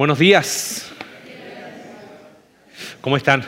Buenos 0.00 0.18
días. 0.18 0.90
¿Cómo 3.02 3.18
están? 3.18 3.44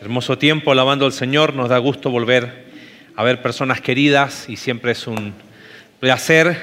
Hermoso 0.00 0.36
tiempo 0.36 0.72
alabando 0.72 1.06
al 1.06 1.12
Señor. 1.12 1.54
Nos 1.54 1.68
da 1.68 1.78
gusto 1.78 2.10
volver 2.10 2.66
a 3.14 3.22
ver 3.22 3.40
personas 3.40 3.80
queridas 3.80 4.48
y 4.48 4.56
siempre 4.56 4.90
es 4.90 5.06
un 5.06 5.32
placer 6.00 6.56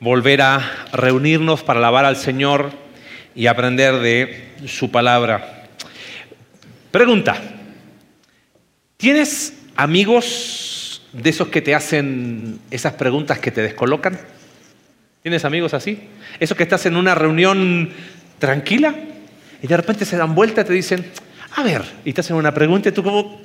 volver 0.00 0.42
a 0.42 0.88
reunirnos 0.92 1.62
para 1.62 1.78
alabar 1.78 2.04
al 2.04 2.16
Señor 2.16 2.72
y 3.36 3.46
aprender 3.46 4.00
de 4.00 4.54
su 4.66 4.90
palabra. 4.90 5.68
Pregunta. 6.90 7.40
¿Tienes 8.96 9.56
amigos 9.76 11.06
de 11.12 11.30
esos 11.30 11.46
que 11.46 11.62
te 11.62 11.76
hacen 11.76 12.58
esas 12.72 12.94
preguntas 12.94 13.38
que 13.38 13.52
te 13.52 13.62
descolocan? 13.62 14.18
¿Tienes 15.28 15.44
amigos 15.44 15.74
así? 15.74 15.98
Esos 16.40 16.56
que 16.56 16.62
estás 16.62 16.86
en 16.86 16.96
una 16.96 17.14
reunión 17.14 17.90
tranquila 18.38 18.94
y 19.62 19.66
de 19.66 19.76
repente 19.76 20.06
se 20.06 20.16
dan 20.16 20.34
vuelta 20.34 20.62
y 20.62 20.64
te 20.64 20.72
dicen, 20.72 21.04
a 21.54 21.62
ver, 21.62 21.82
y 22.06 22.14
te 22.14 22.22
hacen 22.22 22.34
una 22.34 22.54
pregunta 22.54 22.88
y 22.88 22.92
tú 22.92 23.02
como 23.02 23.42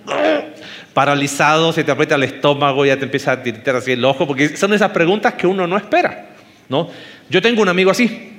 paralizado, 0.93 1.73
se 1.73 1.83
te 1.83 1.91
aprieta 1.91 2.15
el 2.15 2.23
estómago, 2.23 2.85
ya 2.85 2.95
te 2.95 3.03
empieza 3.03 3.33
a 3.33 3.43
tiritar 3.43 3.75
así 3.75 3.91
el 3.91 4.05
ojo, 4.05 4.25
porque 4.25 4.55
son 4.55 4.73
esas 4.73 4.91
preguntas 4.91 5.33
que 5.33 5.45
uno 5.45 5.67
no 5.67 5.75
espera, 5.75 6.29
¿no? 6.69 6.89
Yo 7.29 7.41
tengo 7.41 7.61
un 7.61 7.67
amigo 7.67 7.91
así, 7.91 8.31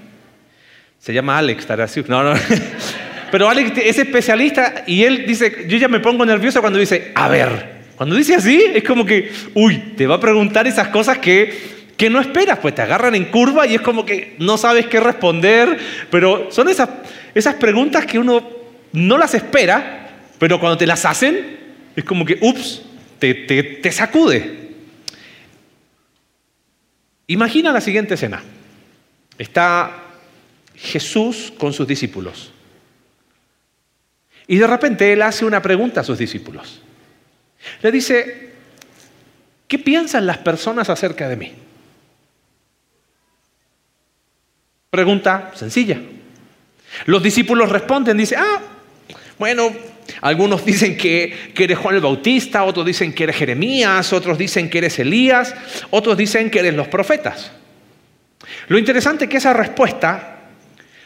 se 0.98 1.12
llama 1.12 1.36
Alex, 1.36 1.70
así, 1.70 2.02
no, 2.08 2.22
no. 2.22 2.32
Pero 3.30 3.50
Alex 3.50 3.72
es 3.76 3.98
especialista 3.98 4.84
y 4.86 5.04
él 5.04 5.26
dice, 5.26 5.66
yo 5.68 5.76
ya 5.76 5.88
me 5.88 6.00
pongo 6.00 6.24
nervioso 6.24 6.62
cuando 6.62 6.78
dice, 6.78 7.12
a 7.14 7.28
ver, 7.28 7.74
cuando 7.96 8.16
dice 8.16 8.36
así, 8.36 8.64
es 8.74 8.84
como 8.84 9.04
que, 9.04 9.30
uy, 9.52 9.92
te 9.98 10.06
va 10.06 10.14
a 10.14 10.20
preguntar 10.20 10.66
esas 10.66 10.88
cosas 10.88 11.18
que 11.18 11.73
que 11.96 12.10
no 12.10 12.20
esperas, 12.20 12.58
pues 12.58 12.74
te 12.74 12.82
agarran 12.82 13.14
en 13.14 13.26
curva 13.26 13.66
y 13.66 13.74
es 13.74 13.80
como 13.80 14.04
que 14.04 14.36
no 14.38 14.56
sabes 14.58 14.86
qué 14.86 15.00
responder, 15.00 15.78
pero 16.10 16.50
son 16.50 16.68
esas, 16.68 16.88
esas 17.34 17.54
preguntas 17.54 18.06
que 18.06 18.18
uno 18.18 18.48
no 18.92 19.18
las 19.18 19.34
espera, 19.34 20.10
pero 20.38 20.58
cuando 20.58 20.76
te 20.76 20.86
las 20.86 21.04
hacen, 21.04 21.58
es 21.94 22.04
como 22.04 22.24
que, 22.24 22.38
ups, 22.40 22.82
te, 23.18 23.34
te, 23.34 23.62
te 23.62 23.92
sacude. 23.92 24.64
Imagina 27.26 27.72
la 27.72 27.80
siguiente 27.80 28.14
escena. 28.14 28.42
Está 29.38 30.04
Jesús 30.74 31.52
con 31.56 31.72
sus 31.72 31.86
discípulos. 31.86 32.52
Y 34.46 34.58
de 34.58 34.66
repente 34.66 35.12
él 35.12 35.22
hace 35.22 35.44
una 35.44 35.62
pregunta 35.62 36.00
a 36.00 36.04
sus 36.04 36.18
discípulos. 36.18 36.82
Le 37.82 37.90
dice, 37.90 38.52
¿qué 39.66 39.78
piensan 39.78 40.26
las 40.26 40.38
personas 40.38 40.90
acerca 40.90 41.28
de 41.28 41.36
mí? 41.36 41.52
Pregunta 44.94 45.50
sencilla. 45.56 46.00
Los 47.06 47.20
discípulos 47.20 47.68
responden, 47.68 48.16
dice, 48.16 48.36
ah, 48.36 48.60
bueno, 49.40 49.72
algunos 50.20 50.64
dicen 50.64 50.96
que, 50.96 51.52
eres 51.58 51.78
Juan 51.78 51.96
el 51.96 52.00
Bautista, 52.00 52.62
otros 52.62 52.86
dicen 52.86 53.12
que 53.12 53.24
eres 53.24 53.34
Jeremías, 53.34 54.12
otros 54.12 54.38
dicen 54.38 54.70
que 54.70 54.78
eres 54.78 54.96
Elías, 55.00 55.52
otros 55.90 56.16
dicen 56.16 56.48
que 56.48 56.60
eres 56.60 56.74
los 56.74 56.86
profetas. 56.86 57.50
Lo 58.68 58.78
interesante 58.78 59.24
es 59.24 59.30
que 59.30 59.38
esa 59.38 59.52
respuesta 59.52 60.42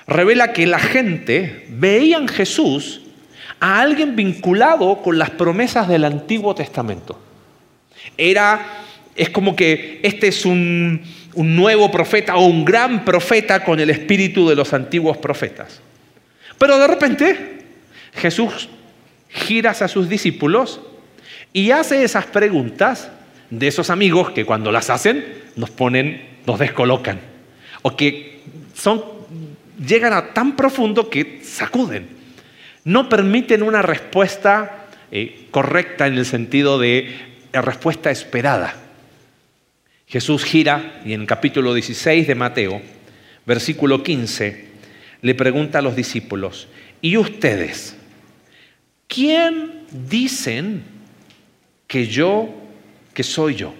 revela 0.07 0.53
que 0.53 0.67
la 0.67 0.81
gente 0.81 1.65
veía 1.71 2.19
en 2.19 2.29
Jesús 2.29 3.01
a 3.59 3.81
alguien 3.81 4.15
vinculado 4.15 5.01
con 5.01 5.17
las 5.17 5.31
promesas 5.31 5.89
del 5.89 6.05
Antiguo 6.05 6.55
Testamento. 6.55 7.19
Era, 8.19 8.85
es 9.17 9.31
como 9.31 9.57
que 9.57 10.01
este 10.03 10.29
es 10.29 10.45
un, 10.45 11.01
un 11.35 11.57
nuevo 11.57 11.91
profeta 11.91 12.37
o 12.37 12.47
un 12.47 12.65
gran 12.65 13.05
profeta 13.05 13.65
con 13.65 13.81
el 13.81 13.91
espíritu 13.91 14.49
de 14.49 14.57
los 14.57 14.73
antiguos 14.73 15.17
profetas. 15.19 15.81
Pero 16.59 16.79
de 16.79 16.87
repente 16.87 17.65
Jesús 18.15 18.69
gira 19.29 19.71
a 19.71 19.89
sus 19.89 20.09
discípulos 20.09 20.81
y 21.53 21.71
hace 21.71 22.03
esas 22.03 22.27
preguntas 22.27 23.11
de 23.51 23.69
esos 23.69 23.91
amigos 23.91 24.31
que 24.31 24.45
cuando 24.45 24.73
las 24.73 24.91
hacen 24.91 25.25
nos 25.57 25.71
ponen, 25.71 26.39
nos 26.47 26.59
descolocan 26.59 27.21
o 27.83 27.97
que 27.97 28.41
son, 28.75 29.03
llegan 29.85 30.13
a 30.13 30.35
tan 30.35 30.57
profundo 30.57 31.09
que 31.09 31.41
sacuden. 31.45 32.09
No 32.85 33.09
permiten 33.09 33.63
una 33.63 33.83
respuesta 33.83 34.87
eh, 35.11 35.47
correcta 35.51 36.07
en 36.07 36.15
el 36.15 36.27
sentido 36.27 36.79
de 36.79 37.17
respuesta 37.53 38.11
esperada. 38.11 38.88
Jesús 40.09 40.43
gira 40.45 41.03
y 41.05 41.13
en 41.13 41.21
el 41.23 41.27
capítulo 41.27 41.75
16 41.75 42.27
de 42.27 42.35
Mateo, 42.35 42.81
versículo 43.45 44.03
15, 44.03 44.69
le 45.21 45.35
pregunta 45.35 45.81
a 45.81 45.83
los 45.83 45.95
discípulos, 45.95 46.69
¿y 47.03 47.19
ustedes? 47.19 47.95
¿Quién 49.07 49.85
dicen 49.91 50.83
que 51.87 52.07
yo, 52.07 52.49
que 53.13 53.23
soy 53.23 53.55
yo? 53.55 53.75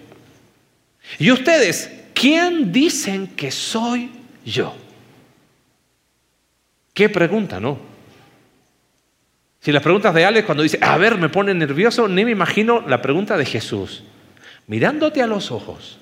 ¿Y 1.19 1.31
ustedes? 1.31 1.91
¿Quién 2.13 2.73
dicen 2.73 3.29
que 3.29 3.51
soy 3.51 4.11
yo? 4.45 4.77
¿Qué 6.93 7.09
pregunta, 7.09 7.59
no? 7.59 7.79
Si 9.61 9.73
las 9.73 9.83
preguntas 9.83 10.13
de 10.15 10.27
Alex 10.27 10.45
cuando 10.45 10.63
dice, 10.63 10.79
a 10.83 10.99
ver, 10.99 11.17
me 11.17 11.31
pone 11.31 11.55
nervioso, 11.55 12.07
ni 12.07 12.27
me 12.27 12.33
imagino 12.33 12.83
la 12.87 13.01
pregunta 13.01 13.39
de 13.39 13.47
Jesús, 13.47 14.05
mirándote 14.67 15.23
a 15.23 15.27
los 15.27 15.51
ojos 15.51 15.99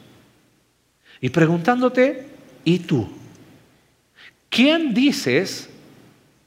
y 1.21 1.31
preguntándote, 1.31 2.27
¿y 2.65 2.81
tú? 2.81 3.09
¿Quién 4.49 4.95
dices 4.95 5.69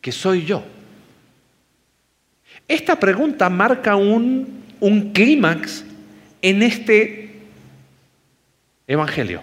que 0.02 0.12
soy 0.12 0.46
yo? 0.46 0.64
Esta 2.68 3.00
pregunta 3.00 3.50
marca 3.50 3.96
un, 3.96 4.64
un 4.80 5.12
clímax 5.12 5.84
en 6.42 6.64
este 6.64 7.30
Evangelio. 8.88 9.42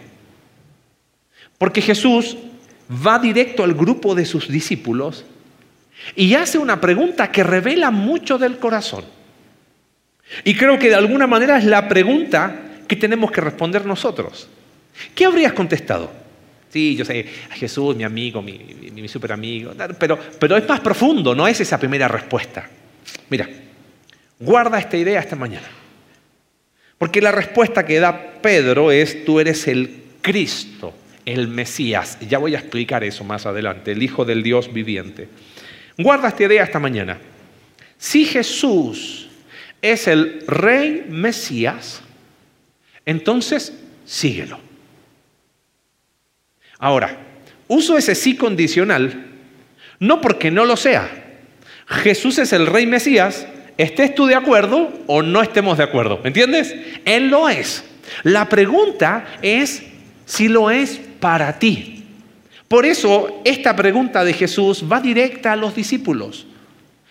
Porque 1.58 1.80
Jesús 1.80 2.36
va 2.90 3.18
directo 3.18 3.64
al 3.64 3.74
grupo 3.74 4.14
de 4.14 4.24
sus 4.24 4.48
discípulos 4.48 5.24
y 6.14 6.34
hace 6.34 6.58
una 6.58 6.80
pregunta 6.80 7.30
que 7.30 7.42
revela 7.42 7.90
mucho 7.90 8.38
del 8.38 8.58
corazón. 8.58 9.04
Y 10.44 10.54
creo 10.56 10.78
que 10.78 10.88
de 10.88 10.96
alguna 10.96 11.26
manera 11.26 11.58
es 11.58 11.64
la 11.64 11.88
pregunta 11.88 12.60
que 12.88 12.96
tenemos 12.96 13.30
que 13.30 13.40
responder 13.40 13.86
nosotros. 13.86 14.48
¿Qué 15.14 15.24
habrías 15.24 15.52
contestado? 15.52 16.10
Sí, 16.68 16.96
yo 16.96 17.04
sé, 17.04 17.24
Jesús, 17.52 17.96
mi 17.96 18.04
amigo, 18.04 18.42
mi, 18.42 18.58
mi, 18.92 19.08
super 19.08 19.32
amigo, 19.32 19.72
pero, 19.98 20.18
pero 20.38 20.56
es 20.56 20.68
más 20.68 20.80
profundo, 20.80 21.34
no 21.34 21.46
es 21.46 21.60
esa 21.60 21.78
primera 21.78 22.08
respuesta. 22.08 22.68
Mira, 23.30 23.48
guarda 24.38 24.78
esta 24.78 24.96
idea 24.96 25.20
esta 25.20 25.36
mañana. 25.36 25.66
Porque 26.98 27.20
la 27.20 27.32
respuesta 27.32 27.84
que 27.84 28.00
da 28.00 28.40
Pedro 28.42 28.90
es, 28.90 29.24
tú 29.24 29.38
eres 29.38 29.66
el 29.68 30.04
Cristo, 30.22 30.94
el 31.24 31.48
Mesías. 31.48 32.18
Ya 32.20 32.38
voy 32.38 32.54
a 32.54 32.58
explicar 32.58 33.04
eso 33.04 33.22
más 33.24 33.46
adelante, 33.46 33.92
el 33.92 34.02
Hijo 34.02 34.24
del 34.24 34.42
Dios 34.42 34.72
viviente. 34.72 35.28
Guarda 35.98 36.28
esta 36.28 36.44
idea 36.44 36.64
esta 36.64 36.78
mañana. 36.78 37.18
Si 37.98 38.24
Jesús 38.24 39.28
es 39.80 40.08
el 40.08 40.42
Rey 40.46 41.06
Mesías, 41.08 42.02
entonces 43.04 43.72
síguelo. 44.04 44.65
Ahora, 46.78 47.18
uso 47.68 47.96
ese 47.96 48.14
sí 48.14 48.36
condicional, 48.36 49.26
no 49.98 50.20
porque 50.20 50.50
no 50.50 50.64
lo 50.64 50.76
sea. 50.76 51.08
Jesús 51.86 52.38
es 52.38 52.52
el 52.52 52.66
rey 52.66 52.86
Mesías, 52.86 53.46
estés 53.76 54.14
tú 54.14 54.26
de 54.26 54.34
acuerdo 54.34 54.92
o 55.06 55.22
no 55.22 55.42
estemos 55.42 55.78
de 55.78 55.84
acuerdo, 55.84 56.20
¿me 56.22 56.28
entiendes? 56.28 56.74
Él 57.04 57.28
lo 57.28 57.48
es. 57.48 57.84
La 58.22 58.48
pregunta 58.48 59.26
es 59.42 59.82
si 60.24 60.48
lo 60.48 60.70
es 60.70 61.00
para 61.20 61.58
ti. 61.58 62.04
Por 62.68 62.84
eso 62.84 63.40
esta 63.44 63.76
pregunta 63.76 64.24
de 64.24 64.32
Jesús 64.32 64.84
va 64.90 65.00
directa 65.00 65.52
a 65.52 65.56
los 65.56 65.74
discípulos. 65.74 66.46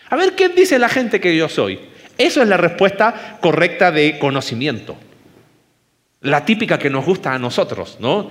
A 0.08 0.16
ver, 0.16 0.34
¿qué 0.34 0.50
dice 0.50 0.78
la 0.78 0.88
gente 0.88 1.20
que 1.20 1.36
yo 1.36 1.48
soy? 1.48 1.80
Eso 2.18 2.42
es 2.42 2.48
la 2.48 2.56
respuesta 2.56 3.38
correcta 3.40 3.90
de 3.90 4.18
conocimiento. 4.18 4.96
La 6.20 6.44
típica 6.44 6.78
que 6.78 6.90
nos 6.90 7.04
gusta 7.04 7.32
a 7.32 7.38
nosotros, 7.38 7.96
¿no? 8.00 8.30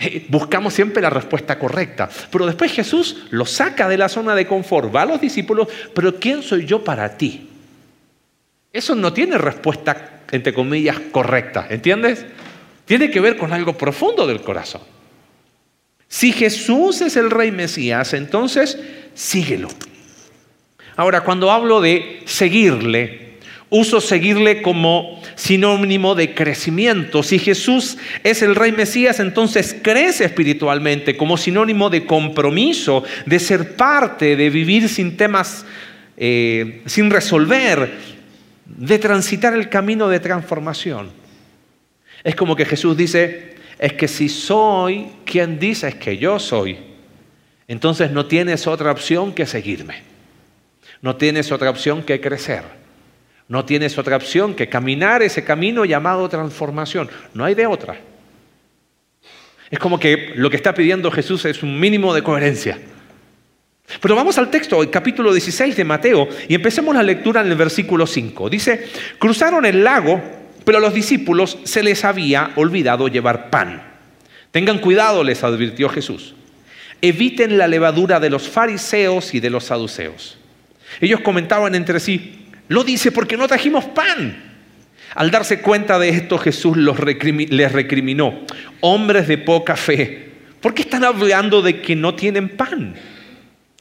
Eh, 0.00 0.26
buscamos 0.28 0.74
siempre 0.74 1.02
la 1.02 1.10
respuesta 1.10 1.58
correcta. 1.58 2.08
Pero 2.30 2.46
después 2.46 2.72
Jesús 2.72 3.24
lo 3.30 3.44
saca 3.44 3.88
de 3.88 3.98
la 3.98 4.08
zona 4.08 4.34
de 4.34 4.46
confort, 4.46 4.94
va 4.94 5.02
a 5.02 5.06
los 5.06 5.20
discípulos, 5.20 5.68
pero 5.94 6.16
¿quién 6.16 6.42
soy 6.42 6.66
yo 6.66 6.84
para 6.84 7.16
ti? 7.16 7.48
Eso 8.72 8.94
no 8.94 9.12
tiene 9.12 9.38
respuesta, 9.38 10.22
entre 10.30 10.54
comillas, 10.54 11.00
correcta, 11.10 11.66
¿entiendes? 11.68 12.24
Tiene 12.84 13.10
que 13.10 13.20
ver 13.20 13.36
con 13.36 13.52
algo 13.52 13.76
profundo 13.76 14.26
del 14.26 14.40
corazón. 14.40 14.82
Si 16.06 16.32
Jesús 16.32 17.00
es 17.00 17.16
el 17.16 17.30
rey 17.30 17.50
Mesías, 17.50 18.14
entonces 18.14 18.78
síguelo. 19.14 19.68
Ahora, 20.96 21.22
cuando 21.22 21.50
hablo 21.50 21.80
de 21.80 22.22
seguirle, 22.24 23.27
Uso 23.70 24.00
seguirle 24.00 24.62
como 24.62 25.20
sinónimo 25.34 26.14
de 26.14 26.34
crecimiento. 26.34 27.22
Si 27.22 27.38
Jesús 27.38 27.98
es 28.24 28.42
el 28.42 28.54
Rey 28.54 28.72
Mesías, 28.72 29.20
entonces 29.20 29.76
crece 29.82 30.24
espiritualmente 30.24 31.16
como 31.16 31.36
sinónimo 31.36 31.90
de 31.90 32.06
compromiso, 32.06 33.04
de 33.26 33.38
ser 33.38 33.76
parte, 33.76 34.36
de 34.36 34.48
vivir 34.48 34.88
sin 34.88 35.16
temas, 35.18 35.66
eh, 36.16 36.82
sin 36.86 37.10
resolver, 37.10 37.92
de 38.64 38.98
transitar 38.98 39.52
el 39.52 39.68
camino 39.68 40.08
de 40.08 40.20
transformación. 40.20 41.10
Es 42.24 42.34
como 42.34 42.56
que 42.56 42.64
Jesús 42.64 42.96
dice, 42.96 43.54
es 43.78 43.92
que 43.92 44.08
si 44.08 44.28
soy 44.28 45.08
quien 45.24 45.58
dices 45.58 45.94
que 45.94 46.16
yo 46.16 46.38
soy, 46.38 46.78
entonces 47.68 48.10
no 48.10 48.24
tienes 48.26 48.66
otra 48.66 48.90
opción 48.90 49.32
que 49.34 49.44
seguirme. 49.44 50.02
No 51.02 51.16
tienes 51.16 51.52
otra 51.52 51.70
opción 51.70 52.02
que 52.02 52.20
crecer. 52.20 52.77
No 53.48 53.64
tienes 53.64 53.96
otra 53.96 54.16
opción 54.16 54.54
que 54.54 54.68
caminar 54.68 55.22
ese 55.22 55.42
camino 55.42 55.86
llamado 55.86 56.28
transformación. 56.28 57.08
No 57.32 57.44
hay 57.44 57.54
de 57.54 57.66
otra. 57.66 57.98
Es 59.70 59.78
como 59.78 59.98
que 59.98 60.32
lo 60.36 60.50
que 60.50 60.56
está 60.56 60.74
pidiendo 60.74 61.10
Jesús 61.10 61.44
es 61.46 61.62
un 61.62 61.80
mínimo 61.80 62.14
de 62.14 62.22
coherencia. 62.22 62.78
Pero 64.00 64.14
vamos 64.14 64.36
al 64.36 64.50
texto, 64.50 64.82
el 64.82 64.90
capítulo 64.90 65.32
16 65.32 65.74
de 65.74 65.84
Mateo, 65.84 66.28
y 66.46 66.54
empecemos 66.54 66.94
la 66.94 67.02
lectura 67.02 67.40
en 67.40 67.48
el 67.48 67.56
versículo 67.56 68.06
5. 68.06 68.50
Dice, 68.50 68.86
cruzaron 69.18 69.64
el 69.64 69.82
lago, 69.82 70.22
pero 70.64 70.76
a 70.76 70.80
los 70.80 70.92
discípulos 70.92 71.58
se 71.64 71.82
les 71.82 72.04
había 72.04 72.52
olvidado 72.56 73.08
llevar 73.08 73.48
pan. 73.48 73.82
Tengan 74.50 74.78
cuidado, 74.78 75.24
les 75.24 75.42
advirtió 75.42 75.88
Jesús. 75.88 76.34
Eviten 77.00 77.56
la 77.56 77.66
levadura 77.66 78.20
de 78.20 78.28
los 78.28 78.48
fariseos 78.48 79.34
y 79.34 79.40
de 79.40 79.50
los 79.50 79.64
saduceos. 79.64 80.36
Ellos 81.00 81.20
comentaban 81.20 81.74
entre 81.74 82.00
sí, 82.00 82.37
lo 82.68 82.84
dice 82.84 83.12
porque 83.12 83.36
no 83.36 83.48
trajimos 83.48 83.84
pan. 83.86 84.44
Al 85.14 85.30
darse 85.30 85.60
cuenta 85.60 85.98
de 85.98 86.10
esto, 86.10 86.38
Jesús 86.38 86.76
les 86.76 87.72
recriminó, 87.72 88.40
hombres 88.80 89.26
de 89.26 89.38
poca 89.38 89.74
fe, 89.74 90.32
¿por 90.60 90.74
qué 90.74 90.82
están 90.82 91.04
hablando 91.04 91.62
de 91.62 91.80
que 91.80 91.96
no 91.96 92.14
tienen 92.14 92.50
pan? 92.56 92.94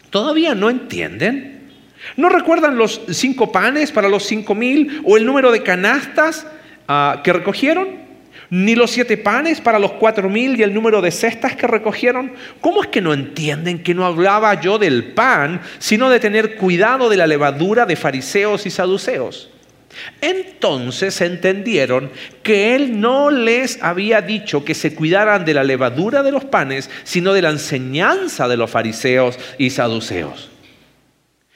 ¿Todavía 0.09 0.55
no 0.55 0.69
entienden? 0.69 1.69
¿No 2.15 2.29
recuerdan 2.29 2.77
los 2.77 3.01
cinco 3.09 3.51
panes 3.51 3.91
para 3.91 4.07
los 4.07 4.23
cinco 4.23 4.55
mil 4.55 5.01
o 5.03 5.17
el 5.17 5.25
número 5.25 5.51
de 5.51 5.63
canastas 5.63 6.47
ah, 6.87 7.21
que 7.23 7.33
recogieron? 7.33 8.06
Ni 8.49 8.75
los 8.75 8.91
siete 8.91 9.17
panes 9.17 9.61
para 9.61 9.79
los 9.79 9.93
cuatro 9.93 10.29
mil 10.29 10.59
y 10.59 10.63
el 10.63 10.73
número 10.73 11.01
de 11.01 11.11
cestas 11.11 11.55
que 11.55 11.67
recogieron. 11.67 12.33
¿Cómo 12.61 12.81
es 12.81 12.89
que 12.89 13.01
no 13.01 13.13
entienden 13.13 13.83
que 13.83 13.93
no 13.93 14.05
hablaba 14.05 14.59
yo 14.59 14.77
del 14.77 15.13
pan, 15.13 15.61
sino 15.79 16.09
de 16.09 16.19
tener 16.19 16.55
cuidado 16.55 17.09
de 17.09 17.17
la 17.17 17.27
levadura 17.27 17.85
de 17.85 17.95
fariseos 17.95 18.65
y 18.65 18.69
saduceos? 18.69 19.49
Entonces 20.21 21.19
entendieron 21.21 22.11
que 22.43 22.75
él 22.75 22.99
no 22.99 23.31
les 23.31 23.81
había 23.81 24.21
dicho 24.21 24.63
que 24.63 24.75
se 24.75 24.93
cuidaran 24.93 25.45
de 25.45 25.53
la 25.53 25.63
levadura 25.63 26.23
de 26.23 26.31
los 26.31 26.45
panes, 26.45 26.89
sino 27.03 27.33
de 27.33 27.41
la 27.41 27.49
enseñanza 27.49 28.47
de 28.47 28.57
los 28.57 28.69
fariseos 28.69 29.39
y 29.57 29.69
saduceos. 29.71 30.49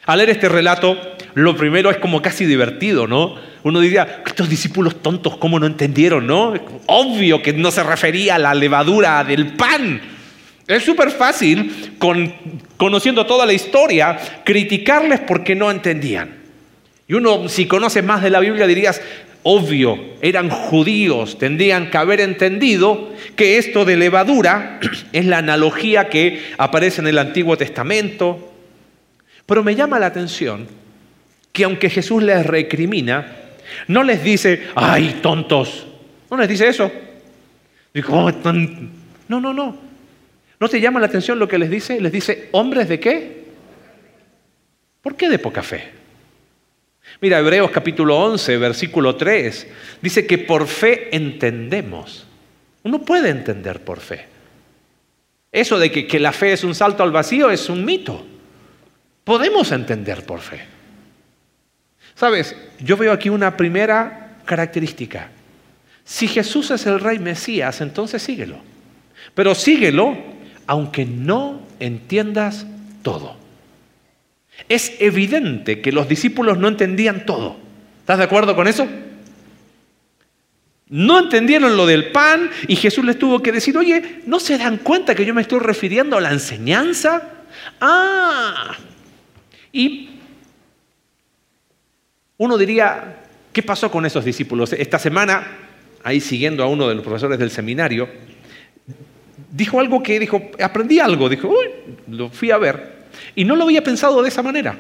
Al 0.06 0.18
leer 0.18 0.32
este 0.32 0.50
relato, 0.50 0.98
lo 1.34 1.56
primero 1.56 1.90
es 1.90 1.98
como 1.98 2.22
casi 2.22 2.46
divertido, 2.46 3.08
¿no? 3.08 3.36
Uno 3.64 3.80
diría, 3.80 4.24
estos 4.26 4.50
discípulos 4.50 5.02
tontos, 5.02 5.38
¿cómo 5.38 5.60
no 5.60 5.66
entendieron, 5.66 6.28
no? 6.28 6.54
Obvio 6.88 7.42
que 7.42 7.54
no 7.54 7.72
se 7.72 7.84
refería 7.84 8.36
a 8.36 8.40
la 8.40 8.54
levadura 8.54 9.24
del 9.24 9.54
pan. 9.54 10.02
Es 10.68 10.84
súper 10.84 11.12
fácil, 11.12 11.94
conociendo 12.78 13.26
toda 13.26 13.46
la 13.46 13.54
historia, 13.54 14.18
criticarles 14.44 15.20
porque 15.22 15.56
no 15.56 15.70
entendían. 15.70 16.42
Y 17.08 17.14
uno, 17.14 17.48
si 17.50 17.66
conoce 17.66 18.02
más 18.02 18.22
de 18.22 18.30
la 18.30 18.40
Biblia, 18.40 18.68
dirías, 18.68 19.02
obvio, 19.44 20.00
eran 20.22 20.50
judíos, 20.50 21.38
tendrían 21.38 21.90
que 21.90 21.98
haber 21.98 22.22
entendido 22.22 23.12
que 23.36 23.58
esto 23.58 23.86
de 23.86 23.98
levadura 23.98 24.80
es 25.14 25.26
la 25.26 25.40
analogía 25.40 26.10
que 26.10 26.42
aparece 26.58 27.02
en 27.02 27.08
el 27.08 27.18
Antiguo 27.18 27.58
Testamento, 27.58 28.54
pero 29.46 29.64
me 29.64 29.76
llama 29.76 30.00
la 30.00 30.08
atención 30.08 30.81
que 31.52 31.64
aunque 31.64 31.90
Jesús 31.90 32.24
les 32.24 32.46
recrimina, 32.46 33.38
no 33.88 34.04
les 34.04 34.24
dice, 34.24 34.68
ay, 34.76 35.20
tontos. 35.22 35.88
No 36.30 36.38
les 36.38 36.48
dice 36.48 36.68
eso. 36.68 36.92
Oh, 38.10 38.32
no, 39.28 39.42
no, 39.42 39.54
no. 39.54 39.78
¿No 40.60 40.70
te 40.70 40.80
llama 40.80 41.00
la 41.00 41.08
atención 41.08 41.40
lo 41.40 41.48
que 41.48 41.58
les 41.58 41.70
dice? 41.70 42.00
Les 42.00 42.12
dice, 42.12 42.50
hombres 42.52 42.88
de 42.88 43.00
qué? 43.00 43.46
¿Por 45.02 45.16
qué 45.16 45.30
de 45.30 45.40
poca 45.40 45.64
fe? 45.64 45.92
Mira, 47.20 47.40
Hebreos 47.40 47.72
capítulo 47.72 48.18
11, 48.18 48.58
versículo 48.58 49.16
3, 49.16 49.68
dice 50.02 50.26
que 50.26 50.38
por 50.38 50.68
fe 50.68 51.16
entendemos. 51.16 52.28
Uno 52.84 53.02
puede 53.02 53.30
entender 53.30 53.84
por 53.84 54.00
fe. 54.00 54.26
Eso 55.52 55.78
de 55.78 55.92
que, 55.92 56.08
que 56.08 56.20
la 56.20 56.32
fe 56.32 56.54
es 56.54 56.64
un 56.64 56.74
salto 56.74 57.04
al 57.04 57.12
vacío 57.12 57.50
es 57.50 57.70
un 57.70 57.84
mito. 57.84 58.26
Podemos 59.24 59.72
entender 59.72 60.26
por 60.26 60.40
fe. 60.40 60.62
Sabes, 62.16 62.56
yo 62.80 62.98
veo 62.98 63.12
aquí 63.12 63.30
una 63.30 63.58
primera 63.58 64.38
característica. 64.46 65.30
Si 66.04 66.28
Jesús 66.28 66.72
es 66.72 66.86
el 66.86 67.00
rey 67.00 67.20
Mesías, 67.20 67.82
entonces 67.82 68.22
síguelo. 68.22 68.58
Pero 69.34 69.56
síguelo 69.56 70.18
aunque 70.68 71.06
no 71.06 71.62
entiendas 71.80 72.66
todo. 73.02 73.36
Es 74.70 74.94
evidente 75.00 75.82
que 75.82 75.92
los 75.92 76.08
discípulos 76.08 76.58
no 76.58 76.68
entendían 76.68 77.26
todo. 77.26 77.58
¿Estás 78.00 78.20
de 78.20 78.24
acuerdo 78.24 78.56
con 78.56 78.68
eso? 78.68 78.88
No 80.88 81.20
entendieron 81.20 81.78
lo 81.78 81.86
del 81.86 82.12
pan 82.12 82.50
y 82.68 82.76
Jesús 82.76 83.06
les 83.06 83.18
tuvo 83.18 83.42
que 83.42 83.52
decir, 83.52 83.78
oye, 83.78 84.22
¿no 84.26 84.40
se 84.40 84.58
dan 84.58 84.78
cuenta 84.78 85.16
que 85.16 85.26
yo 85.26 85.34
me 85.34 85.42
estoy 85.42 85.60
refiriendo 85.60 86.18
a 86.18 86.22
la 86.22 86.32
enseñanza? 86.32 87.30
Ah, 87.80 88.76
y 89.72 90.21
uno 92.42 92.58
diría, 92.58 93.18
¿qué 93.54 93.62
pasó 93.62 93.92
con 93.92 94.04
esos 94.04 94.26
discípulos? 94.26 94.74
Esta 94.74 94.98
semana, 94.98 95.46
ahí 96.04 96.20
siguiendo 96.20 96.64
a 96.64 96.68
uno 96.68 96.90
de 96.90 96.96
los 96.96 97.04
profesores 97.04 97.38
del 97.38 97.52
seminario, 97.52 98.10
dijo 99.52 99.80
algo 99.80 100.02
que 100.02 100.20
dijo, 100.20 100.42
aprendí 100.60 101.00
algo, 101.00 101.30
dijo, 101.30 101.48
uy, 101.48 101.68
lo 102.08 102.30
fui 102.30 102.50
a 102.50 102.58
ver. 102.58 103.06
Y 103.36 103.46
no 103.46 103.56
lo 103.56 103.66
había 103.66 103.84
pensado 103.84 104.24
de 104.24 104.30
esa 104.30 104.42
manera. 104.42 104.76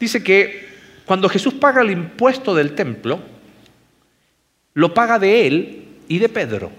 Dice 0.00 0.24
que 0.24 0.66
cuando 1.04 1.28
Jesús 1.28 1.54
paga 1.54 1.82
el 1.82 1.92
impuesto 1.92 2.52
del 2.52 2.74
templo, 2.74 3.20
lo 4.74 4.92
paga 4.92 5.20
de 5.20 5.46
él 5.46 5.84
y 6.08 6.18
de 6.18 6.28
Pedro, 6.28 6.72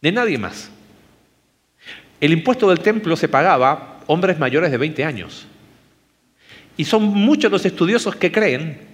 de 0.00 0.12
nadie 0.12 0.38
más. 0.38 0.70
El 2.20 2.32
impuesto 2.32 2.68
del 2.68 2.78
templo 2.78 3.16
se 3.16 3.26
pagaba 3.26 3.98
hombres 4.06 4.38
mayores 4.38 4.70
de 4.70 4.78
20 4.78 5.04
años. 5.04 5.48
Y 6.76 6.84
son 6.84 7.02
muchos 7.02 7.50
los 7.50 7.66
estudiosos 7.66 8.14
que 8.14 8.30
creen 8.30 8.91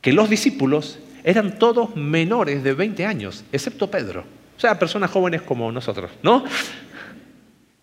que 0.00 0.12
los 0.12 0.30
discípulos 0.30 0.98
eran 1.24 1.58
todos 1.58 1.94
menores 1.96 2.62
de 2.62 2.72
20 2.74 3.04
años, 3.04 3.44
excepto 3.52 3.90
Pedro. 3.90 4.24
O 4.56 4.60
sea, 4.60 4.78
personas 4.78 5.10
jóvenes 5.10 5.42
como 5.42 5.70
nosotros, 5.72 6.10
¿no? 6.22 6.44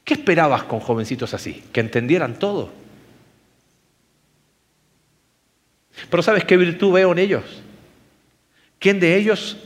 ¿Qué 0.04 0.14
esperabas 0.14 0.64
con 0.64 0.80
jovencitos 0.80 1.34
así? 1.34 1.64
¿Que 1.72 1.82
entendieran 1.82 2.40
todo? 2.40 2.72
Pero 6.10 6.24
¿sabes 6.24 6.46
qué 6.46 6.56
virtud 6.56 6.94
veo 6.94 7.12
en 7.12 7.20
ellos? 7.20 7.44
¿Quién 8.80 9.00
de 9.00 9.16
ellos 9.16 9.58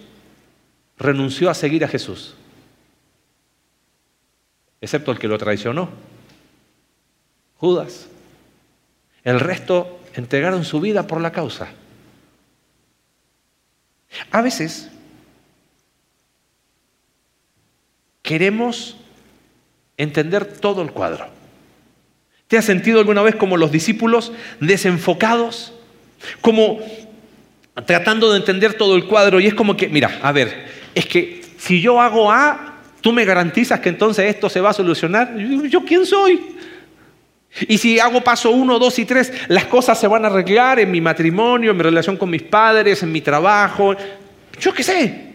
renunció 0.97 1.49
a 1.49 1.53
seguir 1.53 1.83
a 1.83 1.87
Jesús? 1.87 2.35
Excepto 4.79 5.11
el 5.11 5.19
que 5.19 5.27
lo 5.27 5.37
traicionó. 5.37 5.89
Judas. 7.57 8.07
El 9.23 9.39
resto 9.39 9.99
entregaron 10.15 10.65
su 10.65 10.79
vida 10.79 11.05
por 11.05 11.21
la 11.21 11.31
causa. 11.31 11.69
A 14.31 14.41
veces 14.41 14.89
queremos 18.21 18.97
entender 19.97 20.45
todo 20.45 20.81
el 20.81 20.91
cuadro. 20.91 21.27
¿Te 22.47 22.57
has 22.57 22.65
sentido 22.65 22.99
alguna 22.99 23.21
vez 23.21 23.35
como 23.35 23.57
los 23.57 23.71
discípulos 23.71 24.31
desenfocados? 24.59 25.73
Como 26.41 26.79
tratando 27.85 28.31
de 28.31 28.39
entender 28.39 28.73
todo 28.73 28.95
el 28.95 29.05
cuadro 29.05 29.39
y 29.39 29.47
es 29.47 29.53
como 29.53 29.77
que, 29.77 29.87
mira, 29.87 30.19
a 30.21 30.31
ver, 30.31 30.67
es 30.93 31.05
que 31.05 31.41
si 31.57 31.81
yo 31.81 32.01
hago 32.01 32.31
A, 32.31 32.75
tú 33.01 33.13
me 33.13 33.25
garantizas 33.25 33.79
que 33.79 33.89
entonces 33.89 34.25
esto 34.25 34.49
se 34.49 34.59
va 34.59 34.71
a 34.71 34.73
solucionar. 34.73 35.35
¿Yo 35.37 35.83
quién 35.85 36.05
soy? 36.05 36.57
Y 37.67 37.77
si 37.77 37.99
hago 37.99 38.21
paso 38.21 38.51
uno, 38.51 38.79
dos 38.79 38.97
y 38.99 39.05
tres, 39.05 39.31
las 39.47 39.65
cosas 39.65 39.99
se 39.99 40.07
van 40.07 40.23
a 40.23 40.29
arreglar 40.29 40.79
en 40.79 40.89
mi 40.89 41.01
matrimonio, 41.01 41.71
en 41.71 41.77
mi 41.77 41.83
relación 41.83 42.17
con 42.17 42.29
mis 42.29 42.43
padres, 42.43 43.03
en 43.03 43.11
mi 43.11 43.21
trabajo. 43.21 43.95
Yo 44.59 44.73
qué 44.73 44.83
sé. 44.83 45.31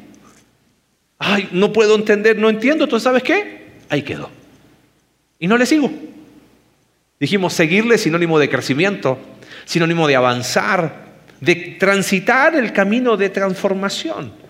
Ay, 1.18 1.48
no 1.52 1.72
puedo 1.72 1.94
entender, 1.94 2.38
no 2.38 2.48
entiendo. 2.48 2.84
Entonces, 2.84 3.04
¿sabes 3.04 3.22
qué? 3.22 3.66
Ahí 3.88 4.02
quedó. 4.02 4.30
Y 5.38 5.46
no 5.46 5.58
le 5.58 5.66
sigo. 5.66 5.90
Dijimos 7.20 7.52
seguirle 7.52 7.98
sinónimo 7.98 8.38
de 8.38 8.48
crecimiento, 8.48 9.18
sinónimo 9.64 10.06
de 10.06 10.16
avanzar, 10.16 11.06
de 11.40 11.76
transitar 11.78 12.54
el 12.54 12.72
camino 12.72 13.16
de 13.16 13.30
transformación. 13.30 14.45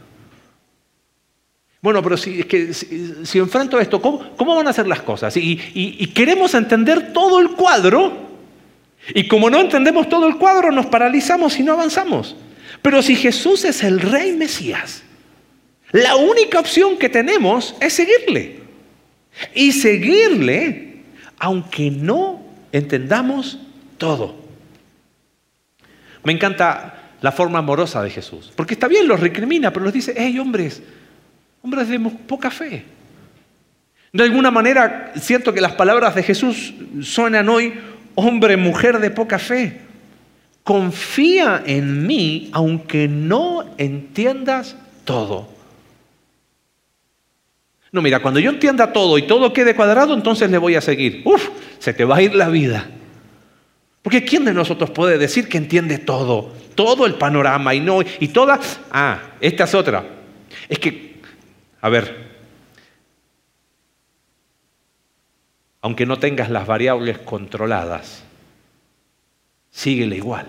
Bueno, 1.82 2.02
pero 2.02 2.16
si, 2.16 2.42
que, 2.44 2.72
si, 2.72 3.38
enfrento 3.38 3.78
esto, 3.78 4.00
¿cómo, 4.00 4.56
van 4.56 4.68
a 4.68 4.72
ser 4.72 4.86
las 4.86 5.02
cosas? 5.02 5.36
y 5.36 6.06
queremos 6.14 6.54
entender 6.54 7.12
todo 7.12 7.38
el 7.40 7.50
cuadro, 7.50 8.26
y 9.14 9.28
como 9.28 9.50
no 9.50 9.60
entendemos 9.60 10.08
todo 10.08 10.26
el 10.26 10.36
cuadro, 10.36 10.72
nos 10.72 10.86
paralizamos 10.86 11.58
y 11.58 11.62
no 11.62 11.74
avanzamos. 11.74 12.36
Pero 12.82 13.02
si 13.02 13.14
Jesús 13.14 13.64
es 13.64 13.82
el 13.82 14.00
rey 14.00 14.32
Mesías, 14.32 15.02
la 15.92 16.16
única 16.16 16.58
opción 16.58 16.98
que 16.98 17.08
tenemos 17.08 17.74
es 17.80 17.92
seguirle. 17.92 18.60
Y 19.54 19.72
seguirle 19.72 21.02
aunque 21.38 21.90
no 21.90 22.42
entendamos 22.72 23.58
todo. 23.98 24.34
Me 26.24 26.32
encanta 26.32 27.12
la 27.20 27.30
forma 27.32 27.58
amorosa 27.60 28.02
de 28.02 28.10
Jesús, 28.10 28.52
porque 28.56 28.74
está 28.74 28.88
bien, 28.88 29.06
los 29.06 29.20
recrimina, 29.20 29.72
pero 29.72 29.84
los 29.84 29.94
dice, 29.94 30.14
hey 30.16 30.38
hombres, 30.38 30.82
hombres 31.66 31.88
de 31.88 31.98
poca 31.98 32.48
fe. 32.48 32.84
De 34.12 34.22
alguna 34.22 34.52
manera 34.52 35.12
siento 35.20 35.52
que 35.52 35.60
las 35.60 35.72
palabras 35.72 36.14
de 36.14 36.22
Jesús 36.22 36.72
suenan 37.02 37.48
hoy, 37.48 37.74
hombre, 38.14 38.56
mujer 38.56 39.00
de 39.00 39.10
poca 39.10 39.40
fe. 39.40 39.80
Confía 40.62 41.64
en 41.66 42.06
mí 42.06 42.50
aunque 42.52 43.08
no 43.08 43.64
entiendas 43.78 44.76
todo. 45.04 45.48
No, 47.90 48.00
mira, 48.00 48.22
cuando 48.22 48.38
yo 48.38 48.50
entienda 48.50 48.92
todo 48.92 49.18
y 49.18 49.22
todo 49.22 49.52
quede 49.52 49.74
cuadrado, 49.74 50.14
entonces 50.14 50.48
le 50.48 50.58
voy 50.58 50.76
a 50.76 50.80
seguir. 50.80 51.22
Uf, 51.24 51.48
se 51.80 51.92
te 51.92 52.04
va 52.04 52.16
a 52.18 52.22
ir 52.22 52.36
la 52.36 52.48
vida. 52.48 52.86
Porque 54.02 54.24
¿quién 54.24 54.44
de 54.44 54.54
nosotros 54.54 54.90
puede 54.90 55.18
decir 55.18 55.48
que 55.48 55.58
entiende 55.58 55.98
todo? 55.98 56.52
Todo 56.76 57.06
el 57.06 57.14
panorama 57.14 57.74
y 57.74 57.80
no, 57.80 58.02
y 58.20 58.28
toda... 58.28 58.60
Ah, 58.92 59.18
esta 59.40 59.64
es 59.64 59.74
otra. 59.74 60.04
Es 60.68 60.78
que, 60.78 61.05
a 61.80 61.88
ver, 61.88 62.36
aunque 65.82 66.06
no 66.06 66.18
tengas 66.18 66.50
las 66.50 66.66
variables 66.66 67.18
controladas, 67.18 68.24
síguele 69.70 70.16
igual. 70.16 70.46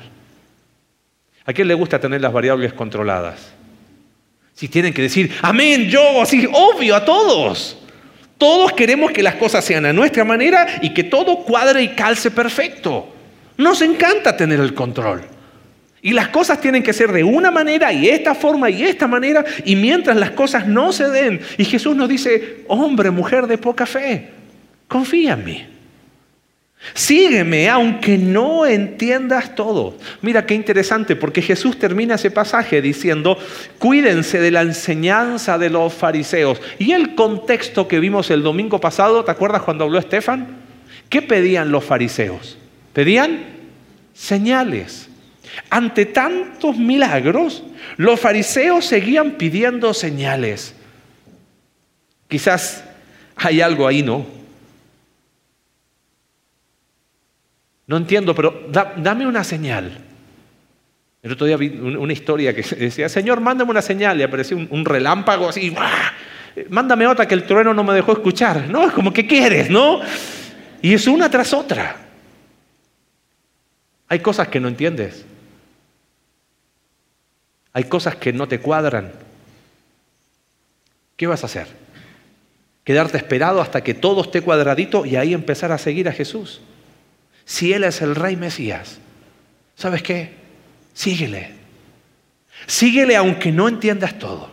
¿A 1.46 1.54
quién 1.54 1.68
le 1.68 1.74
gusta 1.74 2.00
tener 2.00 2.22
las 2.22 2.34
variables 2.34 2.74
controladas? 2.74 3.54
Si 4.54 4.68
tienen 4.68 4.94
que 4.94 5.04
decir, 5.04 5.32
amén, 5.44 5.88
yo, 5.88 6.22
así, 6.22 6.48
obvio, 6.52 6.96
a 6.96 7.06
todos. 7.06 7.78
Todos 8.38 8.74
queremos 8.74 9.12
que 9.12 9.24
las 9.24 9.36
cosas 9.36 9.64
sean 9.64 9.86
a 9.86 9.94
nuestra 9.94 10.24
manera 10.24 10.80
y 10.82 10.94
que 10.94 11.04
todo 11.04 11.44
cuadre 11.44 11.84
y 11.84 11.90
calce 11.90 12.32
perfecto. 12.32 13.14
Nos 13.58 13.82
encanta 13.82 14.36
tener 14.36 14.60
el 14.60 14.74
control. 14.74 15.37
Y 16.08 16.14
las 16.14 16.30
cosas 16.30 16.62
tienen 16.62 16.84
que 16.84 16.94
ser 16.94 17.12
de 17.12 17.22
una 17.22 17.52
manera 17.52 17.92
y 17.92 18.08
esta 18.08 18.34
forma 18.34 18.70
y 18.70 18.82
esta 18.82 19.08
manera. 19.08 19.44
Y 19.66 19.76
mientras 19.76 20.16
las 20.16 20.32
cosas 20.32 20.66
no 20.66 20.94
se 20.94 21.10
den, 21.10 21.42
y 21.58 21.66
Jesús 21.66 21.98
nos 21.98 22.08
dice, 22.08 22.64
hombre, 22.70 23.12
mujer 23.12 23.46
de 23.46 23.58
poca 23.58 23.86
fe, 23.86 24.30
confía 24.88 25.34
en 25.34 25.44
mí. 25.44 25.66
Sígueme 26.94 27.68
aunque 27.68 28.18
no 28.18 28.66
entiendas 28.66 29.54
todo. 29.54 29.98
Mira 30.22 30.46
qué 30.46 30.54
interesante, 30.54 31.18
porque 31.18 31.42
Jesús 31.42 31.78
termina 31.78 32.16
ese 32.16 32.32
pasaje 32.32 32.82
diciendo, 32.82 33.38
cuídense 33.78 34.40
de 34.40 34.52
la 34.52 34.62
enseñanza 34.62 35.58
de 35.58 35.70
los 35.70 35.94
fariseos. 35.94 36.62
Y 36.80 36.94
el 36.94 37.16
contexto 37.16 37.86
que 37.86 38.00
vimos 38.00 38.32
el 38.32 38.44
domingo 38.44 38.80
pasado, 38.80 39.26
¿te 39.26 39.32
acuerdas 39.32 39.64
cuando 39.64 39.84
habló 39.84 40.00
Estefan? 40.00 40.56
¿Qué 41.10 41.22
pedían 41.22 41.70
los 41.70 41.84
fariseos? 41.84 42.58
Pedían 42.94 43.42
señales. 44.14 45.10
Ante 45.70 46.06
tantos 46.06 46.78
milagros, 46.78 47.64
los 47.98 48.20
fariseos 48.20 48.86
seguían 48.86 49.32
pidiendo 49.32 49.94
señales. 49.94 50.74
Quizás 52.28 52.84
hay 53.36 53.62
algo 53.62 53.88
ahí, 53.88 54.04
¿no? 54.04 54.26
No 57.88 57.96
entiendo, 57.96 58.36
pero 58.36 58.68
dame 58.70 59.26
una 59.26 59.44
señal. 59.44 59.98
El 61.24 61.32
otro 61.32 61.48
día 61.48 61.58
vi 61.58 61.70
una 61.70 62.14
historia 62.14 62.54
que 62.54 62.62
decía, 62.76 63.10
Señor, 63.10 63.40
mándame 63.40 63.72
una 63.72 63.82
señal. 63.82 64.20
Y 64.20 64.24
apareció 64.24 64.58
un, 64.58 64.86
relámpago 64.86 65.48
así, 65.48 65.74
mándame 66.70 67.08
otra 67.08 67.28
que 67.28 67.34
el 67.34 67.44
trueno 67.44 67.74
no 67.74 67.84
me 67.84 67.94
dejó 67.94 68.12
escuchar. 68.12 68.70
No, 68.70 68.88
es 68.88 68.94
como 68.94 69.14
que 69.14 69.26
quieres, 69.26 69.70
¿no? 69.70 70.02
Y 70.82 70.94
es 70.94 71.08
una 71.08 71.30
tras 71.30 71.54
otra. 71.54 71.96
Hay 74.10 74.20
cosas 74.20 74.48
que 74.50 74.60
no 74.60 74.68
entiendes. 74.68 75.26
Hay 77.78 77.84
cosas 77.84 78.16
que 78.16 78.34
no 78.34 78.48
te 78.48 78.60
cuadran. 78.60 79.12
¿Qué 81.16 81.28
vas 81.28 81.44
a 81.44 81.46
hacer? 81.46 81.68
Quedarte 82.84 83.18
esperado 83.18 83.62
hasta 83.62 83.84
que 83.84 83.94
todo 83.94 84.22
esté 84.22 84.42
cuadradito 84.42 85.06
y 85.06 85.16
ahí 85.16 85.36
empezar 85.36 85.72
a 85.72 85.78
seguir 85.78 86.10
a 86.10 86.12
Jesús 86.12 86.60
si 87.46 87.74
Él 87.74 87.84
es 87.84 88.02
el 88.02 88.16
Rey 88.16 88.36
Mesías, 88.36 88.98
¿sabes 89.76 90.02
qué? 90.02 90.32
Síguele. 90.96 91.52
Síguele 92.66 93.16
aunque 93.16 93.52
no 93.52 93.68
entiendas 93.68 94.18
todo. 94.18 94.50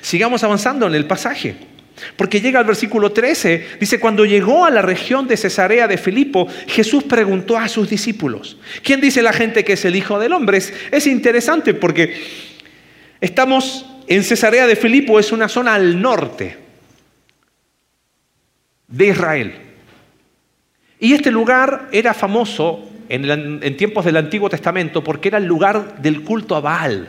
Sigamos 0.00 0.42
avanzando 0.42 0.86
en 0.86 0.94
el 0.94 1.06
pasaje. 1.06 1.54
Porque 2.16 2.40
llega 2.40 2.60
al 2.60 2.66
versículo 2.66 3.12
13, 3.12 3.78
dice, 3.80 3.98
cuando 3.98 4.24
llegó 4.24 4.64
a 4.64 4.70
la 4.70 4.82
región 4.82 5.26
de 5.26 5.36
Cesarea 5.36 5.88
de 5.88 5.98
Filipo, 5.98 6.46
Jesús 6.66 7.04
preguntó 7.04 7.56
a 7.56 7.68
sus 7.68 7.88
discípulos, 7.88 8.58
¿quién 8.82 9.00
dice 9.00 9.22
la 9.22 9.32
gente 9.32 9.64
que 9.64 9.74
es 9.74 9.84
el 9.84 9.96
Hijo 9.96 10.18
del 10.18 10.32
Hombre? 10.32 10.58
Es, 10.58 10.72
es 10.90 11.06
interesante 11.06 11.74
porque 11.74 12.14
estamos 13.20 13.86
en 14.08 14.22
Cesarea 14.22 14.66
de 14.66 14.76
Filipo, 14.76 15.18
es 15.18 15.32
una 15.32 15.48
zona 15.48 15.74
al 15.74 16.00
norte 16.00 16.58
de 18.88 19.06
Israel. 19.06 19.54
Y 20.98 21.12
este 21.12 21.30
lugar 21.30 21.88
era 21.92 22.14
famoso 22.14 22.88
en, 23.08 23.76
tiempos 23.76 24.04
del 24.04 24.16
Antiguo 24.16 24.48
Testamento 24.48 25.02
porque 25.02 25.28
era 25.28 25.38
el 25.38 25.44
lugar 25.44 26.00
del 26.00 26.22
culto 26.22 26.56
a 26.56 26.60
Baal. 26.60 27.08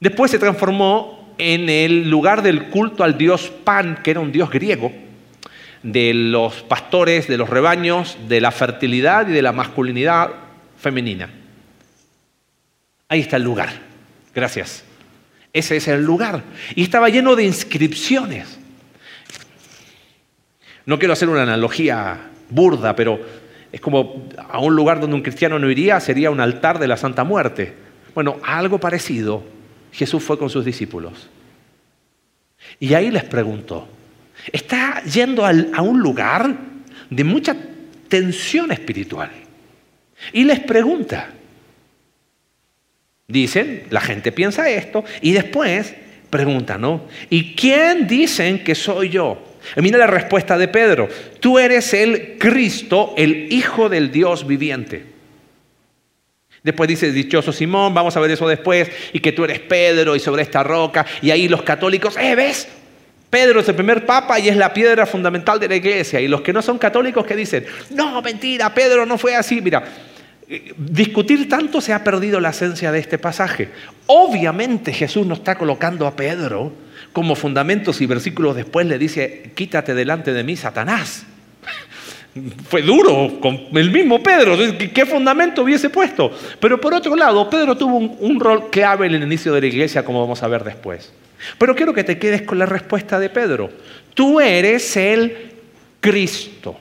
Después 0.00 0.30
se 0.30 0.38
transformó 0.38 1.23
en 1.38 1.68
el 1.68 2.08
lugar 2.08 2.42
del 2.42 2.68
culto 2.68 3.04
al 3.04 3.18
dios 3.18 3.52
Pan, 3.64 4.00
que 4.02 4.12
era 4.12 4.20
un 4.20 4.32
dios 4.32 4.50
griego, 4.50 4.92
de 5.82 6.14
los 6.14 6.62
pastores, 6.62 7.28
de 7.28 7.36
los 7.36 7.50
rebaños, 7.50 8.16
de 8.28 8.40
la 8.40 8.50
fertilidad 8.50 9.28
y 9.28 9.32
de 9.32 9.42
la 9.42 9.52
masculinidad 9.52 10.30
femenina. 10.78 11.30
Ahí 13.08 13.20
está 13.20 13.36
el 13.36 13.42
lugar. 13.42 13.70
Gracias. 14.34 14.84
Ese 15.52 15.76
es 15.76 15.86
el 15.88 16.02
lugar. 16.02 16.42
Y 16.74 16.82
estaba 16.82 17.08
lleno 17.08 17.36
de 17.36 17.44
inscripciones. 17.44 18.58
No 20.86 20.98
quiero 20.98 21.12
hacer 21.12 21.28
una 21.28 21.42
analogía 21.42 22.18
burda, 22.50 22.96
pero 22.96 23.20
es 23.70 23.80
como 23.80 24.28
a 24.48 24.58
un 24.58 24.74
lugar 24.74 25.00
donde 25.00 25.16
un 25.16 25.22
cristiano 25.22 25.58
no 25.58 25.70
iría, 25.70 26.00
sería 26.00 26.30
un 26.30 26.40
altar 26.40 26.78
de 26.78 26.88
la 26.88 26.96
Santa 26.96 27.24
Muerte. 27.24 27.74
Bueno, 28.14 28.36
algo 28.42 28.78
parecido 28.78 29.53
Jesús 29.94 30.22
fue 30.22 30.38
con 30.38 30.50
sus 30.50 30.64
discípulos. 30.64 31.28
Y 32.80 32.94
ahí 32.94 33.10
les 33.10 33.24
preguntó, 33.24 33.86
está 34.52 35.02
yendo 35.04 35.46
a 35.46 35.82
un 35.82 36.00
lugar 36.00 36.56
de 37.10 37.24
mucha 37.24 37.56
tensión 38.08 38.72
espiritual. 38.72 39.30
Y 40.32 40.44
les 40.44 40.60
pregunta, 40.60 41.30
dicen, 43.28 43.84
la 43.90 44.00
gente 44.00 44.32
piensa 44.32 44.68
esto, 44.68 45.04
y 45.20 45.32
después 45.32 45.94
pregunta, 46.28 46.76
¿no? 46.76 47.06
¿Y 47.30 47.54
quién 47.54 48.06
dicen 48.06 48.64
que 48.64 48.74
soy 48.74 49.10
yo? 49.10 49.40
mira 49.76 49.96
la 49.96 50.06
respuesta 50.06 50.58
de 50.58 50.68
Pedro. 50.68 51.08
Tú 51.40 51.58
eres 51.58 51.94
el 51.94 52.36
Cristo, 52.38 53.14
el 53.16 53.52
Hijo 53.52 53.88
del 53.88 54.10
Dios 54.10 54.46
viviente. 54.46 55.13
Después 56.64 56.88
dice, 56.88 57.12
dichoso 57.12 57.52
Simón, 57.52 57.92
vamos 57.92 58.16
a 58.16 58.20
ver 58.20 58.30
eso 58.30 58.48
después, 58.48 58.90
y 59.12 59.20
que 59.20 59.32
tú 59.32 59.44
eres 59.44 59.60
Pedro 59.60 60.16
y 60.16 60.20
sobre 60.20 60.42
esta 60.42 60.62
roca, 60.62 61.04
y 61.20 61.30
ahí 61.30 61.46
los 61.46 61.62
católicos, 61.62 62.16
¿eh, 62.16 62.34
ves? 62.34 62.66
Pedro 63.28 63.60
es 63.60 63.68
el 63.68 63.74
primer 63.74 64.06
papa 64.06 64.40
y 64.40 64.48
es 64.48 64.56
la 64.56 64.72
piedra 64.72 65.04
fundamental 65.04 65.60
de 65.60 65.68
la 65.68 65.76
iglesia. 65.76 66.20
Y 66.20 66.28
los 66.28 66.40
que 66.40 66.52
no 66.52 66.62
son 66.62 66.78
católicos 66.78 67.26
que 67.26 67.34
dicen, 67.34 67.66
no, 67.90 68.22
mentira, 68.22 68.72
Pedro 68.72 69.04
no 69.04 69.18
fue 69.18 69.34
así. 69.34 69.60
Mira, 69.60 69.82
eh, 70.48 70.72
discutir 70.76 71.48
tanto 71.48 71.80
se 71.80 71.92
ha 71.92 72.04
perdido 72.04 72.38
la 72.38 72.50
esencia 72.50 72.92
de 72.92 73.00
este 73.00 73.18
pasaje. 73.18 73.70
Obviamente 74.06 74.92
Jesús 74.92 75.26
no 75.26 75.34
está 75.34 75.56
colocando 75.56 76.06
a 76.06 76.14
Pedro 76.14 76.72
como 77.12 77.34
fundamentos 77.34 78.00
y 78.00 78.06
versículos 78.06 78.54
después 78.54 78.86
le 78.86 78.98
dice, 78.98 79.50
quítate 79.54 79.94
delante 79.94 80.32
de 80.32 80.44
mí, 80.44 80.56
Satanás. 80.56 81.26
Fue 82.68 82.82
duro 82.82 83.38
con 83.40 83.68
el 83.74 83.90
mismo 83.92 84.20
Pedro. 84.20 84.56
¿Qué 84.92 85.06
fundamento 85.06 85.62
hubiese 85.62 85.88
puesto? 85.88 86.32
Pero 86.58 86.80
por 86.80 86.92
otro 86.92 87.14
lado, 87.14 87.48
Pedro 87.48 87.76
tuvo 87.76 87.96
un, 87.96 88.40
rol 88.40 88.70
clave 88.70 89.06
en 89.06 89.14
el 89.14 89.22
inicio 89.22 89.52
de 89.52 89.60
la 89.60 89.66
iglesia, 89.68 90.04
como 90.04 90.20
vamos 90.20 90.42
a 90.42 90.48
ver 90.48 90.64
después. 90.64 91.12
Pero 91.58 91.76
quiero 91.76 91.94
que 91.94 92.02
te 92.02 92.18
quedes 92.18 92.42
con 92.42 92.58
la 92.58 92.66
respuesta 92.66 93.20
de 93.20 93.28
Pedro. 93.28 93.70
Tú 94.14 94.40
eres 94.40 94.96
el 94.96 95.52
Cristo. 96.00 96.76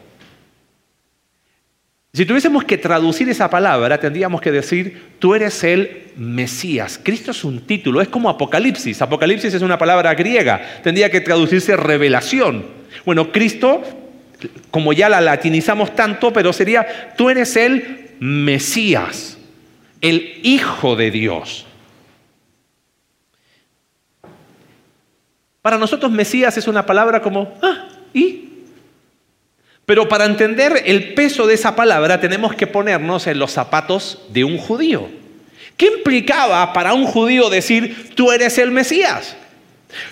Si 2.13 2.25
tuviésemos 2.25 2.63
que 2.63 2.77
traducir 2.77 3.29
esa 3.29 3.49
palabra, 3.49 3.99
tendríamos 3.99 4.41
que 4.41 4.51
decir, 4.51 5.13
tú 5.19 5.35
eres 5.35 5.63
el 5.63 6.11
Mesías. 6.15 6.99
Cristo 7.01 7.31
es 7.31 7.43
un 7.43 7.61
título, 7.61 8.01
es 8.01 8.07
como 8.07 8.29
Apocalipsis. 8.29 9.01
Apocalipsis 9.03 9.53
es 9.53 9.61
una 9.61 9.77
palabra 9.77 10.15
griega, 10.15 10.79
tendría 10.83 11.11
que 11.11 11.21
traducirse 11.21 11.75
revelación. 11.75 12.65
Bueno, 13.05 13.31
Cristo, 13.31 14.02
como 14.71 14.93
ya 14.93 15.09
la 15.09 15.21
latinizamos 15.21 15.95
tanto, 15.95 16.33
pero 16.33 16.53
sería, 16.53 17.13
tú 17.17 17.29
eres 17.29 17.55
el 17.55 18.11
Mesías, 18.19 19.37
el 20.01 20.39
Hijo 20.43 20.95
de 20.95 21.11
Dios. 21.11 21.65
Para 25.61 25.77
nosotros 25.77 26.11
Mesías 26.11 26.57
es 26.57 26.67
una 26.67 26.85
palabra 26.85 27.21
como, 27.21 27.53
ah, 27.61 27.87
¿y? 28.13 28.49
Pero 29.85 30.07
para 30.07 30.25
entender 30.25 30.83
el 30.85 31.13
peso 31.13 31.47
de 31.47 31.53
esa 31.53 31.75
palabra 31.75 32.19
tenemos 32.19 32.55
que 32.55 32.67
ponernos 32.67 33.27
en 33.27 33.39
los 33.39 33.51
zapatos 33.51 34.19
de 34.29 34.43
un 34.43 34.57
judío. 34.57 35.09
¿Qué 35.77 35.87
implicaba 35.87 36.71
para 36.73 36.93
un 36.93 37.05
judío 37.05 37.49
decir, 37.49 38.11
tú 38.15 38.31
eres 38.31 38.57
el 38.57 38.71
Mesías? 38.71 39.35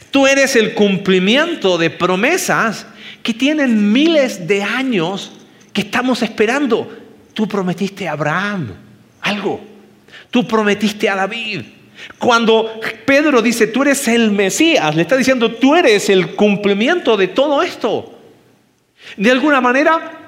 Tú 0.10 0.28
eres 0.28 0.56
el 0.56 0.74
cumplimiento 0.74 1.78
de 1.78 1.90
promesas 1.90 2.86
que 3.24 3.34
tienen 3.34 3.92
miles 3.92 4.48
de 4.48 4.64
años 4.64 5.32
que 5.74 5.82
estamos 5.82 6.22
esperando. 6.22 6.98
Tú 7.34 7.48
prometiste 7.48 8.08
a 8.08 8.14
Abraham 8.14 8.74
algo. 9.22 9.62
Tú 10.30 10.48
prometiste 10.48 11.10
a 11.10 11.16
David. 11.16 11.62
Cuando 12.18 12.80
Pedro 13.06 13.42
dice, 13.42 13.68
tú 13.68 13.84
eres 13.84 14.08
el 14.08 14.32
Mesías, 14.32 14.96
le 14.96 15.04
está 15.04 15.16
diciendo, 15.16 15.52
tú 15.52 15.76
eres 15.76 16.10
el 16.10 16.36
cumplimiento 16.36 17.16
de 17.16 17.28
todo 17.28 17.62
esto. 17.62 18.18
De 19.18 19.30
alguna 19.30 19.62
manera, 19.62 20.20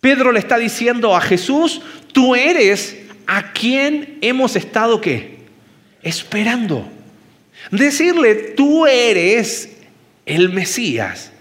Pedro 0.00 0.32
le 0.32 0.38
está 0.38 0.56
diciendo 0.56 1.14
a 1.14 1.20
Jesús, 1.20 1.82
tú 2.12 2.34
eres 2.34 2.98
a 3.26 3.52
quien 3.52 4.18
hemos 4.20 4.56
estado 4.56 5.00
qué? 5.00 5.38
Esperando. 6.02 6.88
Decirle, 7.70 8.34
tú 8.56 8.86
eres 8.86 9.76
el 10.24 10.50
Mesías. 10.50 11.31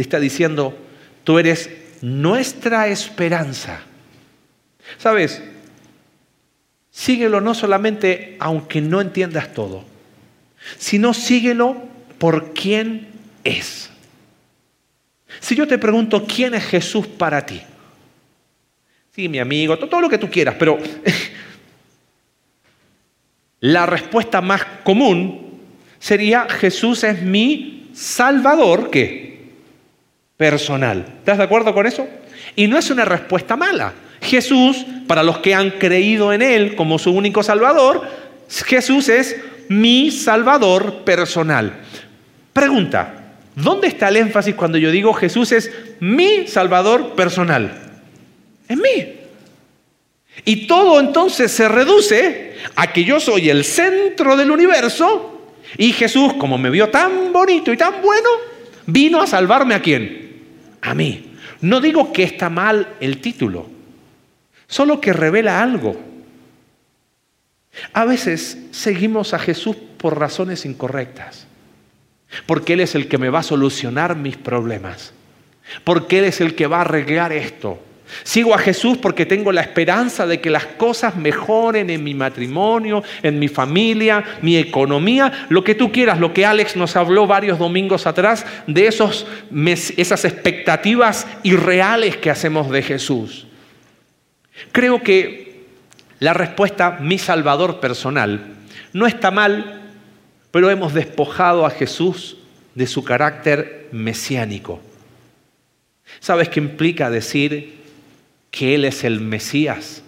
Le 0.00 0.04
está 0.04 0.18
diciendo, 0.18 0.74
tú 1.24 1.38
eres 1.38 1.68
nuestra 2.00 2.88
esperanza. 2.88 3.82
¿Sabes? 4.96 5.42
Síguelo 6.90 7.42
no 7.42 7.52
solamente 7.52 8.38
aunque 8.40 8.80
no 8.80 9.02
entiendas 9.02 9.52
todo, 9.52 9.84
sino 10.78 11.12
síguelo 11.12 11.84
por 12.16 12.54
quien 12.54 13.08
es. 13.44 13.90
Si 15.38 15.54
yo 15.54 15.68
te 15.68 15.76
pregunto, 15.76 16.24
¿quién 16.26 16.54
es 16.54 16.64
Jesús 16.64 17.06
para 17.06 17.44
ti? 17.44 17.60
Sí, 19.14 19.28
mi 19.28 19.38
amigo, 19.38 19.78
todo 19.78 20.00
lo 20.00 20.08
que 20.08 20.16
tú 20.16 20.30
quieras, 20.30 20.54
pero 20.58 20.78
la 23.60 23.84
respuesta 23.84 24.40
más 24.40 24.64
común 24.82 25.60
sería, 25.98 26.48
Jesús 26.48 27.04
es 27.04 27.20
mi 27.20 27.90
Salvador, 27.92 28.88
¿qué? 28.88 29.29
Personal. 30.40 31.04
¿Estás 31.18 31.36
de 31.36 31.44
acuerdo 31.44 31.74
con 31.74 31.86
eso? 31.86 32.08
Y 32.56 32.66
no 32.66 32.78
es 32.78 32.90
una 32.90 33.04
respuesta 33.04 33.56
mala. 33.58 33.92
Jesús, 34.22 34.86
para 35.06 35.22
los 35.22 35.40
que 35.40 35.54
han 35.54 35.72
creído 35.72 36.32
en 36.32 36.40
Él 36.40 36.76
como 36.76 36.98
su 36.98 37.10
único 37.10 37.42
Salvador, 37.42 38.08
Jesús 38.48 39.10
es 39.10 39.36
mi 39.68 40.10
Salvador 40.10 41.04
personal. 41.04 41.80
Pregunta, 42.54 43.20
¿Dónde 43.54 43.88
está 43.88 44.08
el 44.08 44.16
énfasis 44.16 44.54
cuando 44.54 44.78
yo 44.78 44.90
digo 44.90 45.12
Jesús 45.12 45.52
es 45.52 45.70
mi 46.00 46.46
Salvador 46.46 47.14
personal? 47.14 48.00
En 48.66 48.80
mí. 48.80 49.16
Y 50.44 50.66
todo 50.66 51.00
entonces 51.00 51.50
se 51.50 51.68
reduce 51.68 52.54
a 52.76 52.92
que 52.92 53.04
yo 53.04 53.20
soy 53.20 53.50
el 53.50 53.64
centro 53.64 54.36
del 54.36 54.50
universo 54.50 55.52
y 55.76 55.92
Jesús, 55.92 56.32
como 56.34 56.56
me 56.56 56.70
vio 56.70 56.88
tan 56.88 57.32
bonito 57.32 57.72
y 57.72 57.76
tan 57.76 58.00
bueno, 58.00 58.28
vino 58.86 59.20
a 59.20 59.26
salvarme 59.26 59.74
a 59.74 59.82
quién? 59.82 60.29
A 60.82 60.94
mí. 60.94 61.36
No 61.60 61.80
digo 61.80 62.12
que 62.12 62.22
está 62.22 62.48
mal 62.48 62.96
el 63.00 63.20
título, 63.20 63.68
solo 64.66 65.00
que 65.00 65.12
revela 65.12 65.62
algo. 65.62 66.00
A 67.92 68.04
veces 68.04 68.58
seguimos 68.70 69.34
a 69.34 69.38
Jesús 69.38 69.76
por 69.76 70.18
razones 70.18 70.64
incorrectas. 70.64 71.46
Porque 72.46 72.74
Él 72.74 72.80
es 72.80 72.94
el 72.94 73.08
que 73.08 73.18
me 73.18 73.28
va 73.28 73.40
a 73.40 73.44
solucionar 73.44 74.16
mis 74.16 74.36
problemas. 74.36 75.12
Porque 75.84 76.18
Él 76.20 76.24
es 76.24 76.40
el 76.40 76.54
que 76.54 76.66
va 76.66 76.78
a 76.78 76.82
arreglar 76.82 77.32
esto. 77.32 77.82
Sigo 78.22 78.54
a 78.54 78.58
Jesús 78.58 78.98
porque 78.98 79.26
tengo 79.26 79.52
la 79.52 79.60
esperanza 79.60 80.26
de 80.26 80.40
que 80.40 80.50
las 80.50 80.66
cosas 80.66 81.16
mejoren 81.16 81.90
en 81.90 82.02
mi 82.04 82.14
matrimonio, 82.14 83.02
en 83.22 83.38
mi 83.38 83.48
familia, 83.48 84.24
mi 84.42 84.56
economía, 84.56 85.46
lo 85.48 85.64
que 85.64 85.74
tú 85.74 85.92
quieras, 85.92 86.18
lo 86.18 86.32
que 86.32 86.44
Alex 86.44 86.76
nos 86.76 86.96
habló 86.96 87.26
varios 87.26 87.58
domingos 87.58 88.06
atrás 88.06 88.44
de 88.66 88.86
esos, 88.86 89.26
esas 89.96 90.24
expectativas 90.24 91.26
irreales 91.42 92.16
que 92.16 92.30
hacemos 92.30 92.70
de 92.70 92.82
Jesús. 92.82 93.46
Creo 94.72 95.02
que 95.02 95.64
la 96.18 96.34
respuesta, 96.34 96.98
mi 97.00 97.18
Salvador 97.18 97.80
personal, 97.80 98.56
no 98.92 99.06
está 99.06 99.30
mal 99.30 99.80
pero 100.50 100.70
hemos 100.70 100.94
despojado 100.94 101.64
a 101.64 101.70
Jesús 101.70 102.36
de 102.74 102.86
su 102.86 103.04
carácter 103.04 103.88
mesiánico. 103.92 104.80
¿Sabes 106.18 106.48
qué 106.48 106.60
implica 106.60 107.10
decir 107.10 107.79
que 108.50 108.74
Él 108.74 108.84
es 108.84 109.04
el 109.04 109.20
Mesías? 109.20 110.02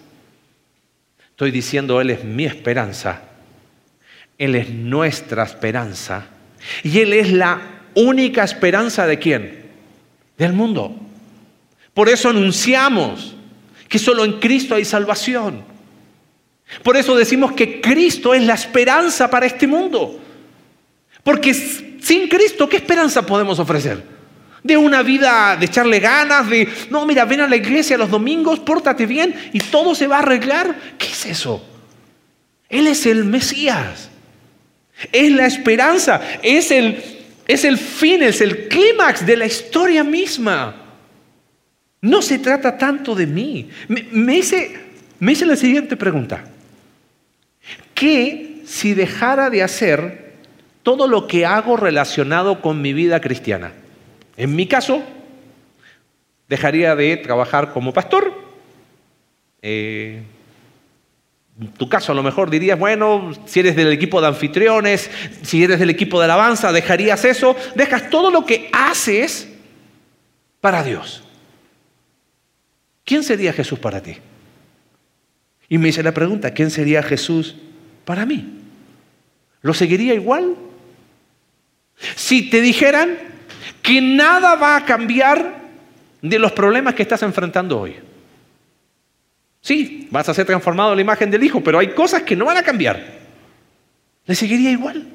Estoy 1.29 1.51
diciendo, 1.51 1.99
Él 1.99 2.09
es 2.09 2.23
mi 2.23 2.45
esperanza, 2.45 3.21
Él 4.37 4.55
es 4.55 4.69
nuestra 4.69 5.43
esperanza 5.43 6.27
y 6.83 6.99
Él 6.99 7.13
es 7.13 7.31
la 7.31 7.61
única 7.95 8.43
esperanza 8.43 9.07
de 9.07 9.19
quién? 9.19 9.63
Del 10.37 10.53
mundo. 10.53 10.95
Por 11.93 12.09
eso 12.09 12.29
anunciamos 12.29 13.35
que 13.87 13.99
solo 13.99 14.25
en 14.25 14.39
Cristo 14.39 14.75
hay 14.75 14.85
salvación. 14.85 15.63
Por 16.81 16.97
eso 16.97 17.15
decimos 17.15 17.51
que 17.51 17.81
Cristo 17.81 18.33
es 18.33 18.43
la 18.43 18.55
esperanza 18.55 19.29
para 19.29 19.45
este 19.45 19.67
mundo. 19.67 20.19
Porque 21.23 21.53
sin 21.53 22.27
Cristo, 22.27 22.67
¿qué 22.67 22.77
esperanza 22.77 23.25
podemos 23.25 23.59
ofrecer? 23.59 24.03
De 24.63 24.77
una 24.77 25.03
vida 25.03 25.57
de 25.57 25.65
echarle 25.65 25.99
ganas, 25.99 26.49
de, 26.49 26.67
no, 26.89 27.05
mira, 27.05 27.25
ven 27.25 27.41
a 27.41 27.47
la 27.47 27.55
iglesia 27.55 27.97
los 27.97 28.09
domingos, 28.09 28.59
pórtate 28.59 29.05
bien 29.05 29.35
y 29.51 29.59
todo 29.59 29.93
se 29.93 30.07
va 30.07 30.17
a 30.17 30.19
arreglar. 30.19 30.75
¿Qué 30.97 31.07
es 31.07 31.25
eso? 31.25 31.65
Él 32.69 32.87
es 32.87 33.05
el 33.05 33.25
Mesías. 33.25 34.09
Es 35.11 35.31
la 35.31 35.45
esperanza, 35.45 36.21
es 36.41 36.71
el, 36.71 37.03
es 37.45 37.65
el 37.65 37.77
fin, 37.77 38.23
es 38.23 38.39
el 38.39 38.69
clímax 38.69 39.25
de 39.25 39.35
la 39.35 39.45
historia 39.45 40.03
misma. 40.03 40.75
No 41.99 42.21
se 42.21 42.39
trata 42.39 42.77
tanto 42.77 43.15
de 43.15 43.27
mí. 43.27 43.69
Me, 43.89 44.07
me, 44.11 44.37
hice, 44.37 44.79
me 45.19 45.33
hice 45.33 45.45
la 45.45 45.55
siguiente 45.55 45.97
pregunta. 45.97 46.45
¿Qué 47.93 48.61
si 48.65 48.93
dejara 48.93 49.49
de 49.49 49.63
hacer 49.63 50.23
todo 50.83 51.07
lo 51.07 51.27
que 51.27 51.45
hago 51.45 51.77
relacionado 51.77 52.61
con 52.61 52.81
mi 52.81 52.93
vida 52.93 53.21
cristiana. 53.21 53.71
En 54.37 54.55
mi 54.55 54.67
caso, 54.67 55.03
dejaría 56.47 56.95
de 56.95 57.17
trabajar 57.17 57.73
como 57.73 57.93
pastor. 57.93 58.33
Eh, 59.61 60.23
en 61.59 61.67
tu 61.73 61.87
caso 61.87 62.11
a 62.11 62.15
lo 62.15 62.23
mejor 62.23 62.49
dirías, 62.49 62.79
bueno, 62.79 63.31
si 63.45 63.59
eres 63.59 63.75
del 63.75 63.91
equipo 63.91 64.19
de 64.19 64.27
anfitriones, 64.27 65.09
si 65.43 65.63
eres 65.63 65.79
del 65.79 65.91
equipo 65.91 66.19
de 66.19 66.25
alabanza, 66.25 66.71
dejarías 66.71 67.25
eso, 67.25 67.55
dejas 67.75 68.09
todo 68.09 68.31
lo 68.31 68.45
que 68.45 68.69
haces 68.73 69.49
para 70.61 70.83
Dios. 70.83 71.23
¿Quién 73.05 73.23
sería 73.23 73.53
Jesús 73.53 73.79
para 73.79 74.01
ti? 74.01 74.17
Y 75.69 75.77
me 75.77 75.89
hice 75.89 76.03
la 76.03 76.13
pregunta, 76.13 76.51
¿quién 76.51 76.71
sería 76.71 77.03
Jesús 77.03 77.55
para 78.05 78.25
mí? 78.25 78.59
¿Lo 79.61 79.73
seguiría 79.73 80.13
igual? 80.13 80.55
Si 82.15 82.49
te 82.49 82.61
dijeran 82.61 83.17
que 83.83 84.01
nada 84.01 84.55
va 84.55 84.77
a 84.77 84.85
cambiar 84.85 85.61
de 86.21 86.39
los 86.39 86.53
problemas 86.53 86.95
que 86.95 87.03
estás 87.03 87.21
enfrentando 87.21 87.81
hoy. 87.81 87.97
Sí, 89.61 90.07
vas 90.09 90.27
a 90.27 90.33
ser 90.33 90.45
transformado 90.45 90.91
en 90.91 90.95
la 90.95 91.01
imagen 91.01 91.29
del 91.29 91.43
Hijo, 91.43 91.61
pero 91.61 91.79
hay 91.79 91.89
cosas 91.89 92.23
que 92.23 92.35
no 92.35 92.45
van 92.45 92.57
a 92.57 92.63
cambiar. 92.63 93.21
¿Le 94.25 94.35
seguiría 94.35 94.71
igual? 94.71 95.05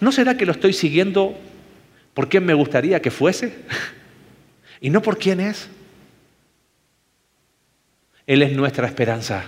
¿No 0.00 0.10
será 0.10 0.36
que 0.36 0.46
lo 0.46 0.52
estoy 0.52 0.72
siguiendo 0.72 1.38
por 2.14 2.28
quien 2.28 2.44
me 2.44 2.54
gustaría 2.54 3.00
que 3.00 3.10
fuese? 3.10 3.54
y 4.80 4.88
no 4.88 5.02
por 5.02 5.18
quién 5.18 5.40
es. 5.40 5.68
Él 8.26 8.42
es 8.42 8.52
nuestra 8.52 8.86
esperanza. 8.86 9.44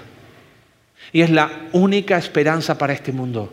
Y 1.10 1.22
es 1.22 1.30
la 1.30 1.68
única 1.72 2.18
esperanza 2.18 2.76
para 2.76 2.92
este 2.92 3.12
mundo. 3.12 3.52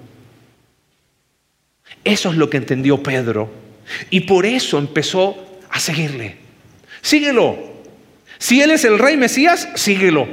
Eso 2.03 2.29
es 2.29 2.37
lo 2.37 2.49
que 2.49 2.57
entendió 2.57 3.01
Pedro. 3.01 3.51
Y 4.09 4.21
por 4.21 4.45
eso 4.45 4.77
empezó 4.77 5.59
a 5.69 5.79
seguirle. 5.79 6.37
Síguelo. 7.01 7.57
Si 8.37 8.61
Él 8.61 8.71
es 8.71 8.85
el 8.85 8.99
rey 8.99 9.17
Mesías, 9.17 9.69
síguelo. 9.75 10.27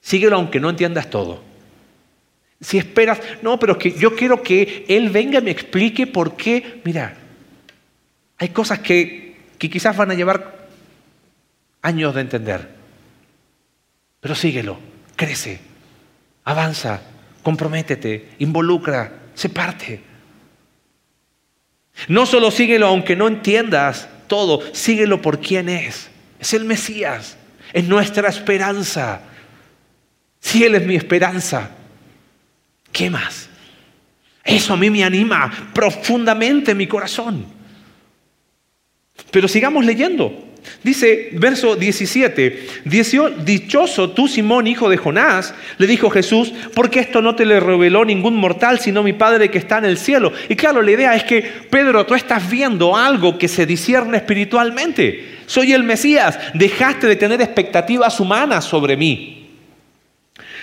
Síguelo 0.00 0.36
aunque 0.36 0.60
no 0.60 0.70
entiendas 0.70 1.10
todo. 1.10 1.42
Si 2.60 2.78
esperas, 2.78 3.20
no, 3.42 3.58
pero 3.58 3.78
que 3.78 3.92
yo 3.92 4.16
quiero 4.16 4.42
que 4.42 4.84
Él 4.88 5.10
venga 5.10 5.38
y 5.40 5.42
me 5.42 5.50
explique 5.50 6.06
por 6.06 6.36
qué. 6.36 6.80
Mira, 6.84 7.16
hay 8.38 8.48
cosas 8.48 8.80
que, 8.80 9.36
que 9.58 9.68
quizás 9.68 9.96
van 9.96 10.10
a 10.10 10.14
llevar 10.14 10.68
años 11.82 12.14
de 12.14 12.20
entender. 12.20 12.68
Pero 14.20 14.34
síguelo, 14.34 14.78
crece, 15.14 15.60
avanza, 16.44 17.00
comprométete, 17.42 18.30
involucra, 18.38 19.12
se 19.34 19.48
parte. 19.50 20.00
No 22.08 22.26
solo 22.26 22.50
síguelo 22.50 22.86
aunque 22.86 23.16
no 23.16 23.26
entiendas 23.26 24.08
todo, 24.26 24.62
síguelo 24.74 25.22
por 25.22 25.40
quién 25.40 25.68
es. 25.68 26.10
Es 26.38 26.54
el 26.54 26.64
Mesías, 26.64 27.36
es 27.72 27.84
nuestra 27.84 28.28
esperanza. 28.28 29.22
Si 30.40 30.64
Él 30.64 30.74
es 30.74 30.86
mi 30.86 30.94
esperanza, 30.94 31.70
¿qué 32.92 33.10
más? 33.10 33.48
Eso 34.44 34.74
a 34.74 34.76
mí 34.76 34.90
me 34.90 35.02
anima 35.02 35.70
profundamente 35.74 36.74
mi 36.74 36.86
corazón. 36.86 37.46
Pero 39.30 39.48
sigamos 39.48 39.84
leyendo. 39.84 40.45
Dice 40.82 41.30
verso 41.32 41.74
17, 41.74 42.66
dichoso 42.84 44.10
tú 44.10 44.28
Simón, 44.28 44.66
hijo 44.66 44.88
de 44.88 44.96
Jonás, 44.96 45.54
le 45.78 45.86
dijo 45.86 46.10
Jesús, 46.10 46.52
porque 46.74 47.00
esto 47.00 47.20
no 47.20 47.34
te 47.34 47.44
le 47.44 47.58
reveló 47.58 48.04
ningún 48.04 48.36
mortal, 48.36 48.78
sino 48.78 49.02
mi 49.02 49.12
Padre 49.12 49.50
que 49.50 49.58
está 49.58 49.78
en 49.78 49.86
el 49.86 49.98
cielo. 49.98 50.32
Y 50.48 50.54
claro, 50.54 50.82
la 50.82 50.92
idea 50.92 51.14
es 51.14 51.24
que, 51.24 51.42
Pedro, 51.42 52.06
tú 52.06 52.14
estás 52.14 52.48
viendo 52.48 52.96
algo 52.96 53.36
que 53.36 53.48
se 53.48 53.66
discierne 53.66 54.18
espiritualmente. 54.18 55.36
Soy 55.46 55.72
el 55.72 55.82
Mesías, 55.82 56.38
dejaste 56.54 57.06
de 57.06 57.16
tener 57.16 57.40
expectativas 57.40 58.20
humanas 58.20 58.64
sobre 58.64 58.96
mí. 58.96 59.35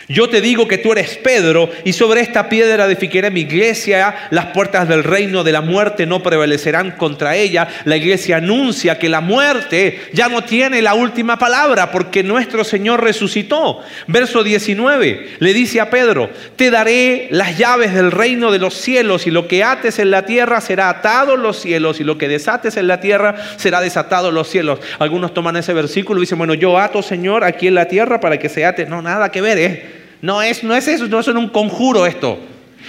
Yo 0.09 0.27
te 0.27 0.41
digo 0.41 0.67
que 0.67 0.77
tú 0.77 0.91
eres 0.91 1.15
Pedro 1.17 1.69
y 1.85 1.93
sobre 1.93 2.21
esta 2.21 2.49
piedra 2.49 2.85
edificaré 2.85 3.31
mi 3.31 3.41
iglesia. 3.41 4.27
Las 4.31 4.47
puertas 4.47 4.87
del 4.87 5.03
reino 5.03 5.43
de 5.43 5.53
la 5.53 5.61
muerte 5.61 6.05
no 6.05 6.21
prevalecerán 6.21 6.91
contra 6.91 7.37
ella. 7.37 7.69
La 7.85 7.95
iglesia 7.95 8.37
anuncia 8.37 8.99
que 8.99 9.07
la 9.07 9.21
muerte 9.21 10.01
ya 10.11 10.27
no 10.27 10.43
tiene 10.43 10.81
la 10.81 10.93
última 10.93 11.39
palabra 11.39 11.89
porque 11.91 12.21
nuestro 12.21 12.65
Señor 12.65 13.01
resucitó. 13.01 13.79
Verso 14.07 14.43
19 14.43 15.37
le 15.39 15.53
dice 15.53 15.79
a 15.79 15.89
Pedro, 15.89 16.29
te 16.57 16.69
daré 16.69 17.27
las 17.31 17.57
llaves 17.57 17.93
del 17.93 18.11
reino 18.11 18.51
de 18.51 18.59
los 18.59 18.73
cielos 18.73 19.25
y 19.25 19.31
lo 19.31 19.47
que 19.47 19.63
ates 19.63 19.99
en 19.99 20.11
la 20.11 20.25
tierra 20.25 20.59
será 20.59 20.89
atado 20.89 21.35
en 21.35 21.43
los 21.43 21.61
cielos 21.61 22.01
y 22.01 22.03
lo 22.03 22.17
que 22.17 22.27
desates 22.27 22.75
en 22.75 22.87
la 22.87 22.99
tierra 22.99 23.35
será 23.55 23.79
desatado 23.79 24.29
en 24.29 24.35
los 24.35 24.49
cielos. 24.49 24.79
Algunos 24.99 25.33
toman 25.33 25.55
ese 25.55 25.73
versículo 25.73 26.19
y 26.19 26.23
dicen, 26.23 26.37
bueno, 26.37 26.55
yo 26.55 26.77
ato 26.77 27.01
Señor 27.01 27.45
aquí 27.45 27.67
en 27.67 27.75
la 27.75 27.87
tierra 27.87 28.19
para 28.19 28.37
que 28.37 28.49
se 28.49 28.65
ate. 28.65 28.85
No, 28.85 29.01
nada 29.01 29.31
que 29.31 29.41
ver, 29.41 29.57
¿eh? 29.57 29.92
No 30.23 30.41
es, 30.41 30.63
no 30.63 30.73
es 30.73 30.87
eso, 30.87 31.05
no 31.09 31.19
es 31.19 31.27
un 31.27 31.49
conjuro 31.49 32.05
esto. 32.05 32.39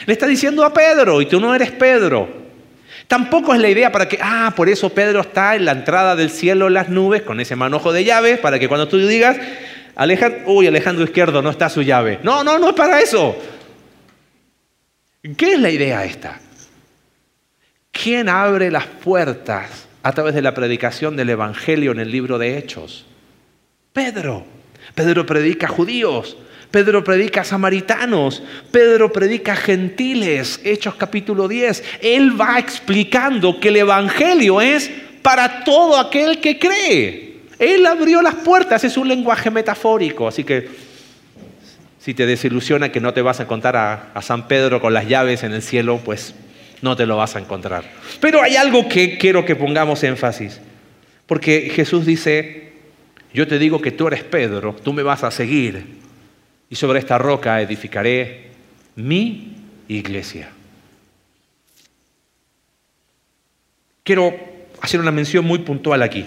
Le 0.07 0.12
está 0.12 0.29
diciendo 0.29 0.64
a 0.64 0.73
Pedro, 0.73 1.20
y 1.20 1.27
tú 1.27 1.40
no 1.40 1.53
eres 1.53 1.73
Pedro. 1.73 2.29
Tampoco 3.09 3.53
es 3.53 3.61
la 3.61 3.68
idea 3.68 3.90
para 3.90 4.09
que, 4.09 4.20
ah, 4.23 4.53
por 4.55 4.68
eso 4.68 4.90
Pedro 4.90 5.20
está 5.20 5.57
en 5.57 5.64
la 5.64 5.73
entrada 5.73 6.14
del 6.14 6.31
cielo 6.31 6.68
en 6.68 6.75
las 6.75 6.90
nubes 6.90 7.23
con 7.23 7.40
ese 7.40 7.57
manojo 7.57 7.92
de 7.92 8.05
llaves, 8.05 8.38
para 8.38 8.61
que 8.61 8.68
cuando 8.68 8.87
tú 8.87 8.99
digas, 8.99 9.37
Alejandro, 9.97 10.42
uy, 10.47 10.68
Alejandro 10.68 11.03
Izquierdo, 11.03 11.42
no 11.42 11.51
está 11.51 11.68
su 11.68 11.83
llave. 11.83 12.20
No, 12.23 12.44
no, 12.44 12.57
no 12.57 12.68
es 12.68 12.75
para 12.77 13.01
eso. 13.01 13.37
¿Qué 15.37 15.55
es 15.55 15.59
la 15.59 15.70
idea 15.70 16.05
esta? 16.05 16.38
¿Quién 17.90 18.29
abre 18.29 18.70
las 18.70 18.87
puertas 18.87 19.88
a 20.05 20.12
través 20.12 20.37
de 20.37 20.42
la 20.42 20.55
predicación 20.55 21.16
del 21.16 21.31
Evangelio 21.31 21.90
en 21.90 21.99
el 21.99 22.12
libro 22.12 22.38
de 22.38 22.59
Hechos? 22.59 23.07
Pedro. 23.92 24.44
Pedro 24.94 25.27
predica 25.27 25.66
a 25.66 25.70
judíos, 25.70 26.37
Pedro 26.75 27.05
predica 27.05 27.43
a 27.43 27.45
samaritanos, 27.45 28.43
Pedro 28.73 29.13
predica 29.13 29.53
a 29.53 29.57
gentiles, 29.57 30.61
Hechos 30.65 30.97
capítulo 30.97 31.47
10. 31.47 32.01
Él 32.03 32.41
va 32.41 32.59
explicando 32.59 33.61
que 33.61 33.69
el 33.69 33.77
Evangelio 33.77 34.61
es 34.61 34.91
para 35.23 35.63
todo 35.63 35.97
aquel 35.97 36.41
que 36.41 36.59
cree. 36.59 37.37
Él 37.61 37.87
abrió 37.87 38.21
las 38.23 38.35
puertas, 38.35 38.83
es 38.83 38.97
un 38.97 39.07
lenguaje 39.07 39.53
metafórico, 39.53 40.27
así 40.27 40.43
que 40.43 40.69
si 42.01 42.13
te 42.13 42.27
desilusiona 42.27 42.91
que 42.91 43.01
no 43.01 43.15
te 43.15 43.23
vas 43.23 43.39
a 43.39 43.45
encontrar 43.45 43.77
a, 43.77 44.11
a 44.13 44.21
San 44.21 44.49
Pedro 44.49 44.81
con 44.81 44.93
las 44.93 45.07
llaves 45.07 45.45
en 45.45 45.53
el 45.53 45.63
cielo, 45.63 46.01
pues 46.05 46.35
no 46.83 46.97
te 46.97 47.07
lo 47.07 47.17
vas 47.17 47.37
a 47.37 47.39
encontrar. 47.39 47.85
Pero 48.19 48.43
hay 48.43 48.57
algo 48.57 48.89
que 48.89 49.17
quiero 49.17 49.45
que 49.45 49.55
pongamos 49.55 50.03
énfasis, 50.03 50.61
porque 51.27 51.71
Jesús 51.73 52.05
dice, 52.05 52.73
yo 53.33 53.47
te 53.47 53.61
digo 53.61 53.81
que 53.81 53.93
tú 53.93 54.09
eres 54.09 54.25
Pedro, 54.25 54.75
tú 54.83 54.93
me 54.93 55.05
vas 55.05 55.23
a 55.23 55.31
seguir, 55.31 56.03
y 56.70 56.77
sobre 56.77 56.98
esta 56.98 57.18
roca 57.18 57.61
edificaré 57.61 58.50
mi 58.96 59.55
iglesia. 59.88 60.50
Quiero 64.03 64.35
hacer 64.81 65.00
una 65.00 65.11
mención 65.11 65.44
muy 65.44 65.61
puntual 65.61 66.03
aquí. 66.03 66.24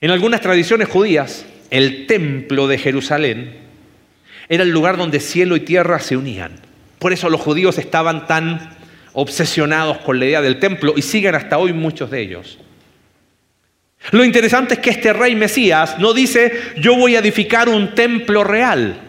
En 0.00 0.10
algunas 0.10 0.40
tradiciones 0.40 0.88
judías, 0.88 1.46
el 1.70 2.06
templo 2.06 2.66
de 2.66 2.78
Jerusalén 2.78 3.56
era 4.48 4.62
el 4.62 4.70
lugar 4.70 4.96
donde 4.96 5.20
cielo 5.20 5.56
y 5.56 5.60
tierra 5.60 6.00
se 6.00 6.16
unían. 6.16 6.52
Por 6.98 7.12
eso 7.12 7.30
los 7.30 7.40
judíos 7.40 7.78
estaban 7.78 8.26
tan 8.26 8.76
obsesionados 9.12 9.98
con 9.98 10.18
la 10.18 10.26
idea 10.26 10.42
del 10.42 10.58
templo 10.58 10.94
y 10.96 11.02
siguen 11.02 11.34
hasta 11.34 11.58
hoy 11.58 11.72
muchos 11.72 12.10
de 12.10 12.20
ellos. 12.20 12.58
Lo 14.12 14.24
interesante 14.24 14.74
es 14.74 14.80
que 14.80 14.90
este 14.90 15.12
rey 15.12 15.34
Mesías 15.34 15.98
no 15.98 16.12
dice 16.14 16.52
yo 16.78 16.96
voy 16.96 17.16
a 17.16 17.20
edificar 17.20 17.68
un 17.68 17.94
templo 17.94 18.42
real. 18.44 19.00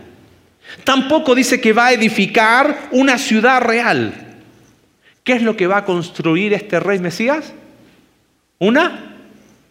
Tampoco 0.83 1.35
dice 1.35 1.59
que 1.59 1.73
va 1.73 1.87
a 1.87 1.93
edificar 1.93 2.89
una 2.91 3.17
ciudad 3.17 3.61
real. 3.61 4.13
¿Qué 5.23 5.33
es 5.33 5.41
lo 5.41 5.55
que 5.55 5.67
va 5.67 5.77
a 5.77 5.85
construir 5.85 6.53
este 6.53 6.79
rey 6.79 6.99
Mesías? 6.99 7.53
Una 8.59 9.15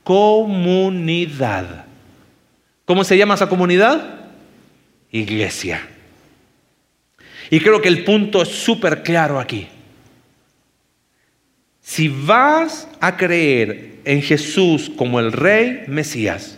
comunidad. 0.04 1.84
¿Cómo 2.84 3.04
se 3.04 3.16
llama 3.16 3.34
esa 3.34 3.48
comunidad? 3.48 4.20
Iglesia. 5.10 5.86
Y 7.50 7.60
creo 7.60 7.80
que 7.80 7.88
el 7.88 8.04
punto 8.04 8.42
es 8.42 8.48
súper 8.48 9.02
claro 9.02 9.38
aquí. 9.38 9.68
Si 11.90 12.06
vas 12.06 12.86
a 13.00 13.16
creer 13.16 13.94
en 14.04 14.22
Jesús 14.22 14.92
como 14.96 15.18
el 15.18 15.32
Rey 15.32 15.82
Mesías, 15.88 16.56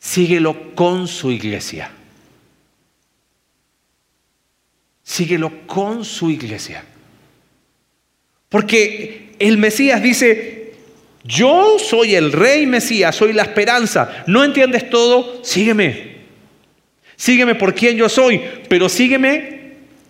síguelo 0.00 0.74
con 0.74 1.06
su 1.06 1.30
iglesia. 1.30 1.88
Síguelo 5.04 5.52
con 5.68 6.04
su 6.04 6.30
iglesia. 6.30 6.84
Porque 8.48 9.36
el 9.38 9.56
Mesías 9.58 10.02
dice, 10.02 10.74
yo 11.22 11.76
soy 11.78 12.16
el 12.16 12.32
Rey 12.32 12.66
Mesías, 12.66 13.14
soy 13.14 13.32
la 13.32 13.44
esperanza. 13.44 14.24
¿No 14.26 14.42
entiendes 14.42 14.90
todo? 14.90 15.44
Sígueme. 15.44 16.16
Sígueme 17.14 17.54
por 17.54 17.72
quien 17.72 17.96
yo 17.96 18.08
soy, 18.08 18.40
pero 18.68 18.88
sígueme 18.88 19.61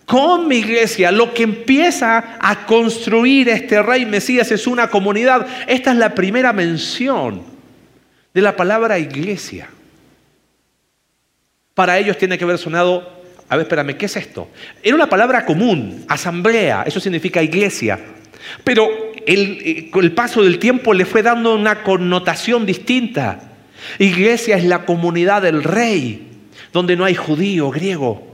con 0.05 0.47
mi 0.47 0.57
iglesia, 0.57 1.11
lo 1.11 1.33
que 1.33 1.43
empieza 1.43 2.37
a 2.39 2.65
construir 2.65 3.49
este 3.49 3.81
rey 3.81 4.05
Mesías 4.05 4.51
es 4.51 4.67
una 4.67 4.89
comunidad. 4.89 5.47
Esta 5.67 5.91
es 5.91 5.97
la 5.97 6.13
primera 6.13 6.51
mención 6.51 7.41
de 8.33 8.41
la 8.41 8.55
palabra 8.55 8.99
iglesia. 8.99 9.69
Para 11.73 11.97
ellos 11.97 12.17
tiene 12.17 12.37
que 12.37 12.43
haber 12.43 12.57
sonado, 12.57 13.23
a 13.47 13.55
ver, 13.55 13.63
espérame, 13.63 13.95
¿qué 13.95 14.05
es 14.07 14.17
esto? 14.17 14.49
Era 14.81 14.95
una 14.95 15.09
palabra 15.09 15.45
común, 15.45 16.05
asamblea, 16.07 16.83
eso 16.85 16.99
significa 16.99 17.41
iglesia. 17.41 17.99
Pero 18.63 18.89
el, 19.25 19.89
el 19.93 20.11
paso 20.11 20.43
del 20.43 20.59
tiempo 20.59 20.93
le 20.93 21.05
fue 21.05 21.23
dando 21.23 21.55
una 21.55 21.81
connotación 21.81 22.65
distinta. 22.65 23.39
Iglesia 23.99 24.57
es 24.57 24.65
la 24.65 24.85
comunidad 24.85 25.41
del 25.41 25.63
rey, 25.63 26.27
donde 26.73 26.95
no 26.95 27.05
hay 27.05 27.15
judío, 27.15 27.69
griego, 27.69 28.32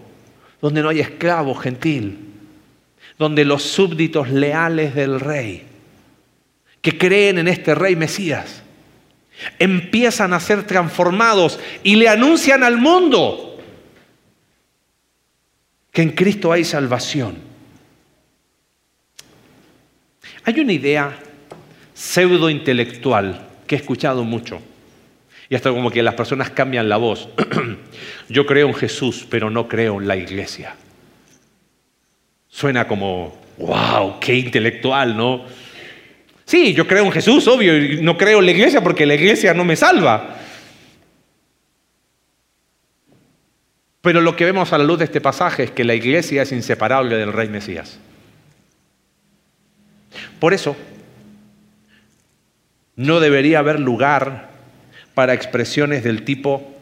donde 0.61 0.81
no 0.81 0.89
hay 0.89 0.99
esclavo 0.99 1.55
gentil, 1.55 2.17
donde 3.17 3.45
los 3.45 3.63
súbditos 3.63 4.29
leales 4.29 4.95
del 4.95 5.19
rey, 5.19 5.63
que 6.81 6.97
creen 6.97 7.37
en 7.37 7.47
este 7.47 7.75
rey 7.75 7.95
Mesías, 7.95 8.63
empiezan 9.57 10.33
a 10.33 10.39
ser 10.39 10.65
transformados 10.65 11.59
y 11.83 11.95
le 11.95 12.09
anuncian 12.09 12.63
al 12.63 12.77
mundo 12.77 13.57
que 15.91 16.01
en 16.01 16.11
Cristo 16.11 16.51
hay 16.51 16.63
salvación. 16.63 17.37
Hay 20.43 20.59
una 20.59 20.73
idea 20.73 21.19
pseudo 21.93 22.49
intelectual 22.49 23.47
que 23.67 23.75
he 23.75 23.77
escuchado 23.77 24.23
mucho 24.23 24.61
y 25.49 25.55
hasta 25.55 25.71
como 25.71 25.91
que 25.91 26.03
las 26.03 26.13
personas 26.15 26.49
cambian 26.51 26.87
la 26.87 26.97
voz. 26.97 27.29
Yo 28.29 28.45
creo 28.45 28.67
en 28.67 28.75
Jesús, 28.75 29.25
pero 29.29 29.49
no 29.49 29.67
creo 29.67 29.99
en 29.99 30.07
la 30.07 30.15
iglesia. 30.15 30.75
Suena 32.47 32.87
como, 32.87 33.35
wow, 33.57 34.19
qué 34.19 34.35
intelectual, 34.35 35.17
¿no? 35.17 35.45
Sí, 36.45 36.73
yo 36.73 36.87
creo 36.87 37.05
en 37.05 37.11
Jesús, 37.11 37.47
obvio, 37.47 37.77
y 37.77 38.01
no 38.01 38.17
creo 38.17 38.39
en 38.39 38.45
la 38.45 38.51
iglesia 38.51 38.81
porque 38.81 39.05
la 39.05 39.15
iglesia 39.15 39.53
no 39.53 39.65
me 39.65 39.75
salva. 39.75 40.37
Pero 44.01 44.21
lo 44.21 44.35
que 44.35 44.45
vemos 44.45 44.71
a 44.73 44.77
la 44.77 44.83
luz 44.83 44.99
de 44.99 45.05
este 45.05 45.21
pasaje 45.21 45.63
es 45.63 45.71
que 45.71 45.83
la 45.83 45.93
iglesia 45.93 46.43
es 46.43 46.51
inseparable 46.51 47.17
del 47.17 47.33
rey 47.33 47.49
Mesías. 47.49 47.99
Por 50.39 50.53
eso, 50.53 50.75
no 52.95 53.19
debería 53.19 53.59
haber 53.59 53.79
lugar 53.79 54.49
para 55.13 55.33
expresiones 55.33 56.03
del 56.03 56.23
tipo, 56.23 56.78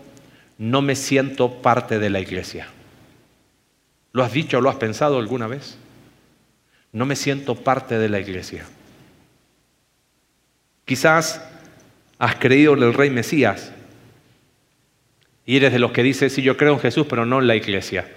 no 0.58 0.82
me 0.82 0.96
siento 0.96 1.62
parte 1.62 2.00
de 2.00 2.10
la 2.10 2.20
iglesia. 2.20 2.68
¿Lo 4.12 4.24
has 4.24 4.32
dicho 4.32 4.58
o 4.58 4.62
lo 4.62 4.70
has 4.70 4.78
pensado 4.78 5.20
alguna 5.20 5.48
vez? 5.48 5.78
No 6.92 7.06
me 7.06 7.16
siento 7.16 7.56
parte 7.56 8.00
de 8.00 8.10
la 8.10 8.20
iglesia. 8.20 8.66
Quizás 10.86 11.44
has 12.18 12.36
creído 12.36 12.74
en 12.74 12.84
el 12.84 12.94
rey 12.94 13.10
Mesías 13.10 13.72
y 15.46 15.58
eres 15.58 15.72
de 15.72 15.80
los 15.80 15.92
que 15.92 16.04
dice, 16.04 16.30
sí, 16.30 16.42
yo 16.42 16.58
creo 16.58 16.74
en 16.74 16.80
Jesús, 16.80 17.06
pero 17.10 17.26
no 17.26 17.40
en 17.40 17.48
la 17.48 17.56
iglesia. 17.56 18.10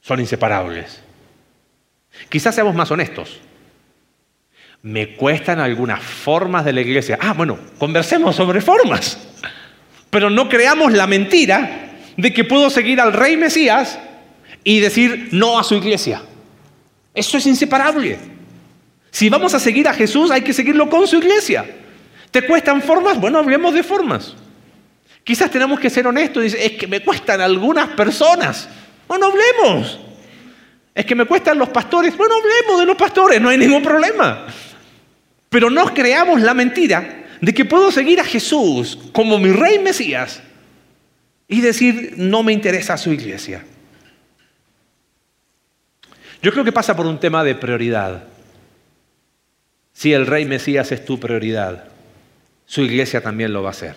Son 0.00 0.20
inseparables. 0.20 1.02
Quizás 2.28 2.54
seamos 2.54 2.74
más 2.74 2.90
honestos. 2.90 3.40
Me 4.82 5.16
cuestan 5.16 5.60
algunas 5.60 6.02
formas 6.02 6.64
de 6.64 6.72
la 6.74 6.82
iglesia. 6.82 7.18
Ah, 7.20 7.32
bueno, 7.32 7.58
conversemos 7.78 8.36
sobre 8.36 8.60
formas. 8.60 9.18
Pero 10.14 10.30
no 10.30 10.48
creamos 10.48 10.92
la 10.92 11.08
mentira 11.08 11.88
de 12.16 12.32
que 12.32 12.44
puedo 12.44 12.70
seguir 12.70 13.00
al 13.00 13.12
rey 13.12 13.36
Mesías 13.36 13.98
y 14.62 14.78
decir 14.78 15.30
no 15.32 15.58
a 15.58 15.64
su 15.64 15.74
iglesia. 15.74 16.22
Eso 17.12 17.36
es 17.36 17.44
inseparable. 17.46 18.20
Si 19.10 19.28
vamos 19.28 19.54
a 19.54 19.58
seguir 19.58 19.88
a 19.88 19.92
Jesús, 19.92 20.30
hay 20.30 20.42
que 20.42 20.52
seguirlo 20.52 20.88
con 20.88 21.08
su 21.08 21.16
iglesia. 21.16 21.68
¿Te 22.30 22.46
cuestan 22.46 22.80
formas? 22.80 23.18
Bueno, 23.20 23.40
hablemos 23.40 23.74
de 23.74 23.82
formas. 23.82 24.36
Quizás 25.24 25.50
tenemos 25.50 25.80
que 25.80 25.90
ser 25.90 26.06
honestos 26.06 26.44
y 26.44 26.46
es 26.58 26.72
que 26.74 26.86
me 26.86 27.00
cuestan 27.00 27.40
algunas 27.40 27.88
personas. 27.88 28.68
Bueno, 29.08 29.26
hablemos. 29.26 29.98
Es 30.94 31.04
que 31.04 31.16
me 31.16 31.24
cuestan 31.24 31.58
los 31.58 31.70
pastores. 31.70 32.16
Bueno, 32.16 32.36
hablemos 32.36 32.78
de 32.78 32.86
los 32.86 32.96
pastores, 32.96 33.40
no 33.40 33.48
hay 33.48 33.58
ningún 33.58 33.82
problema. 33.82 34.46
Pero 35.48 35.70
no 35.70 35.92
creamos 35.92 36.40
la 36.40 36.54
mentira 36.54 37.23
de 37.44 37.52
que 37.52 37.66
puedo 37.66 37.92
seguir 37.92 38.20
a 38.20 38.24
Jesús 38.24 38.98
como 39.12 39.38
mi 39.38 39.52
rey 39.52 39.78
Mesías 39.78 40.40
y 41.46 41.60
decir, 41.60 42.14
no 42.16 42.42
me 42.42 42.54
interesa 42.54 42.96
su 42.96 43.12
iglesia. 43.12 43.64
Yo 46.42 46.52
creo 46.52 46.64
que 46.64 46.72
pasa 46.72 46.96
por 46.96 47.06
un 47.06 47.20
tema 47.20 47.44
de 47.44 47.54
prioridad. 47.54 48.24
Si 49.92 50.12
el 50.14 50.26
rey 50.26 50.46
Mesías 50.46 50.90
es 50.90 51.04
tu 51.04 51.20
prioridad, 51.20 51.88
su 52.64 52.80
iglesia 52.80 53.20
también 53.20 53.52
lo 53.52 53.62
va 53.62 53.70
a 53.70 53.74
ser. 53.74 53.94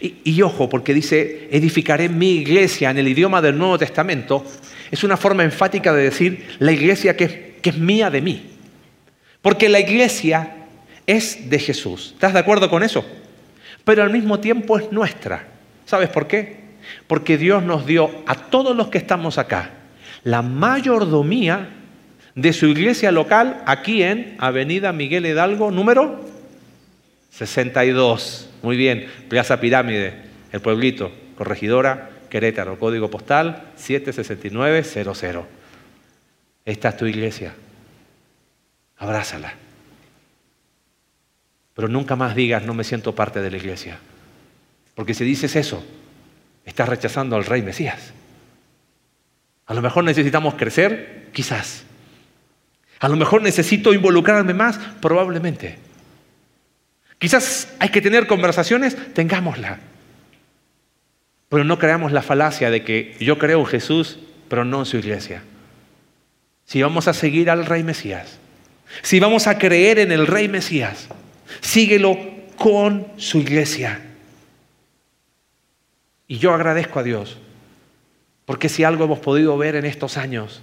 Y, 0.00 0.40
ojo, 0.40 0.68
porque 0.68 0.94
dice, 0.94 1.48
edificaré 1.50 2.08
mi 2.08 2.36
iglesia 2.36 2.90
en 2.90 2.98
el 2.98 3.08
idioma 3.08 3.42
del 3.42 3.58
Nuevo 3.58 3.78
Testamento, 3.78 4.46
es 4.90 5.04
una 5.04 5.16
forma 5.18 5.44
enfática 5.44 5.92
de 5.92 6.04
decir 6.04 6.46
la 6.58 6.72
iglesia 6.72 7.16
que, 7.16 7.58
que 7.60 7.70
es 7.70 7.76
mía 7.76 8.08
de 8.08 8.22
mí. 8.22 8.50
Porque 9.42 9.68
la 9.68 9.80
iglesia 9.80 10.59
es 11.10 11.50
de 11.50 11.58
Jesús. 11.58 12.12
¿Estás 12.14 12.32
de 12.32 12.38
acuerdo 12.38 12.70
con 12.70 12.82
eso? 12.82 13.04
Pero 13.84 14.02
al 14.02 14.10
mismo 14.10 14.38
tiempo 14.38 14.78
es 14.78 14.92
nuestra. 14.92 15.48
¿Sabes 15.84 16.08
por 16.08 16.26
qué? 16.26 16.60
Porque 17.06 17.36
Dios 17.36 17.62
nos 17.62 17.86
dio 17.86 18.10
a 18.26 18.34
todos 18.34 18.76
los 18.76 18.88
que 18.88 18.98
estamos 18.98 19.38
acá 19.38 19.70
la 20.24 20.42
mayordomía 20.42 21.68
de 22.34 22.52
su 22.52 22.66
iglesia 22.66 23.10
local 23.10 23.62
aquí 23.66 24.02
en 24.02 24.36
Avenida 24.38 24.92
Miguel 24.92 25.26
Hidalgo, 25.26 25.70
número 25.70 26.24
62. 27.30 28.50
Muy 28.62 28.76
bien, 28.76 29.06
Plaza 29.28 29.60
Pirámide, 29.60 30.14
el 30.52 30.60
pueblito, 30.60 31.10
corregidora, 31.36 32.10
Querétaro, 32.28 32.78
código 32.78 33.10
postal 33.10 33.72
76900. 33.76 35.44
Esta 36.64 36.88
es 36.90 36.96
tu 36.96 37.06
iglesia. 37.06 37.54
Abrázala. 38.98 39.69
Pero 41.80 41.88
nunca 41.88 42.14
más 42.14 42.34
digas, 42.34 42.62
no 42.66 42.74
me 42.74 42.84
siento 42.84 43.14
parte 43.14 43.40
de 43.40 43.50
la 43.50 43.56
iglesia. 43.56 43.98
Porque 44.94 45.14
si 45.14 45.24
dices 45.24 45.56
eso, 45.56 45.82
estás 46.66 46.86
rechazando 46.90 47.36
al 47.36 47.46
rey 47.46 47.62
Mesías. 47.62 48.12
A 49.64 49.72
lo 49.72 49.80
mejor 49.80 50.04
necesitamos 50.04 50.56
crecer, 50.56 51.30
quizás. 51.32 51.84
A 52.98 53.08
lo 53.08 53.16
mejor 53.16 53.40
necesito 53.40 53.94
involucrarme 53.94 54.52
más, 54.52 54.76
probablemente. 55.00 55.78
Quizás 57.18 57.72
hay 57.78 57.88
que 57.88 58.02
tener 58.02 58.26
conversaciones, 58.26 59.14
tengámosla. 59.14 59.78
Pero 61.48 61.64
no 61.64 61.78
creamos 61.78 62.12
la 62.12 62.20
falacia 62.20 62.70
de 62.70 62.84
que 62.84 63.16
yo 63.20 63.38
creo 63.38 63.60
en 63.60 63.66
Jesús, 63.66 64.18
pero 64.50 64.66
no 64.66 64.80
en 64.80 64.84
su 64.84 64.98
iglesia. 64.98 65.42
Si 66.66 66.82
vamos 66.82 67.08
a 67.08 67.14
seguir 67.14 67.48
al 67.48 67.64
Rey 67.64 67.82
Mesías, 67.84 68.38
si 69.00 69.18
vamos 69.18 69.46
a 69.46 69.56
creer 69.56 69.98
en 69.98 70.12
el 70.12 70.26
Rey 70.26 70.46
Mesías, 70.46 71.08
síguelo 71.60 72.18
con 72.56 73.06
su 73.16 73.38
iglesia. 73.38 74.00
Y 76.26 76.38
yo 76.38 76.52
agradezco 76.54 77.00
a 77.00 77.02
Dios 77.02 77.38
porque 78.50 78.68
si 78.68 78.82
algo 78.82 79.04
hemos 79.04 79.20
podido 79.20 79.56
ver 79.56 79.76
en 79.76 79.84
estos 79.84 80.16
años, 80.16 80.60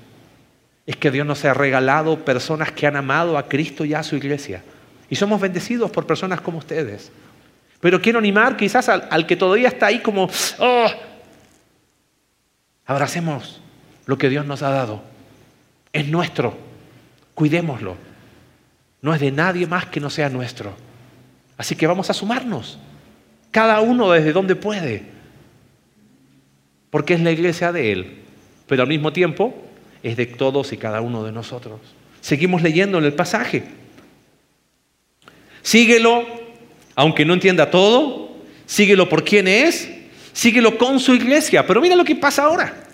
es 0.85 0.97
que 0.97 1.09
Dios 1.09 1.25
nos 1.25 1.45
ha 1.45 1.53
regalado 1.53 2.25
personas 2.25 2.71
que 2.73 2.85
han 2.85 2.97
amado 2.97 3.37
a 3.37 3.47
Cristo 3.47 3.85
y 3.85 3.93
a 3.93 4.03
su 4.03 4.17
iglesia. 4.17 4.61
Y 5.09 5.15
somos 5.15 5.39
bendecidos 5.39 5.89
por 5.89 6.05
personas 6.05 6.41
como 6.41 6.57
ustedes. 6.57 7.11
Pero 7.79 8.01
quiero 8.01 8.19
animar 8.19 8.57
quizás 8.57 8.89
al, 8.89 9.25
que 9.25 9.37
todavía 9.37 9.69
está 9.69 9.85
ahí 9.85 9.99
como, 10.01 10.29
oh, 10.59 10.87
abracemos 12.85 13.61
lo 14.05 14.17
que 14.17 14.27
Dios 14.27 14.45
nos 14.45 14.63
ha 14.63 14.69
dado. 14.69 15.01
Es 15.93 16.07
nuestro. 16.07 16.57
Cuidémoslo. 17.35 17.95
No 19.01 19.13
es 19.13 19.19
de 19.19 19.31
nadie 19.31 19.67
más 19.67 19.85
que 19.85 19.99
no 19.99 20.09
sea 20.09 20.29
nuestro. 20.29 20.73
Así 21.57 21.75
que 21.75 21.87
vamos 21.87 22.09
a 22.09 22.13
sumarnos. 22.13 22.77
Cada 23.51 23.79
uno 23.81 24.11
desde 24.11 24.33
donde 24.33 24.55
puede 24.55 25.17
porque 26.89 27.13
es 27.13 27.21
la 27.21 27.31
iglesia 27.31 27.71
de 27.71 27.91
Él, 27.91 28.17
pero 28.65 28.83
al 28.83 28.87
mismo 28.87 29.11
tiempo 29.13 29.53
es 30.03 30.15
de 30.17 30.25
todos 30.25 30.71
y 30.73 30.77
cada 30.77 31.01
uno 31.01 31.23
de 31.23 31.31
nosotros. 31.31 31.79
Seguimos 32.21 32.61
leyendo 32.61 32.97
en 32.97 33.03
el 33.03 33.13
pasaje. 33.13 33.63
Síguelo, 35.61 36.25
aunque 36.95 37.25
no 37.25 37.33
entienda 37.33 37.69
todo, 37.69 38.31
síguelo 38.65 39.09
por 39.09 39.23
quién 39.23 39.47
es, 39.47 39.89
síguelo 40.33 40.77
con 40.77 40.99
su 40.99 41.13
iglesia, 41.13 41.67
pero 41.67 41.81
mira 41.81 41.95
lo 41.95 42.05
que 42.05 42.15
pasa 42.15 42.45
ahora. 42.45 42.86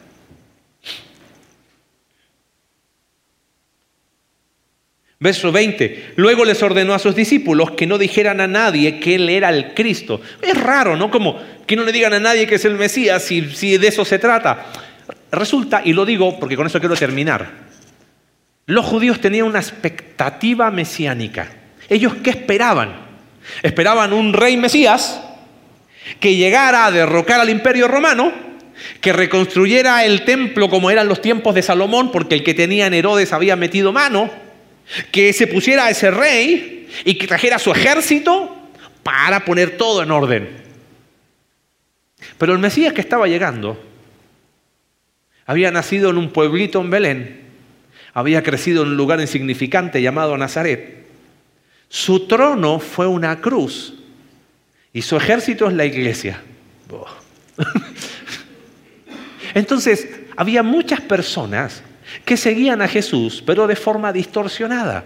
Verso 5.24 5.54
20. 5.54 6.16
Luego 6.18 6.44
les 6.44 6.62
ordenó 6.62 6.94
a 6.94 7.00
sus 7.00 7.16
discípulos 7.16 7.72
que 7.72 7.88
no 7.88 7.98
dijeran 7.98 8.42
a 8.42 8.48
nadie 8.48 9.00
que 9.00 9.16
él 9.16 9.30
era 9.30 9.48
el 9.48 9.74
Cristo. 9.74 10.20
Es 10.42 10.62
raro, 10.62 10.98
¿no? 10.98 11.10
Como 11.10 11.40
que 11.66 11.78
no 11.78 11.86
le 11.86 11.94
digan 11.94 12.12
a 12.12 12.20
nadie 12.20 12.46
que 12.46 12.56
es 12.56 12.66
el 12.66 12.76
Mesías 12.76 13.24
si, 13.24 13.50
si 13.56 13.78
de 13.78 13.88
eso 13.88 14.04
se 14.04 14.20
trata. 14.20 14.66
Resulta, 15.32 15.82
y 15.86 15.94
lo 15.94 16.06
digo 16.06 16.38
porque 16.38 16.58
con 16.58 16.68
eso 16.68 16.82
quiero 16.82 16.98
terminar, 16.98 17.50
los 18.66 18.86
judíos 18.86 19.22
tenían 19.22 19.46
una 19.46 19.60
expectativa 19.60 20.70
mesiánica. 20.72 21.50
¿Ellos 21.88 22.16
qué 22.22 22.32
esperaban? 22.32 22.94
Esperaban 23.62 24.12
un 24.12 24.34
rey 24.34 24.58
Mesías 24.58 25.22
que 26.20 26.36
llegara 26.36 26.88
a 26.88 26.92
derrocar 26.92 27.40
al 27.40 27.50
imperio 27.50 27.88
romano, 27.88 28.34
que 29.00 29.14
reconstruyera 29.14 30.04
el 30.04 30.26
templo 30.26 30.70
como 30.70 30.92
eran 30.92 31.08
los 31.08 31.22
tiempos 31.22 31.56
de 31.56 31.62
Salomón, 31.62 32.12
porque 32.12 32.36
el 32.36 32.44
que 32.44 32.54
tenía 32.54 32.88
en 32.88 32.94
Herodes 32.94 33.32
había 33.32 33.56
metido 33.56 33.94
mano, 33.94 34.43
que 35.12 35.34
se 35.34 35.48
pusiera 35.48 35.86
a 35.86 35.90
ese 35.90 36.12
rey 36.12 36.88
y 37.06 37.18
que 37.18 37.28
trajera 37.28 37.60
su 37.60 37.72
ejército 37.72 38.56
para 39.02 39.44
poner 39.46 39.78
todo 39.78 40.04
en 40.04 40.12
orden. 40.12 40.50
Pero 42.38 42.54
el 42.54 42.60
Mesías 42.60 42.94
que 42.94 43.02
estaba 43.02 43.28
llegando 43.28 43.82
había 45.46 45.72
nacido 45.72 46.10
en 46.10 46.18
un 46.18 46.32
pueblito 46.32 46.80
en 46.82 46.90
Belén, 46.90 47.42
había 48.14 48.44
crecido 48.44 48.84
en 48.84 48.90
un 48.90 48.98
lugar 48.98 49.20
insignificante 49.20 50.02
llamado 50.02 50.38
Nazaret. 50.38 51.06
Su 51.90 52.28
trono 52.28 52.80
fue 52.80 53.08
una 53.08 53.42
cruz 53.42 53.96
y 54.94 55.02
su 55.02 55.18
ejército 55.18 55.68
es 55.68 55.74
la 55.74 55.86
iglesia. 55.86 56.42
Entonces, 59.54 60.08
había 60.36 60.64
muchas 60.64 61.02
personas 61.02 61.84
que 62.26 62.38
seguían 62.38 62.82
a 62.82 62.88
Jesús, 62.88 63.44
pero 63.46 63.68
de 63.68 63.76
forma 63.76 64.14
distorsionada, 64.14 65.06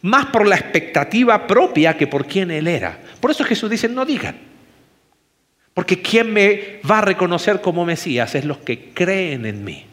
más 0.00 0.26
por 0.26 0.46
la 0.46 0.56
expectativa 0.56 1.46
propia 1.46 1.96
que 1.96 2.06
por 2.06 2.26
quién 2.26 2.50
Él 2.50 2.68
era. 2.68 2.98
Por 3.20 3.30
eso 3.30 3.44
Jesús 3.44 3.70
dice, 3.70 3.88
no 3.88 4.04
digan, 4.04 4.36
porque 5.74 6.02
quien 6.02 6.32
me 6.32 6.80
va 6.88 6.98
a 6.98 7.02
reconocer 7.02 7.60
como 7.60 7.84
Mesías 7.84 8.34
es 8.34 8.44
los 8.44 8.58
que 8.58 8.90
creen 8.90 9.46
en 9.46 9.64
mí. 9.64 9.86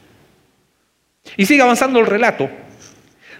Y 1.37 1.45
sigue 1.45 1.61
avanzando 1.61 1.99
el 1.99 2.05
relato. 2.05 2.49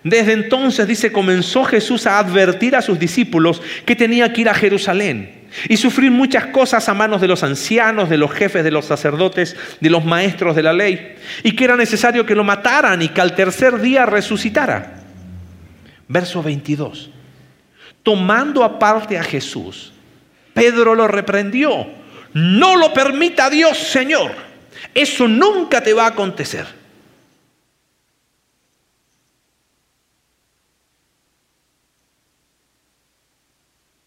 Desde 0.04 0.34
entonces, 0.34 0.88
dice, 0.88 1.12
comenzó 1.12 1.66
Jesús 1.66 2.08
a 2.08 2.20
advertir 2.20 2.76
a 2.76 2.82
sus 2.82 2.98
discípulos 2.98 3.62
que 3.86 3.96
tenía 3.96 4.32
que 4.32 4.42
ir 4.42 4.50
a 4.50 4.54
Jerusalén 4.54 5.39
y 5.68 5.78
sufrir 5.78 6.12
muchas 6.12 6.48
cosas 6.48 6.88
a 6.90 6.94
manos 6.94 7.22
de 7.22 7.28
los 7.28 7.44
ancianos, 7.44 8.10
de 8.10 8.18
los 8.18 8.32
jefes 8.32 8.64
de 8.64 8.72
los 8.72 8.86
sacerdotes, 8.86 9.56
de 9.80 9.90
los 9.90 10.06
maestros 10.06 10.56
de 10.56 10.64
la 10.64 10.74
ley, 10.74 11.16
y 11.44 11.56
que 11.56 11.66
era 11.66 11.76
necesario 11.76 12.26
que 12.26 12.36
lo 12.36 12.44
mataran 12.44 13.02
y 13.02 13.10
que 13.10 13.22
al 13.22 13.36
tercer 13.36 13.80
día 13.80 14.06
resucitara. 14.06 15.04
Verso 16.08 16.42
22. 16.42 17.12
Tomando 18.04 18.64
aparte 18.64 19.18
a 19.18 19.24
Jesús, 19.24 19.94
Pedro 20.54 20.96
lo 20.96 21.08
reprendió. 21.08 21.88
No 22.34 22.76
lo 22.76 22.94
permita 22.94 23.50
Dios, 23.50 23.78
Señor. 23.78 24.32
Eso 24.94 25.28
nunca 25.28 25.82
te 25.82 25.94
va 25.94 26.06
a 26.06 26.10
acontecer. 26.10 26.66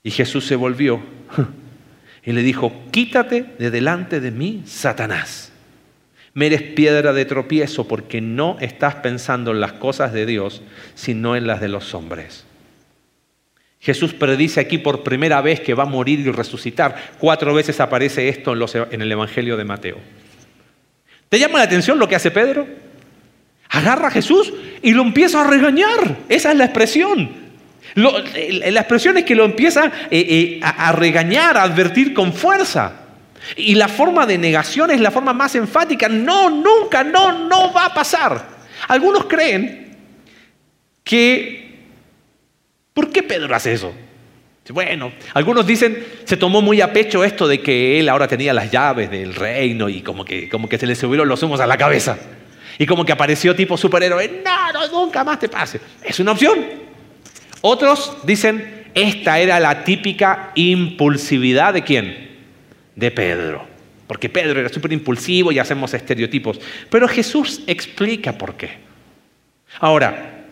Y 0.05 0.11
Jesús 0.11 0.47
se 0.47 0.57
volvió 0.57 1.01
y 2.25 2.33
le 2.33 2.43
dijo, 2.43 2.73
quítate 2.91 3.47
de 3.59 3.71
delante 3.71 4.21
de 4.21 4.31
mí, 4.31 4.63
Satanás. 4.67 5.53
Me 6.35 6.47
eres 6.47 6.63
piedra 6.63 7.13
de 7.13 7.25
tropiezo 7.25 7.87
porque 7.87 8.21
no 8.21 8.57
estás 8.61 8.97
pensando 8.97 9.51
en 9.51 9.61
las 9.61 9.73
cosas 9.75 10.13
de 10.13 10.25
Dios, 10.25 10.63
sino 10.95 11.37
en 11.37 11.47
las 11.47 11.61
de 11.61 11.69
los 11.69 11.95
hombres. 11.95 12.47
Jesús 13.81 14.15
predice 14.15 14.61
aquí 14.61 14.79
por 14.79 15.03
primera 15.03 15.41
vez 15.43 15.61
que 15.61 15.75
va 15.75 15.83
a 15.83 15.87
morir 15.87 16.21
y 16.21 16.31
resucitar. 16.31 16.97
Cuatro 17.19 17.53
veces 17.53 17.81
aparece 17.81 18.29
esto 18.29 18.55
en, 18.55 19.03
el 19.03 19.13
Evangelio 19.13 19.57
de 19.57 19.65
Mateo. 19.65 19.99
¿Te 21.29 21.39
llama 21.39 21.59
la 21.59 21.65
atención 21.65 21.99
lo 21.99 22.09
que 22.09 22.15
hace 22.15 22.31
Pedro? 22.31 22.67
Agarra 23.69 24.09
a 24.09 24.11
Jesús 24.13 24.53
y 24.83 24.93
lo 24.93 25.03
empieza 25.03 25.41
a 25.41 25.51
regañar. 25.51 26.19
Esa 26.29 26.53
es 26.53 26.59
la 26.59 26.67
expresión 26.67 27.42
la 27.95 28.81
expresión 28.81 29.19
es 29.19 29.25
que 29.25 29.35
lo 29.35 29.45
empieza 29.45 29.87
eh, 30.11 30.11
eh, 30.11 30.61
a, 30.63 30.93
regañar, 30.93 31.57
a 31.57 31.63
advertir 31.63 32.15
con 32.15 32.33
fuerza. 32.33 32.93
Y 33.57 33.75
la 33.75 33.89
forma 33.89 34.25
de 34.25 34.39
negación 34.39 34.91
es 34.91 35.01
la 35.01 35.11
forma 35.11 35.33
más 35.33 35.55
enfática. 35.55 36.09
No, 36.09 36.49
nunca, 36.49 37.03
no, 37.03 37.47
no 37.47 37.73
va 37.73 37.87
a 37.87 37.95
pasar. 37.95 38.49
Algunos 38.89 39.25
creen 39.25 39.97
que... 41.05 41.61
¿Por 42.95 43.11
qué 43.11 43.23
Pedro 43.23 43.55
hace 43.55 43.73
eso? 43.73 43.93
Bueno, 44.71 45.13
algunos 45.35 45.67
dicen, 45.67 46.07
se 46.25 46.37
tomó 46.37 46.63
muy 46.63 46.81
a 46.81 46.93
pecho 46.93 47.25
esto 47.25 47.49
de 47.49 47.61
que 47.61 47.99
él 47.99 48.09
ahora 48.09 48.29
tenía 48.29 48.55
las 48.55 48.71
llaves 48.71 49.11
del 49.11 49.35
reino 49.35 49.89
y 49.89 50.03
como 50.03 50.25
que, 50.25 50.49
como 50.49 50.69
que 50.69 50.79
se 50.79 50.87
le 50.87 50.95
subieron 50.95 51.29
los 51.29 51.43
humos 51.43 51.61
a 51.61 51.67
la 51.67 51.77
cabeza. 51.77 52.17
Y 52.79 52.87
como 52.87 53.05
que 53.05 53.13
apareció 53.13 53.57
tipo 53.57 53.77
superhéroe. 53.77 54.43
No, 54.45 54.73
no, 54.73 54.89
nunca 54.89 55.25
más 55.25 55.39
te 55.39 55.49
pase. 55.49 55.81
Es 56.03 56.21
una 56.21 56.33
opción. 56.33 56.92
Otros 57.63 58.19
dicen, 58.25 58.85
esta 58.95 59.39
era 59.39 59.59
la 59.59 59.85
típica 59.85 60.51
impulsividad 60.55 61.73
de 61.73 61.83
quién? 61.83 62.31
De 62.95 63.11
Pedro. 63.11 63.67
Porque 64.07 64.29
Pedro 64.29 64.61
era 64.61 64.69
súper 64.69 64.93
impulsivo 64.93 65.53
y 65.53 65.59
hacemos 65.59 65.95
estereotipos. 65.95 66.61
Pero 66.91 67.09
Jesús 67.09 67.63
explica 67.67 68.37
por 68.37 68.57
qué. 68.57 68.79
Ahora, 69.81 70.45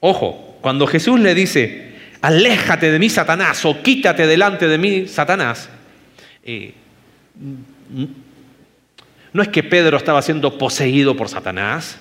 ojo, 0.00 0.58
cuando 0.60 0.86
Jesús 0.86 1.20
le 1.20 1.34
dice, 1.34 1.92
aléjate 2.20 2.90
de 2.90 2.98
mí, 2.98 3.08
Satanás, 3.08 3.64
o 3.64 3.82
quítate 3.82 4.26
delante 4.26 4.66
de 4.66 4.78
mí, 4.78 5.06
Satanás, 5.06 5.68
eh, 6.42 6.72
no 9.32 9.42
es 9.42 9.48
que 9.48 9.62
Pedro 9.62 9.96
estaba 9.96 10.22
siendo 10.22 10.58
poseído 10.58 11.16
por 11.16 11.28
Satanás, 11.28 12.00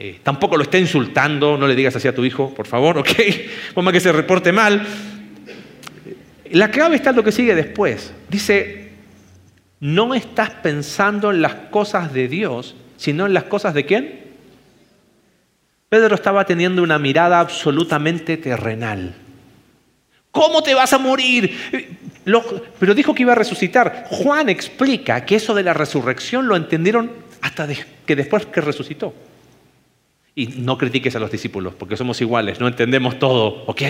eh, 0.00 0.20
tampoco 0.22 0.56
lo 0.56 0.62
está 0.62 0.78
insultando, 0.78 1.58
no 1.58 1.66
le 1.66 1.74
digas 1.74 1.96
así 1.96 2.06
a 2.06 2.14
tu 2.14 2.24
hijo, 2.24 2.54
por 2.54 2.68
favor, 2.68 2.98
¿ok? 2.98 3.10
Vamos 3.74 3.92
que 3.92 3.98
se 3.98 4.12
reporte 4.12 4.52
mal. 4.52 4.86
La 6.52 6.70
clave 6.70 6.94
está 6.94 7.10
en 7.10 7.16
lo 7.16 7.24
que 7.24 7.32
sigue 7.32 7.56
después. 7.56 8.12
Dice, 8.28 8.92
no 9.80 10.14
estás 10.14 10.50
pensando 10.50 11.32
en 11.32 11.42
las 11.42 11.54
cosas 11.54 12.12
de 12.12 12.28
Dios, 12.28 12.76
sino 12.96 13.26
en 13.26 13.34
las 13.34 13.44
cosas 13.44 13.74
de 13.74 13.86
quién? 13.86 14.20
Pedro 15.88 16.14
estaba 16.14 16.44
teniendo 16.44 16.80
una 16.84 17.00
mirada 17.00 17.40
absolutamente 17.40 18.36
terrenal. 18.36 19.16
¿Cómo 20.30 20.62
te 20.62 20.74
vas 20.74 20.92
a 20.92 20.98
morir? 20.98 21.58
pero 22.78 22.94
dijo 22.94 23.14
que 23.14 23.22
iba 23.22 23.32
a 23.32 23.34
resucitar. 23.34 24.04
Juan 24.10 24.48
explica 24.48 25.24
que 25.24 25.34
eso 25.34 25.54
de 25.54 25.64
la 25.64 25.74
resurrección 25.74 26.46
lo 26.46 26.54
entendieron 26.54 27.10
hasta 27.40 27.66
que 28.06 28.14
después 28.14 28.46
que 28.46 28.60
resucitó. 28.60 29.12
Y 30.38 30.46
no 30.58 30.78
critiques 30.78 31.16
a 31.16 31.18
los 31.18 31.32
discípulos, 31.32 31.74
porque 31.74 31.96
somos 31.96 32.20
iguales, 32.20 32.60
no 32.60 32.68
entendemos 32.68 33.18
todo, 33.18 33.64
¿ok? 33.66 33.82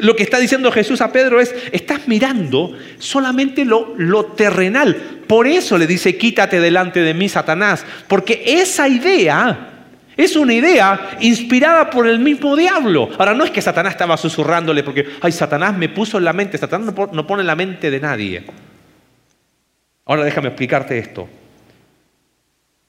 Lo 0.00 0.16
que 0.16 0.22
está 0.22 0.38
diciendo 0.38 0.72
Jesús 0.72 1.02
a 1.02 1.12
Pedro 1.12 1.38
es, 1.38 1.54
estás 1.70 2.08
mirando 2.08 2.72
solamente 2.96 3.66
lo, 3.66 3.92
lo 3.98 4.24
terrenal. 4.24 4.94
Por 5.26 5.46
eso 5.46 5.76
le 5.76 5.86
dice, 5.86 6.16
quítate 6.16 6.60
delante 6.60 7.00
de 7.00 7.12
mí, 7.12 7.28
Satanás, 7.28 7.84
porque 8.08 8.42
esa 8.42 8.88
idea 8.88 9.68
es 10.16 10.34
una 10.34 10.54
idea 10.54 11.18
inspirada 11.20 11.90
por 11.90 12.06
el 12.06 12.20
mismo 12.20 12.56
diablo. 12.56 13.10
Ahora, 13.18 13.34
no 13.34 13.44
es 13.44 13.50
que 13.50 13.60
Satanás 13.60 13.92
estaba 13.92 14.16
susurrándole 14.16 14.82
porque, 14.82 15.04
ay, 15.20 15.32
Satanás 15.32 15.76
me 15.76 15.90
puso 15.90 16.16
en 16.16 16.24
la 16.24 16.32
mente, 16.32 16.56
Satanás 16.56 16.94
no 17.12 17.26
pone 17.26 17.42
en 17.42 17.46
la 17.46 17.54
mente 17.54 17.90
de 17.90 18.00
nadie. 18.00 18.46
Ahora 20.06 20.24
déjame 20.24 20.48
explicarte 20.48 20.96
esto. 20.96 21.28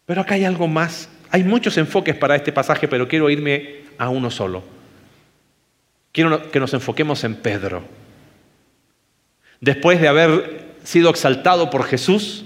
Pero 0.06 0.22
acá 0.22 0.36
hay 0.36 0.46
algo 0.46 0.70
más 0.70 1.10
hay 1.34 1.44
muchos 1.44 1.78
enfoques 1.78 2.16
para 2.16 2.36
este 2.36 2.52
pasaje, 2.52 2.88
pero 2.88 3.08
quiero 3.08 3.28
irme 3.28 3.86
a 3.98 4.10
uno 4.10 4.30
solo. 4.30 4.64
Quiero 6.12 6.52
que 6.52 6.60
nos 6.60 6.76
enfoquemos 6.76 7.24
en 7.24 7.36
Pedro. 7.38 7.84
Después 9.60 10.00
de 10.00 10.10
haber 10.10 10.76
sido 10.84 11.10
exaltado 11.10 11.72
por 11.72 11.86
Jesús, 11.86 12.46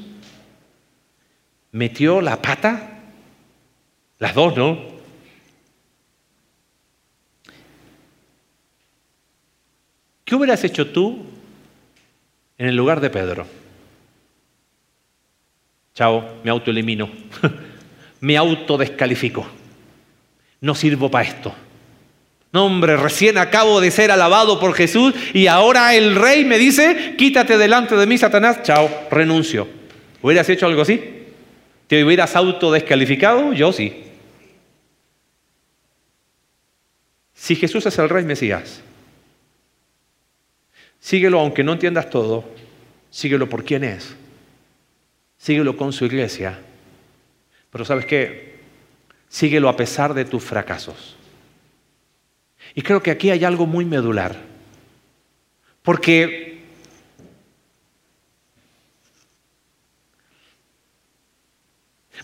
metió 1.73 2.21
la 2.21 2.41
pata, 2.41 3.02
las 4.19 4.34
dos, 4.34 4.56
¿no? 4.56 4.80
¿Qué 10.23 10.34
hubieras 10.34 10.63
hecho 10.63 10.89
tú 10.89 11.26
en 12.58 12.67
el 12.67 12.76
lugar 12.78 13.02
de 13.02 13.10
Pedro? 13.10 13.47
Chao, 15.93 16.38
me 16.41 16.52
autoelimino. 16.52 17.10
me 18.19 18.38
autodescalifico. 18.38 19.47
No 20.62 20.75
sirvo 20.75 21.10
para 21.10 21.27
esto. 21.27 21.53
No, 22.51 22.65
hombre, 22.65 22.97
recién 22.97 23.38
acabo 23.38 23.82
de 23.82 23.91
ser 23.91 24.10
alabado 24.10 24.60
por 24.60 24.73
Jesús 24.73 25.13
y 25.34 25.47
ahora 25.47 25.93
el 25.95 26.15
rey 26.15 26.45
me 26.45 26.58
dice, 26.58 27.15
quítate 27.17 27.58
delante 27.58 27.95
de 27.95 28.08
mí, 28.08 28.17
Satanás. 28.17 28.63
Chao, 28.63 28.89
renuncio. 29.12 29.67
¿Hubieras 30.21 30.49
hecho 30.49 30.65
algo 30.65 30.82
así? 30.82 31.01
¿Te 31.88 32.03
hubieras 32.03 32.36
autodescalificado? 32.36 33.53
Yo 33.53 33.71
sí. 33.71 34.03
Si 37.34 37.56
Jesús 37.56 37.86
es 37.86 37.97
el 37.99 38.10
rey 38.10 38.25
Mesías, 38.25 38.82
síguelo 40.99 41.39
aunque 41.39 41.63
no 41.63 41.73
entiendas 41.73 42.10
todo, 42.10 42.43
síguelo 43.12 43.47
por 43.47 43.63
quién 43.63 43.84
es, 43.84 44.15
síguelo 45.38 45.77
con 45.77 45.93
su 45.93 46.06
iglesia 46.06 46.60
pero 47.71 47.86
sabes 47.86 48.06
qué, 48.06 48.60
síguelo 49.30 49.69
a 49.69 49.75
pesar 49.75 50.13
de 50.13 50.25
tus 50.25 50.43
fracasos. 50.43 51.15
Y 52.73 52.82
creo 52.82 53.01
que 53.01 53.12
aquí 53.12 53.30
hay 53.30 53.43
algo 53.43 53.65
muy 53.65 53.86
medular. 53.86 54.36
Porque 55.82 56.65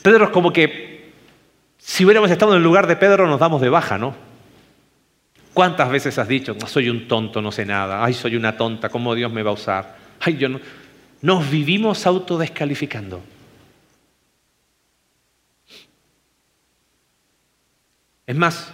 Pedro 0.01 0.25
es 0.25 0.31
como 0.31 0.51
que 0.51 1.11
si 1.77 2.03
hubiéramos 2.03 2.29
estado 2.29 2.51
en 2.51 2.57
el 2.57 2.63
lugar 2.63 2.87
de 2.87 2.95
Pedro 2.95 3.27
nos 3.27 3.39
damos 3.39 3.61
de 3.61 3.69
baja, 3.69 3.97
¿no? 3.97 4.15
¿Cuántas 5.53 5.89
veces 5.89 6.17
has 6.17 6.27
dicho, 6.27 6.55
soy 6.65 6.89
un 6.89 7.07
tonto, 7.07 7.41
no 7.41 7.51
sé 7.51 7.65
nada, 7.65 8.03
ay, 8.03 8.13
soy 8.13 8.35
una 8.35 8.57
tonta, 8.57 8.89
¿cómo 8.89 9.13
Dios 9.13 9.31
me 9.31 9.43
va 9.43 9.51
a 9.51 9.53
usar? 9.53 9.95
Ay, 10.19 10.37
yo 10.37 10.49
no. 10.49 10.59
Nos 11.21 11.49
vivimos 11.49 12.05
autodescalificando. 12.05 13.21
Es 18.25 18.35
más, 18.35 18.71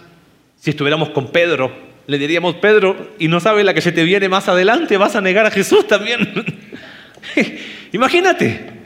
si 0.56 0.70
estuviéramos 0.70 1.10
con 1.10 1.32
Pedro, 1.32 1.72
le 2.06 2.18
diríamos, 2.18 2.56
Pedro, 2.56 3.14
y 3.18 3.28
no 3.28 3.40
sabes 3.40 3.64
la 3.64 3.74
que 3.74 3.80
se 3.80 3.92
te 3.92 4.04
viene 4.04 4.28
más 4.28 4.48
adelante, 4.48 4.96
vas 4.96 5.16
a 5.16 5.20
negar 5.20 5.46
a 5.46 5.50
Jesús 5.50 5.86
también. 5.86 6.32
Imagínate. 7.92 8.80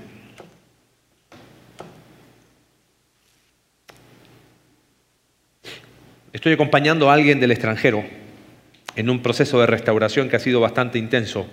Estoy 6.33 6.53
acompañando 6.53 7.11
a 7.11 7.15
alguien 7.15 7.41
del 7.41 7.53
extranjero 7.53 8.05
en 8.97 9.11
un 9.11 9.23
proceso 9.23 9.61
de 9.61 9.67
restauración 9.67 10.29
que 10.29 10.37
ha 10.37 10.41
sido 10.41 10.61
bastante 10.61 10.99
intenso. 10.99 11.47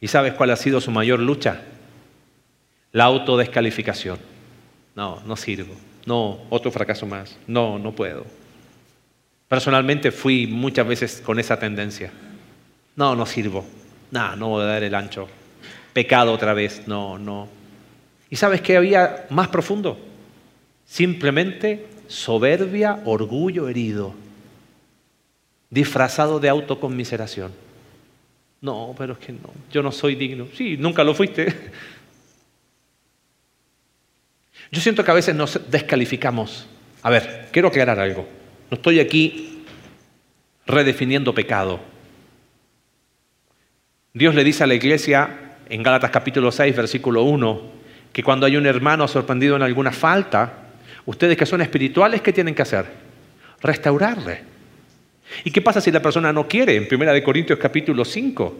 ¿Y 0.00 0.08
sabes 0.08 0.34
cuál 0.34 0.50
ha 0.50 0.56
sido 0.56 0.80
su 0.80 0.90
mayor 0.90 1.20
lucha? 1.20 1.62
La 2.92 3.04
autodescalificación. 3.04 4.18
No, 4.94 5.20
no 5.26 5.36
sirvo. 5.36 5.74
No, 6.06 6.40
otro 6.50 6.70
fracaso 6.70 7.06
más. 7.06 7.36
No, 7.46 7.78
no 7.78 7.92
puedo. 7.92 8.24
Personalmente 9.48 10.10
fui 10.10 10.46
muchas 10.46 10.86
veces 10.86 11.22
con 11.24 11.38
esa 11.38 11.58
tendencia. 11.58 12.10
No, 12.96 13.14
no 13.14 13.26
sirvo. 13.26 13.64
No, 14.10 14.36
no 14.36 14.48
voy 14.48 14.62
a 14.62 14.66
dar 14.66 14.82
el 14.82 14.94
ancho. 14.94 15.28
Pecado 15.92 16.32
otra 16.32 16.54
vez. 16.54 16.82
No, 16.86 17.18
no. 17.18 17.48
¿Y 18.30 18.36
sabes 18.36 18.62
qué 18.62 18.76
había 18.76 19.26
más 19.30 19.48
profundo? 19.48 19.98
Simplemente 20.86 21.86
soberbia, 22.08 23.00
orgullo 23.04 23.68
herido, 23.68 24.14
disfrazado 25.70 26.40
de 26.40 26.48
autoconmiseración. 26.48 27.52
No, 28.60 28.94
pero 28.96 29.14
es 29.14 29.18
que 29.18 29.32
no, 29.32 29.50
yo 29.70 29.82
no 29.82 29.90
soy 29.90 30.14
digno. 30.14 30.46
Sí, 30.54 30.76
nunca 30.78 31.02
lo 31.04 31.14
fuiste. 31.14 31.46
Yo 34.72 34.80
siento 34.80 35.04
que 35.04 35.10
a 35.10 35.14
veces 35.14 35.34
nos 35.34 35.60
descalificamos. 35.70 36.66
A 37.02 37.10
ver, 37.10 37.48
quiero 37.52 37.68
aclarar 37.68 38.00
algo. 38.00 38.26
No 38.70 38.76
estoy 38.76 39.00
aquí 39.00 39.64
redefiniendo 40.66 41.34
pecado. 41.34 41.78
Dios 44.14 44.34
le 44.34 44.42
dice 44.42 44.64
a 44.64 44.66
la 44.66 44.74
iglesia 44.74 45.56
en 45.68 45.82
Gálatas 45.82 46.10
capítulo 46.10 46.50
6, 46.50 46.74
versículo 46.74 47.22
1, 47.24 47.62
que 48.14 48.22
cuando 48.22 48.46
hay 48.46 48.56
un 48.56 48.64
hermano 48.64 49.06
sorprendido 49.08 49.56
en 49.56 49.62
alguna 49.62 49.92
falta, 49.92 50.70
ustedes 51.04 51.36
que 51.36 51.44
son 51.44 51.60
espirituales, 51.60 52.22
¿qué 52.22 52.32
tienen 52.32 52.54
que 52.54 52.62
hacer? 52.62 52.86
Restaurarle. 53.60 54.40
¿Y 55.44 55.50
qué 55.50 55.60
pasa 55.60 55.82
si 55.82 55.90
la 55.90 56.00
persona 56.00 56.32
no 56.32 56.48
quiere? 56.48 56.76
En 56.76 56.88
1 56.90 57.22
Corintios 57.22 57.58
capítulo 57.58 58.06
5 58.06 58.56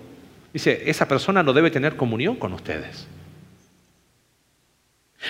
dice, 0.53 0.83
esa 0.85 1.09
persona 1.09 1.43
no 1.43 1.55
debe 1.55 1.71
tener 1.71 1.97
comunión 1.97 2.37
con 2.37 2.53
ustedes. 2.53 3.07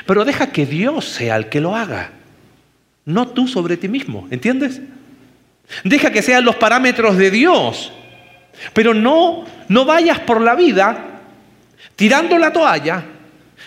Pero 0.06 0.24
deja 0.24 0.52
que 0.52 0.66
Dios 0.66 1.04
sea 1.04 1.36
el 1.36 1.48
que 1.48 1.60
lo 1.60 1.76
haga, 1.76 2.10
no 3.04 3.28
tú 3.28 3.46
sobre 3.48 3.76
ti 3.76 3.88
mismo, 3.88 4.26
¿entiendes? 4.30 4.80
Deja 5.84 6.10
que 6.10 6.22
sean 6.22 6.44
los 6.44 6.56
parámetros 6.56 7.16
de 7.16 7.30
Dios, 7.30 7.92
pero 8.72 8.94
no, 8.94 9.44
no 9.68 9.84
vayas 9.84 10.20
por 10.20 10.40
la 10.40 10.54
vida 10.54 11.20
tirando 11.96 12.38
la 12.38 12.52
toalla 12.52 13.04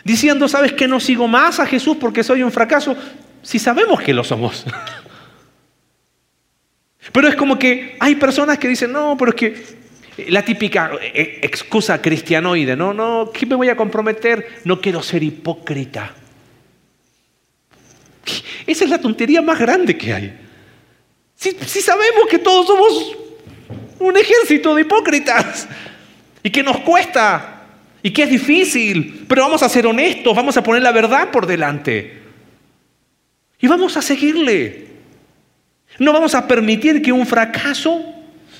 diciendo, 0.04 0.48
¿sabes 0.48 0.74
que 0.74 0.88
no 0.88 1.00
sigo 1.00 1.28
más 1.28 1.60
a 1.60 1.66
Jesús 1.66 1.98
porque 2.00 2.24
soy 2.24 2.44
un 2.44 2.52
fracaso? 2.52 2.96
Si 3.42 3.60
sabemos 3.60 4.02
que 4.02 4.14
lo 4.14 4.24
somos. 4.24 4.66
Pero 7.12 7.28
es 7.28 7.36
como 7.36 7.60
que 7.60 7.96
hay 8.00 8.16
personas 8.16 8.58
que 8.58 8.68
dicen, 8.68 8.92
no, 8.92 9.16
pero 9.16 9.30
es 9.30 9.36
que 9.36 9.64
la 10.18 10.44
típica 10.44 10.92
eh, 11.02 11.40
excusa 11.42 12.02
cristianoide, 12.02 12.76
no, 12.76 12.94
no, 12.94 13.32
¿qué 13.34 13.46
me 13.46 13.56
voy 13.56 13.70
a 13.70 13.76
comprometer? 13.76 14.62
No 14.64 14.80
quiero 14.80 15.02
ser 15.02 15.24
hipócrita. 15.24 16.14
Esa 18.66 18.84
es 18.86 18.90
la 18.90 19.00
tontería 19.00 19.42
más 19.42 19.60
grande 19.60 19.98
que 19.98 20.14
hay. 20.14 20.40
Si, 21.36 21.52
si 21.52 21.82
sabemos 21.82 22.28
que 22.30 22.40
todos 22.40 22.66
somos 22.66 23.18
un 24.00 24.18
ejército 24.18 24.74
de 24.74 24.82
hipócritas 24.82 25.68
y 26.42 26.50
que 26.50 26.64
nos 26.64 26.78
cuesta 26.80 27.64
y 28.02 28.12
que 28.12 28.24
es 28.24 28.30
difícil, 28.30 29.26
pero 29.28 29.42
vamos 29.42 29.64
a 29.64 29.70
ser 29.70 29.86
honestos, 29.86 30.36
vamos 30.36 30.56
a 30.56 30.64
poner 30.64 30.82
la 30.82 30.92
verdad 30.92 31.30
por 31.32 31.46
delante. 31.46 32.22
Y 33.60 33.68
vamos 33.68 33.98
a 33.98 34.02
seguirle. 34.02 34.86
No 36.00 36.14
vamos 36.14 36.36
a 36.36 36.48
permitir 36.48 37.02
que 37.02 37.12
un 37.12 37.26
fracaso 37.26 38.15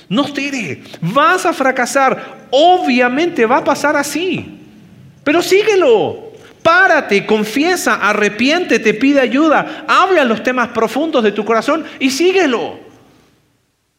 nos 0.08 0.32
tire. 0.32 0.82
Vas 1.00 1.46
a 1.46 1.52
fracasar. 1.52 2.46
Obviamente 2.50 3.46
va 3.46 3.58
a 3.58 3.64
pasar 3.64 3.96
así. 3.96 4.58
Pero 5.24 5.42
síguelo. 5.42 6.26
Párate, 6.62 7.24
confiesa, 7.24 7.94
arrepiéntete, 7.94 8.92
pide 8.94 9.20
ayuda, 9.20 9.84
habla 9.86 10.24
los 10.24 10.42
temas 10.42 10.70
profundos 10.70 11.22
de 11.22 11.30
tu 11.30 11.44
corazón 11.44 11.84
y 12.00 12.10
síguelo. 12.10 12.80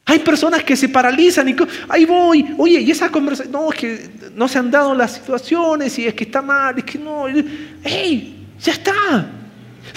Hay 0.04 0.20
personas 0.20 0.64
que 0.66 0.76
se 0.76 0.90
paralizan 0.90 1.48
y 1.48 1.56
ahí 1.88 2.04
voy, 2.04 2.56
oye, 2.58 2.82
y 2.82 2.92
esa 2.92 3.10
conversación, 3.10 3.54
no, 3.54 3.72
es 3.72 3.78
que 3.78 4.10
no 4.36 4.50
se 4.50 4.58
han 4.58 4.70
dado 4.70 4.94
las 4.94 5.14
situaciones 5.14 5.98
y 5.98 6.08
es 6.08 6.14
que 6.14 6.26
está 6.26 6.42
mal, 6.42 6.78
es 6.78 6.84
que 6.84 6.98
no, 6.98 7.26
¡hey! 7.84 8.48
Ya 8.60 8.74
está. 8.74 9.32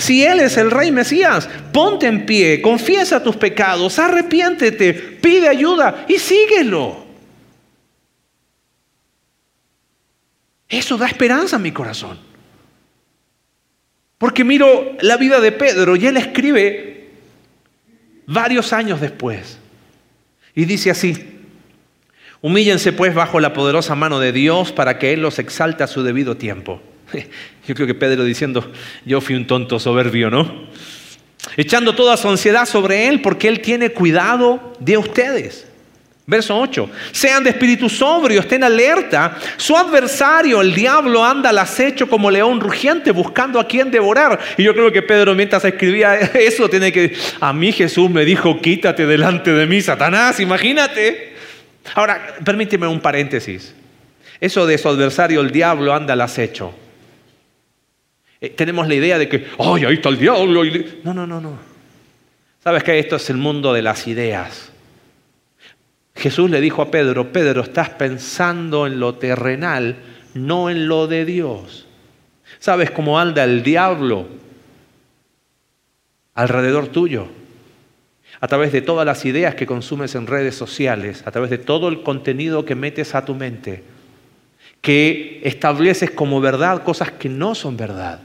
Si 0.00 0.24
Él 0.24 0.40
es 0.40 0.56
el 0.56 0.70
Rey 0.70 0.90
Mesías, 0.90 1.46
ponte 1.74 2.06
en 2.06 2.24
pie, 2.24 2.62
confiesa 2.62 3.22
tus 3.22 3.36
pecados, 3.36 3.98
arrepiéntete, 3.98 4.94
pide 4.94 5.46
ayuda 5.46 6.06
y 6.08 6.18
síguelo. 6.18 7.04
Eso 10.66 10.96
da 10.96 11.06
esperanza 11.06 11.56
a 11.56 11.58
mi 11.58 11.70
corazón. 11.70 12.18
Porque 14.16 14.42
miro 14.42 14.96
la 15.02 15.18
vida 15.18 15.38
de 15.38 15.52
Pedro 15.52 15.96
y 15.96 16.06
él 16.06 16.16
escribe 16.16 17.10
varios 18.26 18.72
años 18.72 19.02
después. 19.02 19.58
Y 20.54 20.64
dice 20.64 20.90
así, 20.90 21.42
humíllense 22.40 22.94
pues 22.94 23.14
bajo 23.14 23.38
la 23.38 23.52
poderosa 23.52 23.94
mano 23.94 24.18
de 24.18 24.32
Dios 24.32 24.72
para 24.72 24.98
que 24.98 25.12
Él 25.12 25.20
los 25.20 25.38
exalte 25.38 25.82
a 25.82 25.88
su 25.88 26.02
debido 26.02 26.38
tiempo. 26.38 26.80
Yo 27.66 27.74
creo 27.74 27.86
que 27.86 27.94
Pedro 27.94 28.24
diciendo, 28.24 28.72
yo 29.04 29.20
fui 29.20 29.36
un 29.36 29.46
tonto 29.46 29.78
soberbio, 29.78 30.28
¿no? 30.30 30.66
Echando 31.56 31.94
toda 31.94 32.16
su 32.16 32.28
ansiedad 32.28 32.66
sobre 32.66 33.06
Él 33.06 33.22
porque 33.22 33.48
Él 33.48 33.60
tiene 33.60 33.90
cuidado 33.90 34.74
de 34.80 34.98
ustedes. 34.98 35.66
Verso 36.26 36.56
8. 36.56 36.88
Sean 37.10 37.42
de 37.42 37.50
espíritu 37.50 37.88
sobrio, 37.88 38.40
estén 38.40 38.62
alerta. 38.62 39.36
Su 39.56 39.76
adversario, 39.76 40.60
el 40.60 40.74
diablo, 40.74 41.24
anda 41.24 41.50
al 41.50 41.58
acecho 41.58 42.08
como 42.08 42.30
león 42.30 42.60
rugiente 42.60 43.10
buscando 43.10 43.58
a 43.58 43.66
quien 43.66 43.90
devorar. 43.90 44.38
Y 44.56 44.62
yo 44.62 44.72
creo 44.72 44.92
que 44.92 45.02
Pedro, 45.02 45.34
mientras 45.34 45.64
escribía 45.64 46.16
eso, 46.34 46.68
tiene 46.68 46.92
que. 46.92 47.16
A 47.40 47.52
mí 47.52 47.72
Jesús 47.72 48.08
me 48.10 48.24
dijo: 48.24 48.60
quítate 48.60 49.06
delante 49.06 49.52
de 49.52 49.66
mí, 49.66 49.80
Satanás, 49.80 50.38
imagínate. 50.38 51.34
Ahora, 51.94 52.36
permíteme 52.44 52.86
un 52.86 53.00
paréntesis. 53.00 53.74
Eso 54.40 54.66
de 54.66 54.78
su 54.78 54.88
adversario, 54.88 55.40
el 55.40 55.50
diablo, 55.50 55.92
anda 55.92 56.12
al 56.12 56.20
acecho. 56.20 56.72
Eh, 58.40 58.50
tenemos 58.50 58.88
la 58.88 58.94
idea 58.94 59.18
de 59.18 59.28
que, 59.28 59.46
¡ay, 59.58 59.84
ahí 59.84 59.94
está 59.94 60.08
el 60.08 60.18
diablo! 60.18 60.64
No, 61.04 61.12
no, 61.12 61.26
no, 61.26 61.40
no. 61.40 61.58
¿Sabes 62.62 62.82
que 62.82 62.98
esto 62.98 63.16
es 63.16 63.30
el 63.30 63.36
mundo 63.36 63.72
de 63.72 63.82
las 63.82 64.06
ideas? 64.06 64.70
Jesús 66.14 66.50
le 66.50 66.60
dijo 66.60 66.82
a 66.82 66.90
Pedro, 66.90 67.32
Pedro, 67.32 67.62
estás 67.62 67.90
pensando 67.90 68.86
en 68.86 69.00
lo 69.00 69.14
terrenal, 69.14 69.96
no 70.34 70.68
en 70.68 70.86
lo 70.86 71.06
de 71.06 71.24
Dios. 71.24 71.86
¿Sabes 72.58 72.90
cómo 72.90 73.18
anda 73.18 73.44
el 73.44 73.62
diablo 73.62 74.26
alrededor 76.34 76.88
tuyo? 76.88 77.28
A 78.40 78.48
través 78.48 78.72
de 78.72 78.82
todas 78.82 79.06
las 79.06 79.24
ideas 79.24 79.54
que 79.54 79.66
consumes 79.66 80.14
en 80.14 80.26
redes 80.26 80.54
sociales, 80.54 81.22
a 81.26 81.30
través 81.30 81.50
de 81.50 81.58
todo 81.58 81.88
el 81.88 82.02
contenido 82.02 82.64
que 82.64 82.74
metes 82.74 83.14
a 83.14 83.24
tu 83.24 83.34
mente, 83.34 83.82
que 84.80 85.40
estableces 85.44 86.10
como 86.10 86.40
verdad 86.40 86.82
cosas 86.82 87.10
que 87.12 87.28
no 87.28 87.54
son 87.54 87.76
verdad. 87.76 88.20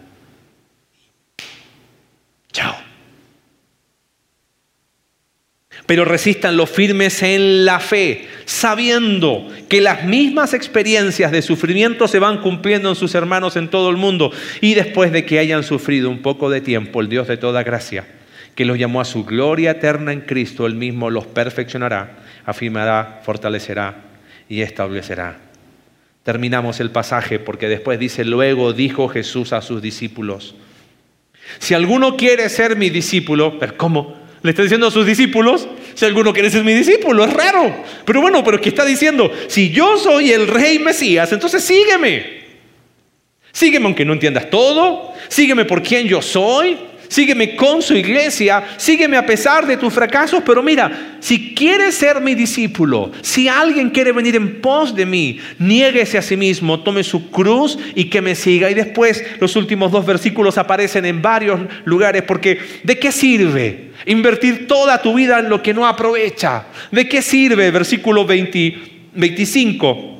Chao 2.55 2.85
pero 5.85 6.05
resistan 6.05 6.57
los 6.57 6.69
firmes 6.69 7.21
en 7.21 7.65
la 7.65 7.79
fe, 7.79 8.27
sabiendo 8.45 9.47
que 9.69 9.81
las 9.81 10.03
mismas 10.03 10.53
experiencias 10.53 11.31
de 11.31 11.41
sufrimiento 11.41 12.07
se 12.07 12.19
van 12.19 12.39
cumpliendo 12.39 12.89
en 12.89 12.95
sus 12.95 13.13
hermanos 13.13 13.55
en 13.55 13.67
todo 13.67 13.89
el 13.89 13.97
mundo. 13.97 14.31
Y 14.61 14.73
después 14.73 15.11
de 15.11 15.25
que 15.25 15.39
hayan 15.39 15.63
sufrido 15.63 16.09
un 16.09 16.21
poco 16.21 16.49
de 16.49 16.61
tiempo, 16.61 17.01
el 17.01 17.09
Dios 17.09 17.27
de 17.27 17.37
toda 17.37 17.63
gracia, 17.63 18.05
que 18.55 18.65
los 18.65 18.79
llamó 18.79 18.99
a 18.99 19.05
su 19.05 19.25
gloria 19.25 19.71
eterna 19.71 20.11
en 20.11 20.21
Cristo, 20.21 20.65
él 20.65 20.75
mismo 20.75 21.09
los 21.09 21.27
perfeccionará, 21.27 22.17
afirmará, 22.45 23.21
fortalecerá 23.23 23.95
y 24.49 24.61
establecerá. 24.61 25.37
Terminamos 26.23 26.79
el 26.79 26.89
pasaje 26.89 27.37
porque 27.37 27.69
después 27.69 27.99
dice, 27.99 28.25
luego 28.25 28.73
dijo 28.73 29.07
Jesús 29.07 29.53
a 29.53 29.61
sus 29.61 29.83
discípulos, 29.83 30.55
si 31.59 31.73
alguno 31.73 32.15
quiere 32.17 32.49
ser 32.49 32.75
mi 32.75 32.89
discípulo, 32.89 33.57
pero 33.59 33.77
¿cómo? 33.77 34.25
Le 34.41 34.51
está 34.51 34.61
diciendo 34.61 34.87
a 34.87 34.91
sus 34.91 35.05
discípulos, 35.05 35.67
si 35.95 36.05
alguno 36.05 36.31
quiere 36.31 36.49
ser 36.49 36.63
mi 36.63 36.73
discípulo, 36.73 37.23
es 37.23 37.33
raro. 37.33 37.83
Pero 38.05 38.21
bueno, 38.21 38.43
pero 38.43 38.61
que 38.61 38.69
está 38.69 38.85
diciendo, 38.85 39.31
si 39.47 39.71
yo 39.71 39.97
soy 39.97 40.31
el 40.31 40.47
rey 40.47 40.77
Mesías, 40.77 41.31
entonces 41.31 41.63
sígueme. 41.63 42.45
Sígueme 43.51 43.85
aunque 43.85 44.05
no 44.05 44.13
entiendas 44.13 44.49
todo, 44.49 45.13
sígueme 45.29 45.65
por 45.65 45.81
quien 45.81 46.07
yo 46.07 46.21
soy, 46.21 46.77
sígueme 47.15 47.55
con 47.55 47.81
su 47.81 47.95
iglesia, 47.95 48.61
sígueme 48.75 49.15
a 49.15 49.25
pesar 49.25 49.65
de 49.65 49.77
tus 49.77 49.93
fracasos, 49.93 50.43
pero 50.45 50.61
mira, 50.61 51.15
si 51.21 51.55
quieres 51.55 51.95
ser 51.95 52.19
mi 52.19 52.35
discípulo, 52.35 53.13
si 53.21 53.47
alguien 53.47 53.89
quiere 53.89 54.11
venir 54.11 54.35
en 54.35 54.59
pos 54.59 54.93
de 54.93 55.05
mí, 55.05 55.39
niéguese 55.57 56.17
a 56.17 56.21
sí 56.21 56.35
mismo, 56.35 56.81
tome 56.81 57.05
su 57.05 57.31
cruz 57.31 57.79
y 57.95 58.09
que 58.09 58.21
me 58.21 58.35
siga. 58.35 58.69
Y 58.69 58.73
después 58.73 59.23
los 59.39 59.55
últimos 59.55 59.93
dos 59.93 60.05
versículos 60.05 60.57
aparecen 60.57 61.05
en 61.05 61.21
varios 61.21 61.61
lugares, 61.85 62.21
porque 62.23 62.59
¿de 62.83 62.99
qué 62.99 63.13
sirve 63.13 63.91
invertir 64.05 64.67
toda 64.67 65.01
tu 65.01 65.13
vida 65.13 65.39
en 65.39 65.47
lo 65.47 65.63
que 65.63 65.73
no 65.73 65.87
aprovecha? 65.87 66.65
¿De 66.91 67.07
qué 67.07 67.21
sirve, 67.21 67.71
versículo 67.71 68.25
25? 68.25 70.14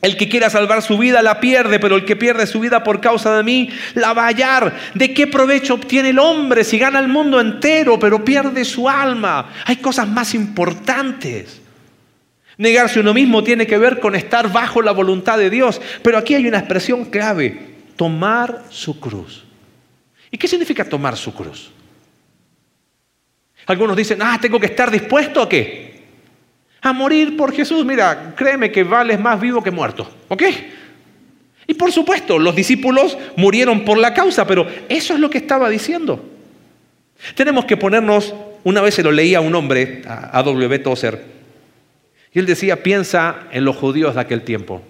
El 0.00 0.16
que 0.16 0.28
quiera 0.28 0.48
salvar 0.48 0.82
su 0.82 0.96
vida 0.96 1.22
la 1.22 1.40
pierde, 1.40 1.80
pero 1.80 1.96
el 1.96 2.04
que 2.04 2.14
pierde 2.14 2.46
su 2.46 2.60
vida 2.60 2.84
por 2.84 3.00
causa 3.00 3.36
de 3.36 3.42
mí 3.42 3.70
la 3.94 4.12
va 4.12 4.24
a 4.24 4.26
hallar. 4.28 4.76
¿De 4.94 5.12
qué 5.12 5.26
provecho 5.26 5.74
obtiene 5.74 6.10
el 6.10 6.20
hombre 6.20 6.62
si 6.62 6.78
gana 6.78 7.00
el 7.00 7.08
mundo 7.08 7.40
entero, 7.40 7.98
pero 7.98 8.24
pierde 8.24 8.64
su 8.64 8.88
alma? 8.88 9.52
Hay 9.64 9.76
cosas 9.76 10.06
más 10.08 10.34
importantes. 10.34 11.60
Negarse 12.58 13.00
uno 13.00 13.12
mismo 13.12 13.42
tiene 13.42 13.66
que 13.66 13.78
ver 13.78 13.98
con 13.98 14.14
estar 14.14 14.52
bajo 14.52 14.82
la 14.82 14.92
voluntad 14.92 15.36
de 15.36 15.50
Dios, 15.50 15.80
pero 16.02 16.18
aquí 16.18 16.34
hay 16.34 16.46
una 16.46 16.58
expresión 16.58 17.04
clave, 17.06 17.76
tomar 17.96 18.64
su 18.70 19.00
cruz. 19.00 19.44
¿Y 20.30 20.38
qué 20.38 20.46
significa 20.46 20.84
tomar 20.84 21.16
su 21.16 21.34
cruz? 21.34 21.70
Algunos 23.66 23.96
dicen, 23.96 24.20
ah, 24.22 24.38
tengo 24.40 24.60
que 24.60 24.66
estar 24.66 24.90
dispuesto 24.90 25.42
a 25.42 25.48
qué? 25.48 25.97
A 26.80 26.92
morir 26.92 27.36
por 27.36 27.52
Jesús. 27.52 27.84
Mira, 27.84 28.34
créeme 28.36 28.70
que 28.70 28.84
vales 28.84 29.18
más 29.18 29.40
vivo 29.40 29.62
que 29.62 29.70
muerto. 29.70 30.10
¿Ok? 30.28 30.42
Y 31.66 31.74
por 31.74 31.92
supuesto, 31.92 32.38
los 32.38 32.56
discípulos 32.56 33.18
murieron 33.36 33.84
por 33.84 33.98
la 33.98 34.14
causa, 34.14 34.46
pero 34.46 34.66
eso 34.88 35.14
es 35.14 35.20
lo 35.20 35.28
que 35.28 35.38
estaba 35.38 35.68
diciendo. 35.68 36.24
Tenemos 37.34 37.66
que 37.66 37.76
ponernos, 37.76 38.34
una 38.64 38.80
vez 38.80 38.94
se 38.94 39.02
lo 39.02 39.12
leía 39.12 39.40
un 39.40 39.54
hombre, 39.54 40.02
a 40.06 40.42
W. 40.42 40.78
Tozer, 40.78 41.38
y 42.32 42.38
él 42.38 42.46
decía, 42.46 42.82
piensa 42.82 43.48
en 43.52 43.64
los 43.64 43.76
judíos 43.76 44.14
de 44.14 44.20
aquel 44.20 44.42
tiempo. 44.42 44.82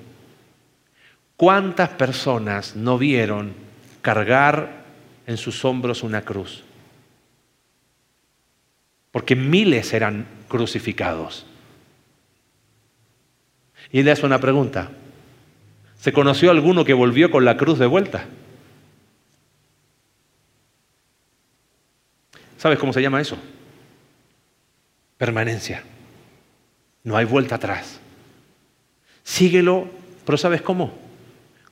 ¿Cuántas 1.37 1.91
personas 1.91 2.75
no 2.75 2.99
vieron 2.99 3.55
cargar 4.03 4.85
en 5.27 5.37
sus 5.37 5.65
hombros 5.65 6.03
una 6.03 6.23
cruz? 6.23 6.65
Porque 9.13 9.37
miles 9.37 9.93
eran 9.93 10.27
crucificados. 10.49 11.47
Y 13.93 14.03
le 14.03 14.11
hace 14.11 14.27
una 14.27 14.41
pregunta. 14.41 14.91
¿Se 16.01 16.13
conoció 16.13 16.51
alguno 16.51 16.85
que 16.85 16.95
volvió 16.95 17.31
con 17.31 17.45
la 17.45 17.57
cruz 17.57 17.79
de 17.79 17.87
vuelta? 17.87 18.27
¿Sabes 22.57 22.79
cómo 22.79 22.93
se 22.93 23.03
llama 23.03 23.21
eso? 23.21 23.39
Permanencia. 25.17 25.83
No 27.05 27.17
hay 27.17 27.25
vuelta 27.25 27.55
atrás. 27.55 28.01
Síguelo, 29.23 29.89
pero 30.25 30.37
¿sabes 30.39 30.63
cómo? 30.63 30.93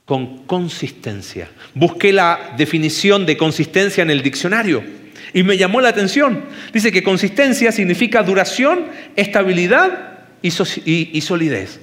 Con 0.05 0.45
consistencia. 0.47 1.49
Busqué 1.75 2.13
la 2.13 2.55
definición 2.57 3.27
de 3.27 3.37
consistencia 3.37 4.03
en 4.03 4.11
el 4.11 4.23
diccionario 4.23 4.83
y 5.33 5.43
me 5.43 5.57
llamó 5.57 5.81
la 5.81 5.89
atención. 5.89 6.45
Dice 6.73 6.93
que 6.93 7.03
consistencia 7.03 7.73
significa 7.73 8.23
duración, 8.23 8.87
estabilidad 9.17 10.21
y, 10.43 10.51
y 11.13 11.21
solidez. 11.21 11.81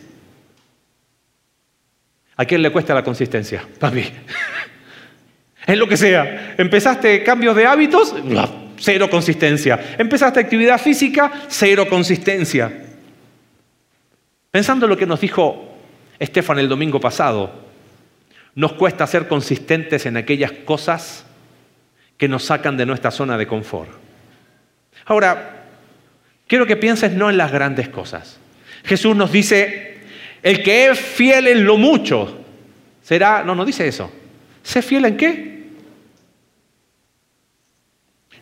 ¿A 2.44 2.46
quién 2.46 2.62
le 2.62 2.74
cuesta 2.74 2.94
la 2.94 3.04
consistencia? 3.04 3.64
Para 3.80 3.96
mí. 3.96 4.04
Es 5.66 5.78
lo 5.78 5.88
que 5.88 5.96
sea. 5.96 6.56
Empezaste 6.58 7.24
cambios 7.24 7.56
de 7.56 7.66
hábitos, 7.66 8.14
cero 8.78 9.10
consistencia. 9.10 9.96
Empezaste 9.98 10.42
actividad 10.42 10.78
física, 10.78 11.32
cero 11.48 11.86
consistencia. 11.90 12.70
Pensando 14.52 14.86
en 14.86 14.90
lo 14.90 14.98
que 14.98 15.06
nos 15.06 15.22
dijo 15.22 15.74
Estefan 16.20 16.60
el 16.60 16.68
domingo 16.68 17.00
pasado, 17.00 17.64
nos 18.56 18.74
cuesta 18.74 19.08
ser 19.08 19.30
consistentes 19.30 20.06
en 20.06 20.18
aquellas 20.18 20.52
cosas 20.52 21.26
que 22.18 22.28
nos 22.28 22.44
sacan 22.44 22.76
de 22.76 22.86
nuestra 22.86 23.12
zona 23.12 23.38
de 23.38 23.48
confort. 23.48 23.90
Ahora, 25.06 25.64
quiero 26.46 26.66
que 26.66 26.76
pienses 26.76 27.14
no 27.14 27.30
en 27.30 27.38
las 27.38 27.54
grandes 27.54 27.88
cosas. 27.88 28.38
Jesús 28.84 29.16
nos 29.16 29.32
dice, 29.32 29.93
el 30.44 30.62
que 30.62 30.90
es 30.90 31.00
fiel 31.00 31.48
en 31.48 31.66
lo 31.66 31.78
mucho 31.78 32.38
será, 33.02 33.44
no, 33.44 33.56
no 33.56 33.64
dice 33.64 33.88
eso. 33.88 34.12
¿Sé 34.62 34.82
fiel 34.82 35.06
en 35.06 35.18
qué? 35.18 35.64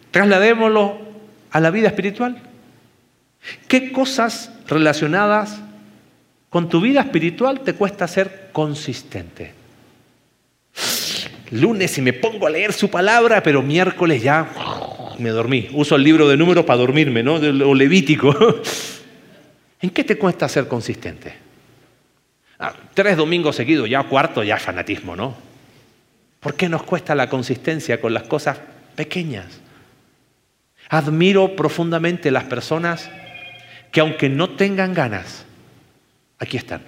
Trasladémoslo 0.10 1.00
a 1.52 1.60
la 1.60 1.70
vida 1.70 1.88
espiritual. 1.88 2.42
¿Qué 3.68 3.92
cosas 3.92 4.52
relacionadas 4.68 5.62
con 6.50 6.70
tu 6.70 6.82
vida 6.82 7.02
espiritual 7.02 7.62
te 7.62 7.74
cuesta 7.74 8.08
ser 8.08 8.50
consistente? 8.52 9.54
Lunes 11.52 11.98
y 11.98 12.02
me 12.02 12.14
pongo 12.14 12.48
a 12.48 12.50
leer 12.50 12.74
su 12.74 12.90
palabra, 12.90 13.44
pero 13.44 13.62
miércoles 13.62 14.24
ya 14.24 15.14
me 15.20 15.30
dormí. 15.30 15.70
Uso 15.74 15.96
el 15.96 16.04
libro 16.04 16.28
de 16.28 16.38
números 16.38 16.66
para 16.66 16.80
dormirme, 16.80 17.22
¿no? 17.22 17.36
O 17.36 17.76
Levítico. 17.76 18.34
¿En 19.82 19.90
qué 19.90 20.04
te 20.04 20.18
cuesta 20.18 20.48
ser 20.48 20.68
consistente? 20.68 21.51
Ah, 22.64 22.76
tres 22.94 23.18
domingos 23.18 23.56
seguidos, 23.56 23.90
ya 23.90 24.04
cuarto, 24.04 24.44
ya 24.44 24.56
fanatismo, 24.58 25.16
¿no? 25.16 25.36
¿Por 26.40 26.54
qué 26.54 26.70
nos 26.70 26.84
cuesta 26.84 27.16
la 27.16 27.28
consistencia 27.28 28.00
con 28.00 28.14
las 28.14 28.24
cosas 28.24 28.60
pequeñas? 28.96 29.48
Admiro 30.88 31.56
profundamente 31.56 32.30
las 32.30 32.44
personas 32.44 33.10
que 33.92 34.00
aunque 34.00 34.30
no 34.30 34.52
tengan 34.52 34.94
ganas, 34.94 35.44
aquí 36.38 36.58
están. 36.58 36.84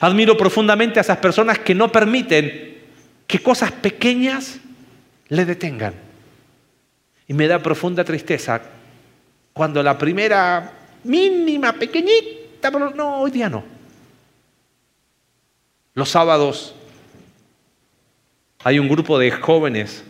Admiro 0.00 0.36
profundamente 0.36 1.00
a 1.00 1.02
esas 1.02 1.16
personas 1.16 1.58
que 1.60 1.74
no 1.74 1.90
permiten 1.90 2.76
que 3.26 3.38
cosas 3.38 3.72
pequeñas 3.72 4.58
le 5.28 5.46
detengan. 5.46 5.94
Y 7.26 7.32
me 7.32 7.48
da 7.48 7.62
profunda 7.62 8.04
tristeza 8.04 8.60
cuando 9.54 9.82
la 9.82 9.96
primera 9.96 10.72
mínima, 11.04 11.72
pequeñita, 11.72 12.70
pero 12.70 12.90
no, 12.90 13.22
hoy 13.22 13.30
día 13.30 13.48
no. 13.48 13.75
Los 15.96 16.10
sábados 16.10 16.74
hay 18.62 18.78
un 18.78 18.86
grupo 18.86 19.18
de 19.18 19.30
jóvenes 19.30 20.04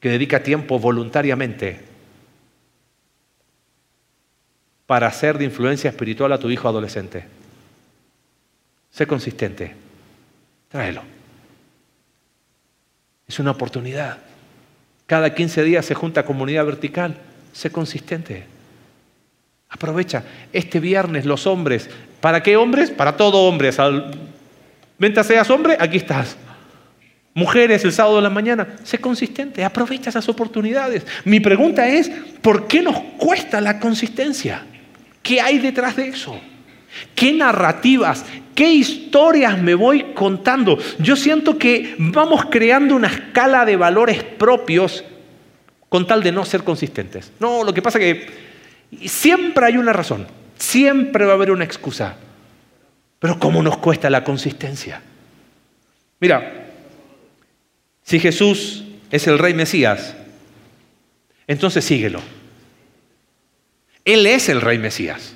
que 0.00 0.10
dedica 0.10 0.42
tiempo 0.42 0.78
voluntariamente 0.78 1.80
para 4.86 5.06
hacer 5.06 5.38
de 5.38 5.46
influencia 5.46 5.88
espiritual 5.88 6.30
a 6.34 6.38
tu 6.38 6.50
hijo 6.50 6.68
adolescente. 6.68 7.24
Sé 8.90 9.06
consistente. 9.06 9.74
Tráelo. 10.68 11.02
Es 13.26 13.38
una 13.38 13.52
oportunidad. 13.52 14.18
Cada 15.06 15.34
15 15.34 15.62
días 15.62 15.86
se 15.86 15.94
junta 15.94 16.26
comunidad 16.26 16.66
vertical. 16.66 17.16
Sé 17.54 17.72
consistente. 17.72 18.44
Aprovecha. 19.70 20.22
Este 20.52 20.80
viernes 20.80 21.24
los 21.24 21.46
hombres. 21.46 21.88
¿Para 22.20 22.42
qué 22.42 22.58
hombres? 22.58 22.90
Para 22.90 23.16
todo 23.16 23.48
hombres. 23.48 23.78
Mientras 24.98 25.26
seas 25.26 25.48
hombre, 25.50 25.76
aquí 25.78 25.96
estás. 25.96 26.36
Mujeres, 27.34 27.84
el 27.84 27.92
sábado 27.92 28.16
de 28.16 28.22
la 28.22 28.30
mañana, 28.30 28.76
sé 28.82 28.98
consistente, 28.98 29.64
aprovecha 29.64 30.10
esas 30.10 30.28
oportunidades. 30.28 31.06
Mi 31.24 31.38
pregunta 31.38 31.86
es, 31.86 32.10
¿por 32.42 32.66
qué 32.66 32.82
nos 32.82 32.98
cuesta 33.16 33.60
la 33.60 33.78
consistencia? 33.78 34.66
¿Qué 35.22 35.40
hay 35.40 35.58
detrás 35.58 35.94
de 35.94 36.08
eso? 36.08 36.40
¿Qué 37.14 37.32
narrativas, 37.32 38.24
qué 38.56 38.72
historias 38.72 39.60
me 39.62 39.74
voy 39.74 40.14
contando? 40.14 40.78
Yo 40.98 41.14
siento 41.14 41.58
que 41.58 41.94
vamos 41.98 42.46
creando 42.50 42.96
una 42.96 43.06
escala 43.06 43.64
de 43.64 43.76
valores 43.76 44.24
propios 44.24 45.04
con 45.88 46.06
tal 46.06 46.22
de 46.22 46.32
no 46.32 46.44
ser 46.44 46.64
consistentes. 46.64 47.30
No, 47.38 47.62
lo 47.62 47.72
que 47.72 47.82
pasa 47.82 48.00
es 48.00 48.04
que 48.16 49.08
siempre 49.08 49.66
hay 49.66 49.76
una 49.76 49.92
razón, 49.92 50.26
siempre 50.56 51.24
va 51.24 51.32
a 51.32 51.36
haber 51.36 51.52
una 51.52 51.64
excusa. 51.64 52.16
Pero 53.18 53.38
¿cómo 53.38 53.62
nos 53.62 53.78
cuesta 53.78 54.08
la 54.10 54.24
consistencia? 54.24 55.02
Mira, 56.20 56.66
si 58.02 58.18
Jesús 58.20 58.84
es 59.10 59.26
el 59.26 59.38
rey 59.38 59.54
Mesías, 59.54 60.14
entonces 61.46 61.84
síguelo. 61.84 62.20
Él 64.04 64.26
es 64.26 64.48
el 64.48 64.60
rey 64.60 64.78
Mesías. 64.78 65.34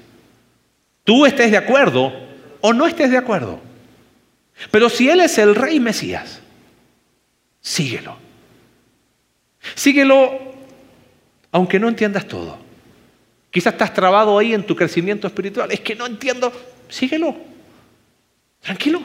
Tú 1.05 1.27
estés 1.27 1.51
de 1.51 1.57
acuerdo 1.57 2.13
o 2.61 2.73
no 2.73 2.87
estés 2.87 3.11
de 3.11 3.19
acuerdo. 3.19 3.61
Pero 4.71 4.89
si 4.89 5.11
Él 5.11 5.21
es 5.21 5.37
el 5.39 5.55
rey 5.55 5.81
Mesías, 5.81 6.41
síguelo. 7.61 8.17
Síguelo 9.75 10.53
aunque 11.51 11.79
no 11.79 11.89
entiendas 11.89 12.27
todo. 12.27 12.59
Quizás 13.51 13.75
estás 13.75 13.93
trabado 13.93 14.39
ahí 14.39 14.55
en 14.55 14.65
tu 14.65 14.75
crecimiento 14.75 15.27
espiritual. 15.27 15.71
Es 15.71 15.81
que 15.81 15.95
no 15.95 16.07
entiendo. 16.07 16.51
Síguelo. 16.89 17.52
Tranquilo. 18.63 19.03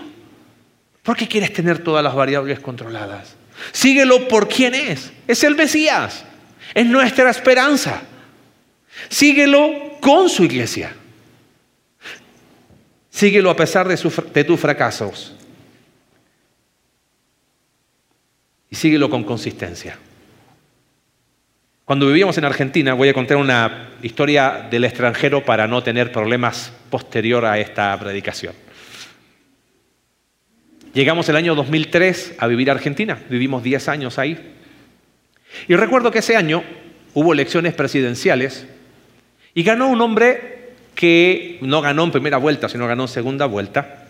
¿Por 1.03 1.17
qué 1.17 1.27
quieres 1.27 1.51
tener 1.51 1.79
todas 1.79 2.03
las 2.03 2.13
variables 2.13 2.59
controladas? 2.59 3.35
Síguelo 3.71 4.27
por 4.27 4.47
quién 4.47 4.75
es. 4.75 5.11
Es 5.27 5.43
el 5.43 5.55
Mesías. 5.55 6.23
Es 6.73 6.85
nuestra 6.85 7.29
esperanza. 7.29 8.01
Síguelo 9.09 9.97
con 9.99 10.29
su 10.29 10.43
iglesia. 10.43 10.93
Síguelo 13.09 13.49
a 13.49 13.55
pesar 13.55 13.87
de, 13.87 13.95
de 14.33 14.43
tus 14.43 14.59
fracasos. 14.59 15.33
Y 18.69 18.75
síguelo 18.75 19.09
con 19.09 19.23
consistencia. 19.23 19.97
Cuando 21.85 22.05
vivíamos 22.07 22.37
en 22.37 22.43
Argentina, 22.43 22.93
voy 22.93 23.07
a 23.07 23.13
contar 23.13 23.37
una 23.37 23.91
historia 24.03 24.67
del 24.69 24.83
extranjero 24.83 25.43
para 25.45 25.67
no 25.67 25.81
tener 25.81 26.11
problemas 26.11 26.73
posterior 26.89 27.45
a 27.45 27.57
esta 27.57 27.97
predicación. 27.97 28.66
Llegamos 30.93 31.29
el 31.29 31.35
año 31.35 31.55
2003 31.55 32.35
a 32.37 32.47
vivir 32.47 32.69
a 32.69 32.73
Argentina, 32.73 33.19
vivimos 33.29 33.63
10 33.63 33.87
años 33.89 34.17
ahí. 34.17 34.55
Y 35.67 35.75
recuerdo 35.75 36.11
que 36.11 36.19
ese 36.19 36.35
año 36.35 36.63
hubo 37.13 37.33
elecciones 37.33 37.73
presidenciales 37.73 38.67
y 39.53 39.63
ganó 39.63 39.89
un 39.89 40.01
hombre 40.01 40.73
que 40.95 41.57
no 41.61 41.81
ganó 41.81 42.03
en 42.03 42.11
primera 42.11 42.37
vuelta, 42.37 42.69
sino 42.69 42.87
ganó 42.87 43.03
en 43.03 43.09
segunda 43.09 43.45
vuelta, 43.45 44.07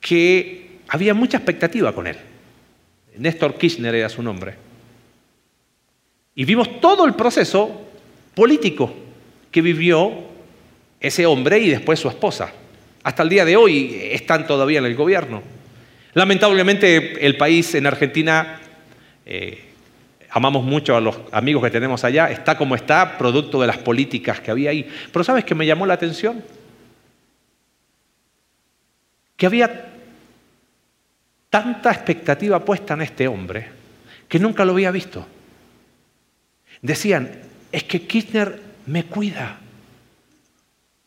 que 0.00 0.78
había 0.88 1.14
mucha 1.14 1.38
expectativa 1.38 1.92
con 1.92 2.06
él. 2.06 2.16
Néstor 3.16 3.54
Kirchner 3.54 3.94
era 3.94 4.08
su 4.08 4.22
nombre. 4.22 4.54
Y 6.34 6.44
vimos 6.44 6.80
todo 6.80 7.04
el 7.04 7.14
proceso 7.14 7.88
político 8.34 8.94
que 9.50 9.60
vivió 9.60 10.12
ese 11.00 11.26
hombre 11.26 11.58
y 11.58 11.70
después 11.70 11.98
su 11.98 12.08
esposa. 12.08 12.52
Hasta 13.02 13.22
el 13.24 13.28
día 13.28 13.44
de 13.44 13.56
hoy 13.56 13.98
están 14.12 14.46
todavía 14.46 14.78
en 14.78 14.84
el 14.84 14.94
gobierno. 14.94 15.42
Lamentablemente 16.14 17.24
el 17.26 17.36
país 17.36 17.74
en 17.74 17.86
Argentina, 17.86 18.60
eh, 19.26 19.64
amamos 20.30 20.64
mucho 20.64 20.96
a 20.96 21.00
los 21.00 21.18
amigos 21.32 21.62
que 21.62 21.70
tenemos 21.70 22.04
allá, 22.04 22.30
está 22.30 22.56
como 22.56 22.74
está, 22.74 23.18
producto 23.18 23.60
de 23.60 23.66
las 23.66 23.78
políticas 23.78 24.40
que 24.40 24.50
había 24.50 24.70
ahí. 24.70 24.88
Pero 25.12 25.24
¿sabes 25.24 25.44
qué 25.44 25.54
me 25.54 25.66
llamó 25.66 25.86
la 25.86 25.94
atención? 25.94 26.42
Que 29.36 29.46
había 29.46 29.92
tanta 31.50 31.90
expectativa 31.90 32.64
puesta 32.64 32.94
en 32.94 33.02
este 33.02 33.28
hombre 33.28 33.68
que 34.28 34.38
nunca 34.38 34.64
lo 34.64 34.72
había 34.72 34.90
visto. 34.90 35.26
Decían, 36.82 37.30
es 37.72 37.84
que 37.84 38.02
Kirchner 38.02 38.60
me 38.86 39.04
cuida. 39.04 39.58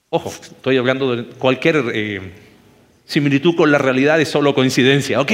Ojo, 0.10 0.30
estoy 0.30 0.78
hablando 0.78 1.16
de 1.16 1.26
cualquier 1.26 1.84
eh, 1.94 2.32
similitud 3.12 3.56
con 3.56 3.70
la 3.72 3.78
realidad 3.78 4.22
es 4.22 4.30
solo 4.30 4.56
coincidencia, 4.56 5.20
¿ok? 5.20 5.34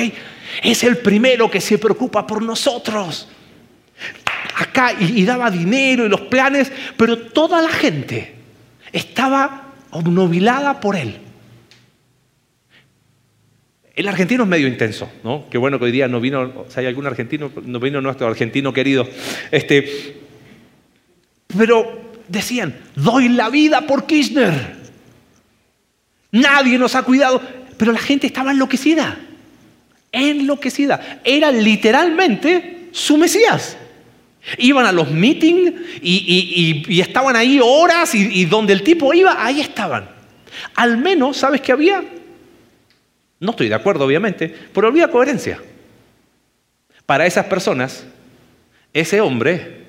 Es 0.63 0.83
el 0.83 0.97
primero 0.97 1.51
que 1.51 1.61
se 1.61 1.77
preocupa 1.77 2.25
por 2.25 2.41
nosotros. 2.41 3.29
Acá 4.55 4.93
y, 4.99 5.23
daba 5.23 5.51
dinero 5.51 6.03
y 6.03 6.09
los 6.09 6.21
planes, 6.21 6.71
pero 6.97 7.19
toda 7.19 7.61
la 7.61 7.69
gente 7.69 8.33
estaba 8.91 9.73
obnubilada 9.91 10.79
por 10.79 10.95
él. 10.95 11.17
El 13.95 14.07
argentino 14.07 14.43
es 14.43 14.49
medio 14.49 14.67
intenso, 14.67 15.11
¿no? 15.23 15.45
Qué 15.49 15.59
bueno 15.59 15.77
que 15.77 15.85
hoy 15.85 15.91
día 15.91 16.07
no 16.07 16.19
vino, 16.19 16.65
si 16.69 16.79
hay 16.79 16.87
algún 16.87 17.05
argentino, 17.05 17.51
no 17.63 17.79
vino 17.79 18.01
nuestro 18.01 18.25
argentino 18.25 18.73
querido. 18.73 19.07
Este, 19.51 20.17
pero 21.55 22.11
decían, 22.27 22.75
doy 22.95 23.29
la 23.29 23.49
vida 23.49 23.85
por 23.85 24.07
Kirchner. 24.07 24.77
Nadie 26.31 26.79
nos 26.79 26.95
ha 26.95 27.03
cuidado. 27.03 27.39
Pero 27.77 27.91
la 27.91 27.99
gente 27.99 28.27
estaba 28.27 28.51
enloquecida. 28.51 29.17
Enloquecida. 30.11 31.21
Era 31.23 31.51
literalmente 31.51 32.89
su 32.91 33.17
Mesías. 33.17 33.77
Iban 34.57 34.85
a 34.85 34.91
los 34.91 35.11
meetings 35.11 35.73
y, 36.01 36.99
estaban 37.01 37.35
ahí 37.35 37.59
horas 37.61 38.15
y, 38.15 38.41
y 38.41 38.45
donde 38.45 38.73
el 38.73 38.81
tipo 38.81 39.13
iba, 39.13 39.43
ahí 39.45 39.61
estaban. 39.61 40.09
Al 40.75 40.97
menos, 40.97 41.37
¿sabes 41.37 41.61
qué 41.61 41.73
había? 41.73 42.03
No 43.39 43.51
estoy 43.51 43.69
de 43.69 43.75
acuerdo, 43.75 44.05
obviamente, 44.05 44.53
pero 44.73 44.87
había 44.87 45.09
coherencia. 45.09 45.61
Para 47.05 47.25
esas 47.25 47.45
personas, 47.45 48.05
ese 48.93 49.21
hombre 49.21 49.85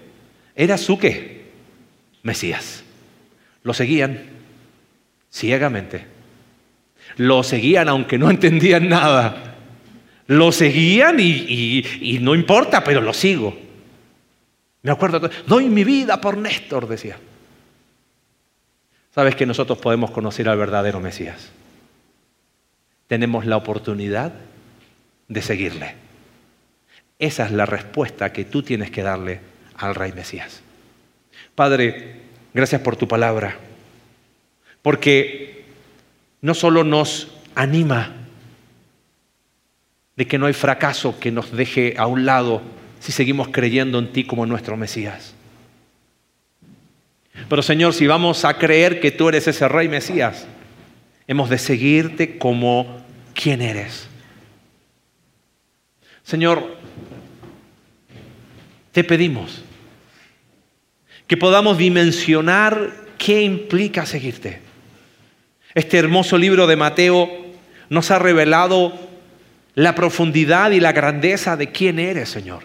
era 0.55 0.77
su 0.77 0.99
qué? 0.99 1.47
Mesías. 2.23 2.83
Lo 3.63 3.73
seguían 3.73 4.21
ciegamente. 5.31 6.18
Lo 7.19 7.43
seguían 7.43 7.89
aunque 7.89 8.19
no 8.19 8.31
entendían 8.31 8.89
nada. 8.89 9.57
Lo 10.27 10.51
seguían 10.51 11.21
y, 11.21 11.85
y 12.01 12.19
no 12.21 12.35
importa, 12.35 12.83
pero 12.83 13.01
lo 13.01 13.13
sigo. 13.13 13.57
Me 14.83 14.91
acuerdo, 14.91 15.31
doy 15.47 15.69
mi 15.69 15.85
vida 15.85 16.21
por 16.21 16.37
Néstor, 16.37 16.89
decía. 16.89 17.19
Sabes 19.15 19.37
que 19.37 19.47
nosotros 19.47 19.79
podemos 19.79 20.11
conocer 20.11 20.49
al 20.49 20.59
verdadero 20.59 21.01
Mesías 21.01 21.51
tenemos 23.09 23.47
la 23.47 23.57
oportunidad 23.57 24.33
de 25.27 25.43
seguirle. 25.43 25.95
Esa 27.19 27.47
es 27.47 27.51
la 27.51 27.67
respuesta 27.67 28.33
que 28.33 28.45
tú 28.45 28.63
tienes 28.63 28.93
que 28.93 29.03
darle 29.03 29.41
al 29.77 29.95
Rey 29.97 30.13
Mesías. 30.13 30.61
Padre, 31.55 32.21
gracias 32.55 32.81
por 32.83 32.97
tu 32.97 33.09
palabra, 33.09 33.57
porque 34.83 35.58
no 36.41 36.55
solo 36.55 36.85
nos 36.85 37.29
anima 37.55 38.15
de 40.17 40.27
que 40.27 40.39
no 40.39 40.47
hay 40.47 40.53
fracaso 40.53 41.19
que 41.19 41.31
nos 41.31 41.53
deje 41.53 41.95
a 41.97 42.07
un 42.07 42.27
lado 42.27 42.63
si 43.01 43.13
seguimos 43.13 43.49
creyendo 43.49 43.99
en 43.99 44.13
ti 44.13 44.25
como 44.25 44.47
nuestro 44.47 44.77
Mesías. 44.77 45.35
Pero 47.49 47.63
Señor, 47.63 47.95
si 47.95 48.07
vamos 48.07 48.45
a 48.45 48.59
creer 48.59 49.01
que 49.01 49.13
tú 49.13 49.29
eres 49.29 49.47
ese 49.47 49.69
Rey 49.69 49.89
Mesías, 49.89 50.47
Hemos 51.29 51.51
de 51.51 51.59
seguirte 51.59 52.39
como 52.39 53.05
quien 53.35 53.61
eres. 53.61 54.09
Señor, 56.23 56.79
te 58.93 59.05
pedimos 59.05 59.63
que 61.27 61.37
podamos 61.37 61.77
dimensionar 61.77 62.95
qué 63.19 63.43
implica 63.43 64.07
seguirte. 64.07 64.61
Este 65.79 65.97
hermoso 65.97 66.37
libro 66.39 66.67
de 66.67 66.75
Mateo 66.75 67.31
nos 67.89 68.11
ha 68.11 68.19
revelado 68.19 68.93
la 69.77 69.95
profundidad 69.95 70.73
y 70.73 70.81
la 70.81 70.91
grandeza 70.91 71.57
de 71.57 71.71
quién 71.71 72.01
eres, 72.01 72.29
Señor. 72.31 72.65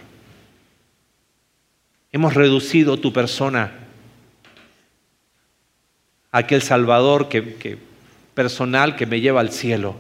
Hemos 2.12 2.34
reducido 2.34 2.98
tu 2.98 3.14
persona 3.14 3.72
a 6.32 6.40
aquel 6.40 6.64
Salvador 6.64 7.30
que, 7.30 7.78
personal 8.34 8.96
que 8.96 9.06
me 9.06 9.22
lleva 9.22 9.42
al 9.42 9.52
cielo, 9.52 9.96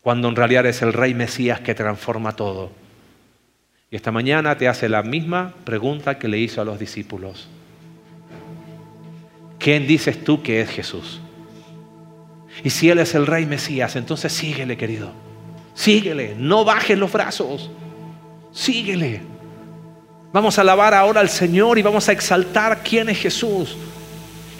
cuando 0.00 0.30
en 0.30 0.36
realidad 0.36 0.64
es 0.64 0.80
el 0.80 0.94
Rey 0.94 1.12
Mesías 1.12 1.60
que 1.60 1.74
transforma 1.74 2.32
todo. 2.34 2.72
Y 3.90 3.96
esta 3.96 4.10
mañana 4.10 4.56
te 4.56 4.68
hace 4.68 4.88
la 4.88 5.02
misma 5.02 5.52
pregunta 5.66 6.18
que 6.18 6.28
le 6.28 6.38
hizo 6.38 6.62
a 6.62 6.64
los 6.64 6.78
discípulos. 6.78 7.46
¿Quién 9.58 9.86
dices 9.86 10.24
tú 10.24 10.42
que 10.42 10.62
es 10.62 10.70
Jesús? 10.70 11.20
Y 12.64 12.70
si 12.70 12.90
Él 12.90 12.98
es 12.98 13.14
el 13.14 13.26
Rey 13.26 13.46
Mesías, 13.46 13.96
entonces 13.96 14.32
síguele, 14.32 14.76
querido. 14.76 15.12
Síguele, 15.74 16.34
no 16.38 16.64
bajes 16.64 16.98
los 16.98 17.12
brazos. 17.12 17.70
Síguele. 18.52 19.22
Vamos 20.32 20.58
a 20.58 20.62
alabar 20.62 20.94
ahora 20.94 21.20
al 21.20 21.28
Señor 21.28 21.78
y 21.78 21.82
vamos 21.82 22.08
a 22.08 22.12
exaltar 22.12 22.82
quién 22.82 23.08
es 23.08 23.18
Jesús. 23.18 23.76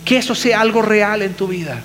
Que 0.05 0.18
eso 0.18 0.34
sea 0.34 0.61
algo 0.61 0.82
real 0.82 1.22
en 1.22 1.34
tu 1.34 1.49
vida. 1.49 1.82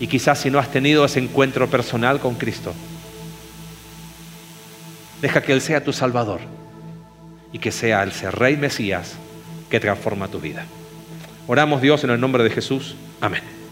Y 0.00 0.06
quizás 0.06 0.40
si 0.40 0.50
no 0.50 0.58
has 0.58 0.70
tenido 0.72 1.04
ese 1.04 1.20
encuentro 1.20 1.68
personal 1.68 2.18
con 2.18 2.34
Cristo, 2.34 2.74
deja 5.22 5.42
que 5.42 5.52
Él 5.52 5.60
sea 5.60 5.84
tu 5.84 5.92
Salvador 5.92 6.40
y 7.52 7.58
que 7.58 7.70
sea 7.70 8.02
el 8.02 8.12
ser 8.12 8.34
Rey 8.34 8.56
Mesías 8.56 9.14
que 9.70 9.78
transforma 9.78 10.28
tu 10.28 10.40
vida. 10.40 10.66
Oramos 11.46 11.80
Dios 11.80 12.02
en 12.04 12.10
el 12.10 12.20
nombre 12.20 12.42
de 12.42 12.50
Jesús. 12.50 12.96
Amén. 13.20 13.63